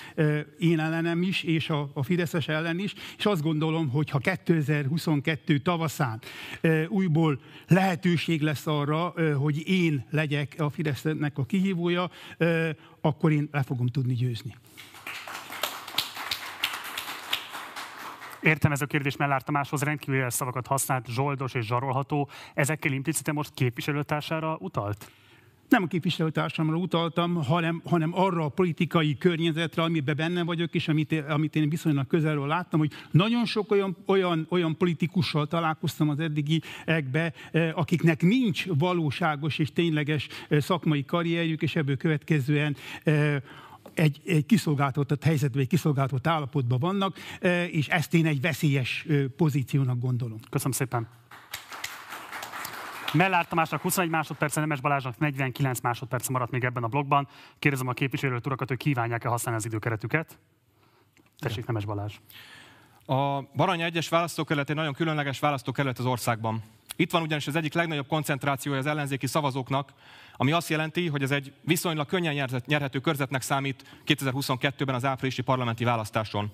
én 0.60 0.80
ellenem 0.80 1.22
is, 1.22 1.44
és 1.44 1.70
a, 1.70 1.90
a 1.94 2.04
Fideszes 2.04 2.48
ellen 2.48 2.80
is, 2.80 2.94
és 3.18 3.26
azt 3.26 3.42
gondolom, 3.42 3.90
hogy 3.90 4.10
ha 4.10 4.18
2022 4.18 5.60
tavaszán 5.60 6.22
újból 6.88 7.40
lehetőség 7.68 8.42
lesz 8.42 8.68
arra, 8.68 9.14
hogy 9.38 9.68
én 9.68 10.06
legyek 10.10 10.56
a 10.58 10.70
Fidesznek 10.70 11.38
a 11.38 11.46
kihívója, 11.46 12.10
akkor 13.02 13.32
én 13.32 13.48
le 13.52 13.64
fogom 13.64 13.88
tudni 13.88 14.14
győzni. 14.14 14.56
Értem 18.44 18.72
ez 18.72 18.82
a 18.82 18.86
kérdés 18.86 19.16
Mellár 19.16 19.44
Tamáshoz 19.44 19.82
rendkívül 19.82 20.30
szavakat 20.30 20.68
használt, 20.68 21.08
zsoldos 21.08 21.54
és 21.54 21.66
zsarolható. 21.66 22.30
Ezekkel 22.54 22.92
implicite 22.92 23.32
most 23.32 23.54
képviselőtársára 23.54 24.58
utalt? 24.60 25.12
Nem 25.74 25.84
a 25.84 25.88
képviselőtársamra 25.88 26.76
utaltam, 26.76 27.36
hanem, 27.36 27.82
hanem 27.86 28.12
arra 28.14 28.46
a 28.46 28.50
politikai 28.50 29.18
környezetre, 29.18 29.84
amiben 29.84 30.16
benne 30.16 30.44
vagyok, 30.44 30.74
és 30.74 30.88
amit, 30.88 31.24
amit 31.30 31.56
én 31.56 31.70
viszonylag 31.70 32.08
közelről 32.08 32.48
láttam, 32.48 32.80
hogy 32.80 32.92
nagyon 33.12 33.46
sok 33.46 33.72
olyan, 33.72 33.98
olyan, 34.06 34.46
olyan 34.50 34.78
politikussal 34.78 35.48
találkoztam 35.48 36.10
az 36.10 36.20
eddigi 36.20 36.62
ekbe, 36.86 37.34
eh, 37.52 37.78
akiknek 37.78 38.22
nincs 38.22 38.66
valóságos 38.66 39.60
és 39.60 39.74
tényleges 39.74 40.28
eh, 40.50 40.62
szakmai 40.62 41.06
karrierjük, 41.06 41.62
és 41.62 41.76
ebből 41.76 41.98
következően 41.98 42.76
eh, 43.04 43.36
egy, 43.94 44.22
egy 44.26 44.46
kiszolgáltatott 44.46 45.24
helyzetben, 45.24 45.62
egy 45.62 45.68
kiszolgáltatott 45.68 46.28
állapotban 46.28 46.80
vannak, 46.80 47.18
és 47.72 47.88
ezt 47.88 48.14
én 48.14 48.26
egy 48.26 48.42
veszélyes 48.42 49.06
pozíciónak 49.38 50.00
gondolom. 50.00 50.38
Köszönöm 50.50 50.74
szépen. 50.74 51.23
Mellár 53.14 53.48
Tamásnak 53.48 53.82
21 53.82 54.10
másodperce, 54.10 54.60
Nemes 54.60 54.82
Balázsnak 54.82 55.18
49 55.18 55.80
másodperce 55.80 56.32
maradt 56.32 56.52
még 56.52 56.64
ebben 56.64 56.84
a 56.84 56.88
blogban. 56.88 57.28
Kérdezem 57.60 57.88
a 57.88 57.94
képviselőt 57.94 58.46
urakat, 58.46 58.68
hogy 58.68 58.78
kívánják-e 58.78 59.28
használni 59.28 59.60
az 59.60 59.66
időkeretüket. 59.66 60.38
Tessék, 61.38 61.66
Nemes 61.66 61.86
Balázs. 61.86 62.16
A 63.06 63.42
Baranya 63.42 63.86
egyes 63.86 64.10
választókerület 64.10 64.70
egy 64.70 64.76
nagyon 64.76 64.94
különleges 64.94 65.40
választókerület 65.40 66.00
az 66.00 66.06
országban. 66.06 66.62
Itt 66.96 67.12
van 67.12 67.22
ugyanis 67.22 67.48
az 67.48 67.56
egyik 67.56 67.74
legnagyobb 67.74 68.08
koncentrációja 68.08 68.80
az 68.80 68.86
ellenzéki 68.86 69.28
szavazóknak, 69.28 69.94
ami 70.36 70.52
azt 70.52 70.70
jelenti, 70.70 71.08
hogy 71.08 71.22
ez 71.22 71.32
egy 71.32 71.54
viszonylag 71.62 72.08
könnyen 72.08 72.62
nyerhető 72.66 73.00
körzetnek 73.00 73.42
számít 73.42 74.02
2022-ben 74.06 74.96
az 74.96 75.06
áprilisi 75.06 75.42
parlamenti 75.42 75.84
választáson. 75.84 76.52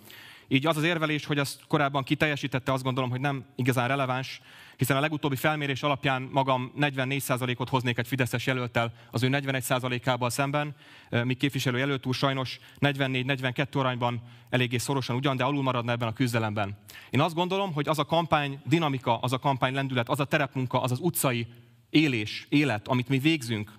Így 0.47 0.65
az 0.65 0.77
az 0.77 0.83
érvelés, 0.83 1.25
hogy 1.25 1.37
azt 1.37 1.61
korábban 1.67 2.03
kiteljesítette, 2.03 2.73
azt 2.73 2.83
gondolom, 2.83 3.09
hogy 3.09 3.19
nem 3.19 3.45
igazán 3.55 3.87
releváns, 3.87 4.41
hiszen 4.79 4.97
a 4.97 4.99
legutóbbi 4.99 5.35
felmérés 5.35 5.83
alapján 5.83 6.21
magam 6.31 6.71
44%-ot 6.79 7.69
hoznék 7.69 7.97
egy 7.97 8.07
Fideszes 8.07 8.45
jelöltel 8.45 8.93
az 9.11 9.23
ő 9.23 9.29
41%-ával 9.31 10.29
szemben, 10.29 10.75
míg 11.23 11.37
képviselő 11.37 11.77
jelölt 11.77 12.05
úr 12.05 12.13
sajnos 12.13 12.59
44-42 12.79 13.77
arányban 13.77 14.21
eléggé 14.49 14.77
szorosan 14.77 15.15
ugyan, 15.15 15.37
de 15.37 15.43
alul 15.43 15.63
maradna 15.63 15.91
ebben 15.91 16.07
a 16.07 16.13
küzdelemben. 16.13 16.77
Én 17.09 17.21
azt 17.21 17.35
gondolom, 17.35 17.73
hogy 17.73 17.87
az 17.87 17.99
a 17.99 18.05
kampány 18.05 18.59
dinamika, 18.65 19.17
az 19.17 19.33
a 19.33 19.39
kampány 19.39 19.73
lendület, 19.73 20.09
az 20.09 20.19
a 20.19 20.25
terepmunka, 20.25 20.81
az 20.81 20.91
az 20.91 20.99
utcai 20.99 21.47
élés, 21.89 22.45
élet, 22.49 22.87
amit 22.87 23.09
mi 23.09 23.17
végzünk 23.17 23.71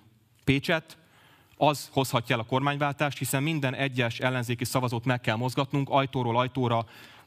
Pécset, 0.43 0.97
az 1.57 1.89
hozhatja 1.91 2.35
el 2.35 2.41
a 2.41 2.45
kormányváltást, 2.45 3.17
hiszen 3.17 3.43
minden 3.43 3.75
egyes 3.75 4.19
ellenzéki 4.19 4.65
szavazót 4.65 5.05
meg 5.05 5.21
kell 5.21 5.35
mozgatnunk, 5.35 5.89
ajtóról 5.89 6.37
ajtóra, 6.37 6.85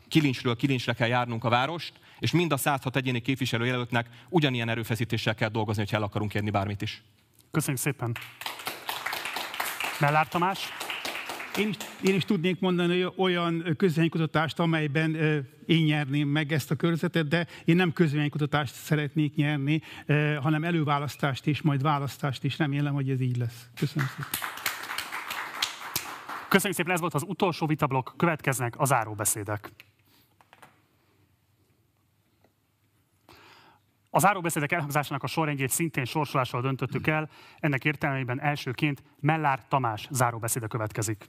kilincsről 0.08 0.56
kilincsre 0.56 0.92
kell 0.92 1.08
járnunk 1.08 1.44
a 1.44 1.48
várost, 1.48 1.92
és 2.18 2.30
mind 2.30 2.52
a 2.52 2.56
106 2.56 2.96
egyéni 2.96 3.20
képviselőjelöltnek 3.20 4.08
ugyanilyen 4.28 4.68
erőfeszítéssel 4.68 5.34
kell 5.34 5.48
dolgozni, 5.48 5.82
hogyha 5.82 5.96
el 5.96 6.02
akarunk 6.02 6.34
érni 6.34 6.50
bármit 6.50 6.82
is. 6.82 7.02
Köszönjük 7.50 7.82
szépen. 7.82 8.16
Mellár 10.00 10.28
Tamás. 10.28 10.68
Én 11.58 11.68
is, 11.68 11.76
én 12.02 12.14
is 12.14 12.24
tudnék 12.24 12.60
mondani 12.60 13.06
olyan 13.16 13.74
közvénykutatást, 13.76 14.58
amelyben 14.58 15.14
én 15.66 15.82
nyerném 15.84 16.28
meg 16.28 16.52
ezt 16.52 16.70
a 16.70 16.74
körzetet, 16.74 17.28
de 17.28 17.46
én 17.64 17.76
nem 17.76 17.92
közvénykutatást 17.92 18.74
szeretnék 18.74 19.34
nyerni, 19.34 19.82
hanem 20.40 20.64
előválasztást 20.64 21.46
és 21.46 21.62
majd 21.62 21.82
választást 21.82 22.44
is. 22.44 22.58
Remélem, 22.58 22.94
hogy 22.94 23.10
ez 23.10 23.20
így 23.20 23.36
lesz. 23.36 23.66
Köszönöm 23.74 24.08
szépen. 24.08 24.26
Köszönjük 26.48 26.78
szépen, 26.78 26.92
ez 26.92 27.00
volt 27.00 27.14
az 27.14 27.24
utolsó 27.26 27.66
vitablok, 27.66 28.14
következnek 28.16 28.78
a 28.78 28.84
záróbeszédek. 28.84 29.72
A 34.14 34.18
záróbeszédek 34.18 34.72
elhangzásának 34.72 35.22
a 35.22 35.26
sorrendjét 35.26 35.70
szintén 35.70 36.04
sorsolással 36.04 36.60
döntöttük 36.60 37.06
el, 37.06 37.28
ennek 37.58 37.84
értelmében 37.84 38.40
elsőként 38.40 39.02
Mellár 39.20 39.68
Tamás 39.68 40.08
záróbeszéde 40.10 40.66
következik. 40.66 41.24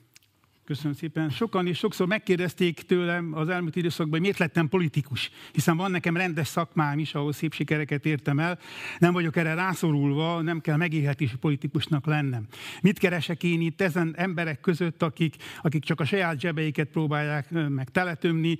Köszönöm 0.65 0.93
szépen. 0.93 1.29
Sokan 1.29 1.67
és 1.67 1.77
sokszor 1.77 2.07
megkérdezték 2.07 2.81
tőlem 2.81 3.31
az 3.33 3.49
elmúlt 3.49 3.75
időszakban, 3.75 4.09
hogy 4.09 4.21
miért 4.21 4.37
lettem 4.37 4.69
politikus, 4.69 5.31
hiszen 5.51 5.77
van 5.77 5.91
nekem 5.91 6.17
rendes 6.17 6.47
szakmám 6.47 6.99
is, 6.99 7.13
ahol 7.13 7.33
szép 7.33 7.53
sikereket 7.53 8.05
értem 8.05 8.39
el. 8.39 8.59
Nem 8.99 9.13
vagyok 9.13 9.35
erre 9.35 9.53
rászorulva, 9.53 10.41
nem 10.41 10.61
kell 10.61 10.75
megélhetési 10.75 11.37
politikusnak 11.37 12.05
lennem. 12.05 12.45
Mit 12.81 12.99
keresek 12.99 13.43
én 13.43 13.61
itt 13.61 13.81
ezen 13.81 14.13
emberek 14.17 14.59
között, 14.59 15.03
akik, 15.03 15.35
akik 15.61 15.83
csak 15.83 15.99
a 15.99 16.05
saját 16.05 16.39
zsebeiket 16.39 16.87
próbálják 16.87 17.49
meg 17.69 17.89
teletömni, 17.89 18.57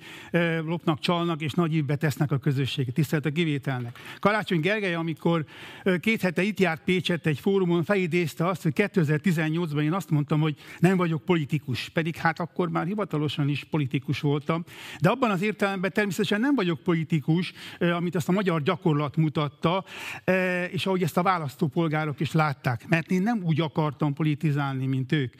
lopnak, 0.64 1.00
csalnak 1.00 1.40
és 1.40 1.52
nagy 1.52 1.74
ívbe 1.74 1.96
tesznek 1.96 2.30
a 2.30 2.38
közösséget. 2.38 2.94
Tisztelt 2.94 3.26
a 3.26 3.30
kivételnek. 3.30 3.98
Karácsony 4.20 4.60
Gergely, 4.60 4.94
amikor 4.94 5.44
két 6.00 6.20
hete 6.20 6.42
itt 6.42 6.60
járt 6.60 6.84
Pécset 6.84 7.26
egy 7.26 7.40
fórumon, 7.40 7.84
felidézte 7.84 8.46
azt, 8.46 8.62
hogy 8.62 8.72
2018-ban 8.74 9.82
én 9.82 9.92
azt 9.92 10.10
mondtam, 10.10 10.40
hogy 10.40 10.56
nem 10.78 10.96
vagyok 10.96 11.24
politikus 11.24 11.88
pedig 11.96 12.16
hát 12.16 12.40
akkor 12.40 12.68
már 12.68 12.86
hivatalosan 12.86 13.48
is 13.48 13.64
politikus 13.64 14.20
voltam. 14.20 14.64
De 15.00 15.08
abban 15.08 15.30
az 15.30 15.42
értelemben 15.42 15.92
természetesen 15.92 16.40
nem 16.40 16.54
vagyok 16.54 16.82
politikus, 16.82 17.52
amit 17.78 18.14
azt 18.14 18.28
a 18.28 18.32
magyar 18.32 18.62
gyakorlat 18.62 19.16
mutatta, 19.16 19.84
és 20.70 20.86
ahogy 20.86 21.02
ezt 21.02 21.16
a 21.16 21.22
választópolgárok 21.22 22.20
is 22.20 22.32
látták, 22.32 22.88
mert 22.88 23.10
én 23.10 23.22
nem 23.22 23.40
úgy 23.42 23.60
akartam 23.60 24.14
politizálni, 24.14 24.86
mint 24.86 25.12
ők. 25.12 25.34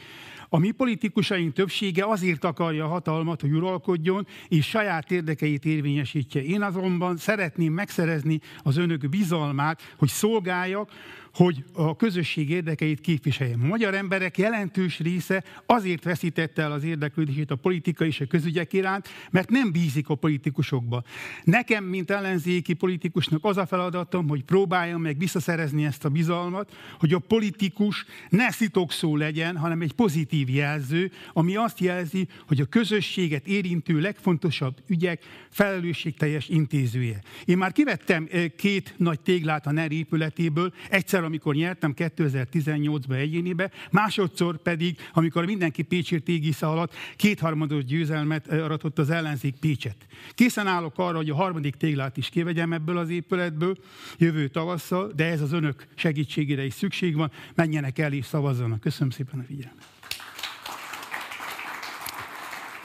A 0.49 0.59
mi 0.59 0.71
politikusaink 0.71 1.53
többsége 1.53 2.05
azért 2.05 2.45
akarja 2.45 2.85
a 2.85 2.89
hatalmat, 2.89 3.41
hogy 3.41 3.53
uralkodjon, 3.53 4.27
és 4.49 4.67
saját 4.67 5.11
érdekeit 5.11 5.65
érvényesítje. 5.65 6.43
Én 6.43 6.63
azonban 6.63 7.17
szeretném 7.17 7.73
megszerezni 7.73 8.41
az 8.63 8.77
önök 8.77 9.09
bizalmát, 9.09 9.95
hogy 9.97 10.09
szolgáljak, 10.09 10.91
hogy 11.37 11.65
a 11.73 11.97
közösség 11.97 12.51
érdekeit 12.51 13.01
képviselje. 13.01 13.55
A 13.63 13.67
magyar 13.67 13.95
emberek 13.95 14.39
jelentős 14.39 14.99
része 14.99 15.45
azért 15.67 16.05
veszítette 16.05 16.63
el 16.63 16.73
az 16.73 16.85
érdeklődését 16.85 17.51
a 17.51 17.57
politika 17.57 18.05
és 18.05 18.21
a 18.21 18.27
közügyek 18.27 18.73
iránt, 18.73 19.09
mert 19.31 19.51
nem 19.51 19.73
bízik 19.73 20.09
a 20.09 20.15
politikusokba. 20.15 21.03
Nekem, 21.45 21.85
mint 21.85 22.11
ellenzéki 22.11 22.75
politikusnak 22.75 23.45
az 23.45 23.57
a 23.57 23.67
feladatom, 23.67 24.29
hogy 24.29 24.45
próbáljam 24.45 25.01
meg 25.01 25.19
visszaszerezni 25.19 25.85
ezt 25.85 26.05
a 26.05 26.09
bizalmat, 26.09 26.77
hogy 26.99 27.13
a 27.13 27.19
politikus 27.19 28.05
ne 28.29 28.51
szitokszó 28.51 29.17
legyen, 29.17 29.57
hanem 29.57 29.81
egy 29.81 29.93
pozitív 29.93 30.36
jelző, 30.45 31.11
ami 31.33 31.57
azt 31.57 31.81
jelzi, 31.81 32.29
hogy 32.47 32.61
a 32.61 32.65
közösséget 32.65 33.47
érintő 33.47 34.01
legfontosabb 34.01 34.77
ügyek 34.87 35.23
felelősségteljes 35.51 36.49
intézője. 36.49 37.21
Én 37.45 37.59
már 37.59 37.73
kivettem 37.73 38.29
eh, 38.31 38.45
két 38.57 38.95
nagy 38.97 39.21
téglát 39.21 39.67
a 39.67 39.73
NER 39.73 39.93
épületéből, 39.93 40.73
egyszer 40.91 41.25
amikor 41.25 41.55
nyertem 41.55 41.95
2018-ban 41.97 43.15
egyénibe, 43.15 43.71
másodszor 43.91 44.63
pedig, 44.63 44.97
amikor 45.13 45.45
mindenki 45.45 45.83
Pécsért 45.83 46.29
égisze 46.29 46.67
alatt 46.67 46.95
kétharmados 47.17 47.85
győzelmet 47.85 48.49
aratott 48.49 48.99
az 48.99 49.11
ellenzék 49.11 49.55
Pécset. 49.61 49.97
Készen 50.35 50.67
állok 50.67 50.99
arra, 50.99 51.17
hogy 51.17 51.31
a 51.31 51.35
harmadik 51.35 51.75
téglát 51.75 52.17
is 52.17 52.29
kivegyem 52.29 52.73
ebből 52.73 52.99
az 52.99 53.11
épületből 53.11 53.77
jövő 54.19 54.49
tavasszal, 54.49 55.13
de 55.17 55.25
ez 55.25 55.41
az 55.41 55.53
önök 55.53 55.87
segítségére 55.95 56.65
is 56.65 56.75
szükség 56.75 57.17
van. 57.17 57.31
Menjenek 57.55 57.99
el 57.99 58.13
és 58.13 58.25
szavazzanak. 58.25 58.81
Köszönöm 58.81 59.11
szépen 59.11 59.41
a 59.41 59.43
figyelmet. 59.43 59.96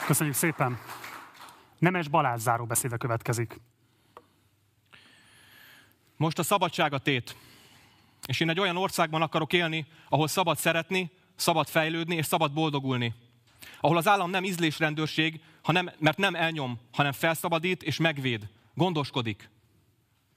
Köszönjük 0.06 0.36
szépen. 0.36 0.80
Nemes 1.80 2.08
Balázs 2.08 2.42
záró 2.42 2.66
beszéde 2.66 2.98
következik. 2.98 3.60
Most 6.18 6.40
a 6.40 6.44
szabadság 6.44 6.94
a 6.94 6.98
tét. 6.98 7.36
És 8.26 8.40
én 8.40 8.50
egy 8.50 8.60
olyan 8.60 8.78
országban 8.78 9.22
akarok 9.22 9.54
élni, 9.54 9.86
ahol 10.10 10.28
szabad 10.28 10.58
szeretni, 10.58 11.12
szabad 11.36 11.68
fejlődni 11.68 12.16
és 12.16 12.26
szabad 12.26 12.54
boldogulni. 12.54 13.14
Ahol 13.80 13.98
az 13.98 14.08
állam 14.08 14.30
nem 14.30 14.44
ízlésrendőrség, 14.44 15.42
hanem, 15.62 15.92
mert 16.00 16.18
nem 16.18 16.36
elnyom, 16.36 16.80
hanem 16.92 17.12
felszabadít 17.12 17.84
és 17.84 17.98
megvéd, 17.98 18.50
gondoskodik. 18.74 19.50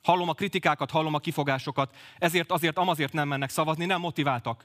Hallom 0.02 0.28
a 0.28 0.34
kritikákat, 0.34 0.90
hallom 0.90 1.14
a 1.14 1.18
kifogásokat, 1.18 1.96
ezért 2.18 2.50
azért 2.50 2.78
amazért 2.78 3.12
nem 3.12 3.28
mennek 3.28 3.50
szavazni, 3.50 3.84
nem 3.84 4.00
motiváltak. 4.00 4.64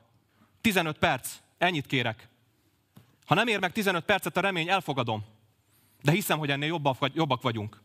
15 0.62 0.98
perc, 0.98 1.38
ennyit 1.58 1.86
kérek. 1.86 2.30
Ha 3.30 3.36
nem 3.36 3.48
ér 3.48 3.60
meg 3.60 3.72
15 3.72 4.06
percet 4.06 4.38
a 4.38 4.42
remény, 4.42 4.70
elfogadom. 4.70 5.26
De 6.02 6.12
hiszem, 6.12 6.40
hogy 6.40 6.50
ennél 6.50 6.80
jobbak, 7.14 7.42
vagyunk. 7.42 7.82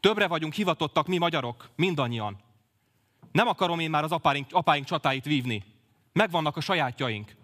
Többre 0.00 0.26
vagyunk 0.26 0.52
hivatottak 0.52 1.06
mi 1.06 1.18
magyarok, 1.18 1.70
mindannyian. 1.76 2.40
Nem 3.30 3.48
akarom 3.48 3.78
én 3.78 3.90
már 3.90 4.04
az 4.04 4.12
apáink, 4.12 4.46
apáink 4.50 4.86
csatáit 4.86 5.24
vívni. 5.24 5.64
Megvannak 6.12 6.56
a 6.56 6.60
sajátjaink. 6.60 7.34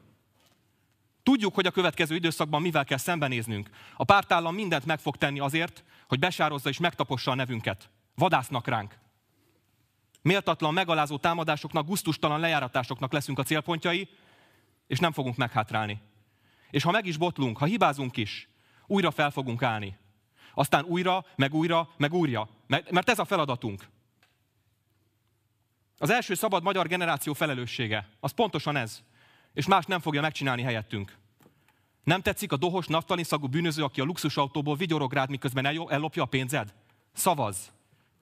Tudjuk, 1.23 1.55
hogy 1.55 1.67
a 1.67 1.71
következő 1.71 2.15
időszakban 2.15 2.63
mivel 2.63 2.85
kell 2.85 2.99
szembenéznünk. 2.99 3.71
A 3.97 4.05
pártállam 4.05 4.55
mindent 4.55 4.87
meg 4.87 4.99
fog 4.99 5.17
tenni 5.17 5.41
azért, 5.41 5.85
hogy 6.09 6.19
besározza 6.19 6.69
és 6.69 6.79
megtapossa 6.79 7.31
a 7.31 7.35
nevünket. 7.35 7.91
Vadásznak 8.15 8.67
ránk. 8.67 8.99
Méltatlan, 10.23 10.73
megalázó 10.75 11.19
támadásoknak, 11.19 11.87
guztustalan 11.87 12.41
lejáratásoknak 12.41 13.13
leszünk 13.13 13.39
a 13.39 13.43
célpontjai, 13.43 14.09
és 14.87 14.99
nem 14.99 15.13
fogunk 15.13 15.37
meghátrálni. 15.37 16.01
És 16.71 16.83
ha 16.83 16.91
meg 16.91 17.07
is 17.07 17.17
botlunk, 17.17 17.59
ha 17.59 17.65
hibázunk 17.65 18.17
is, 18.17 18.49
újra 18.87 19.11
fel 19.11 19.31
fogunk 19.31 19.63
állni. 19.63 19.99
Aztán 20.55 20.85
újra, 20.85 21.25
meg 21.37 21.55
újra, 21.55 21.89
meg 21.97 22.13
újra. 22.13 22.49
Mert 22.67 23.09
ez 23.09 23.19
a 23.19 23.25
feladatunk. 23.25 23.89
Az 25.99 26.11
első 26.11 26.35
szabad 26.35 26.63
magyar 26.63 26.87
generáció 26.87 27.33
felelőssége, 27.33 28.09
az 28.21 28.31
pontosan 28.31 28.77
ez. 28.77 29.03
És 29.53 29.67
más 29.67 29.85
nem 29.85 30.01
fogja 30.01 30.21
megcsinálni 30.21 30.63
helyettünk. 30.63 31.17
Nem 32.05 32.21
tetszik 32.21 32.53
a 32.53 32.57
dohos, 32.57 32.87
naftalin 32.87 33.25
szagú 33.25 33.47
bűnöző, 33.47 33.83
aki 33.83 34.01
a 34.01 34.05
luxusautóból 34.05 34.77
vigyorog 34.77 35.13
rád, 35.13 35.31
miközben 35.31 35.67
ellopja 35.89 36.23
a 36.23 36.27
pénzed? 36.27 36.75
Szavaz! 37.13 37.73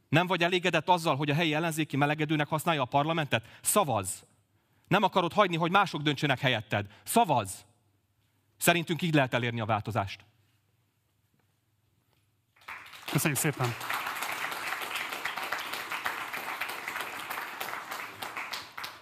Nem 0.09 0.27
vagy 0.27 0.43
elégedett 0.43 0.89
azzal, 0.89 1.17
hogy 1.17 1.31
a 1.31 1.35
helyi 1.35 1.55
ellenzéki 1.55 1.97
melegedőnek 1.97 2.49
használja 2.49 2.83
a 2.83 2.85
parlamentet? 2.85 3.45
Szavaz! 3.61 4.25
Nem 4.89 5.03
akarod 5.03 5.33
hagyni, 5.33 5.57
hogy 5.57 5.71
mások 5.71 6.03
döntsenek 6.03 6.39
helyetted? 6.39 6.87
Szavaz! 7.05 7.67
Szerintünk 8.57 9.03
így 9.03 9.15
lehet 9.15 9.35
elérni 9.35 9.61
a 9.61 9.65
változást. 9.65 10.25
Köszönjük 13.11 13.41
szépen! 13.41 13.75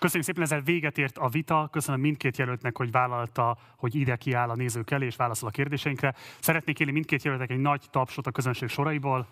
Köszönjük 0.04 0.28
szépen, 0.28 0.42
ezzel 0.42 0.60
véget 0.60 0.98
ért 0.98 1.18
a 1.18 1.28
vita. 1.28 1.68
Köszönöm 1.72 2.00
mindkét 2.00 2.36
jelöltnek, 2.36 2.76
hogy 2.76 2.90
vállalta, 2.90 3.56
hogy 3.76 3.94
ide 3.94 4.16
kiáll 4.16 4.50
a 4.50 4.54
nézők 4.54 4.90
elé 4.90 5.06
és 5.06 5.16
válaszol 5.16 5.48
a 5.48 5.50
kérdéseinkre. 5.50 6.14
Szeretnék 6.40 6.74
kérni 6.76 6.92
mindkét 6.92 7.22
jelöltnek 7.22 7.50
egy 7.50 7.58
nagy 7.58 7.82
tapsot 7.90 8.26
a 8.26 8.30
közönség 8.30 8.68
soraiból. 8.68 9.26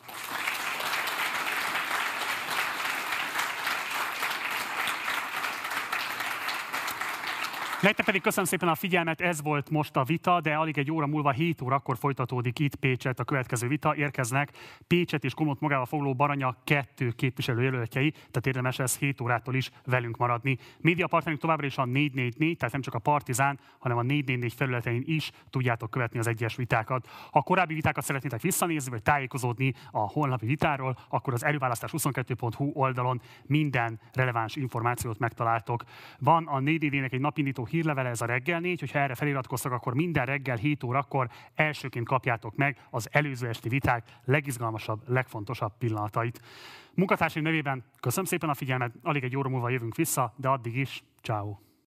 Nektek 7.82 8.06
pedig 8.06 8.22
köszönöm 8.22 8.44
szépen 8.44 8.68
a 8.68 8.74
figyelmet, 8.74 9.20
ez 9.20 9.42
volt 9.42 9.70
most 9.70 9.96
a 9.96 10.04
vita, 10.04 10.40
de 10.40 10.54
alig 10.54 10.78
egy 10.78 10.90
óra 10.90 11.06
múlva 11.06 11.30
7 11.30 11.62
órakor 11.62 11.96
folytatódik 11.96 12.58
itt 12.58 12.74
Pécset 12.74 13.20
a 13.20 13.24
következő 13.24 13.68
vita. 13.68 13.96
Érkeznek 13.96 14.50
Pécset 14.86 15.24
és 15.24 15.34
Komot 15.34 15.60
magával 15.60 15.86
foglaló 15.86 16.14
Baranya 16.14 16.56
kettő 16.64 17.10
képviselőjelöltjei, 17.10 18.10
tehát 18.10 18.46
érdemes 18.46 18.78
ez 18.78 18.96
7 18.96 19.20
órától 19.20 19.54
is 19.54 19.70
velünk 19.84 20.16
maradni. 20.16 20.58
Média 20.80 21.06
partnerünk 21.06 21.40
továbbra 21.40 21.66
is 21.66 21.76
a 21.76 21.84
444, 21.84 22.56
tehát 22.56 22.72
nem 22.72 22.82
csak 22.82 22.94
a 22.94 22.98
Partizán, 22.98 23.58
hanem 23.78 23.98
a 23.98 24.02
444 24.02 24.52
felületein 24.52 25.02
is 25.06 25.30
tudjátok 25.50 25.90
követni 25.90 26.18
az 26.18 26.26
egyes 26.26 26.56
vitákat. 26.56 27.08
Ha 27.30 27.42
korábbi 27.42 27.74
vitákat 27.74 28.04
szeretnétek 28.04 28.40
visszanézni, 28.40 28.90
vagy 28.90 29.02
tájékozódni 29.02 29.74
a 29.90 29.98
holnapi 29.98 30.46
vitáról, 30.46 30.96
akkor 31.08 31.32
az 31.32 31.44
előválasztás22.hu 31.44 32.70
oldalon 32.74 33.20
minden 33.46 34.00
releváns 34.12 34.56
információt 34.56 35.18
megtaláltok. 35.18 35.84
Van 36.18 36.46
a 36.46 36.58
444-nek 36.58 37.12
egy 37.12 37.20
napindító 37.20 37.70
hírlevele, 37.72 38.08
ez 38.08 38.20
a 38.20 38.26
reggel 38.26 38.60
négy, 38.60 38.80
hogyha 38.80 38.98
erre 38.98 39.14
feliratkoztak, 39.14 39.72
akkor 39.72 39.94
minden 39.94 40.26
reggel 40.26 40.56
7 40.56 40.82
órakor 40.82 41.28
elsőként 41.54 42.06
kapjátok 42.06 42.56
meg 42.56 42.86
az 42.90 43.08
előző 43.10 43.48
esti 43.48 43.68
viták 43.68 44.04
legizgalmasabb, 44.24 45.02
legfontosabb 45.06 45.72
pillanatait. 45.78 46.40
Munkatársaim 46.94 47.44
nevében 47.44 47.84
köszönöm 48.00 48.24
szépen 48.24 48.48
a 48.48 48.54
figyelmet, 48.54 48.92
alig 49.02 49.24
egy 49.24 49.36
óra 49.36 49.48
múlva 49.48 49.68
jövünk 49.68 49.96
vissza, 49.96 50.34
de 50.36 50.48
addig 50.48 50.76
is, 50.76 51.02
ciao. 51.22 51.71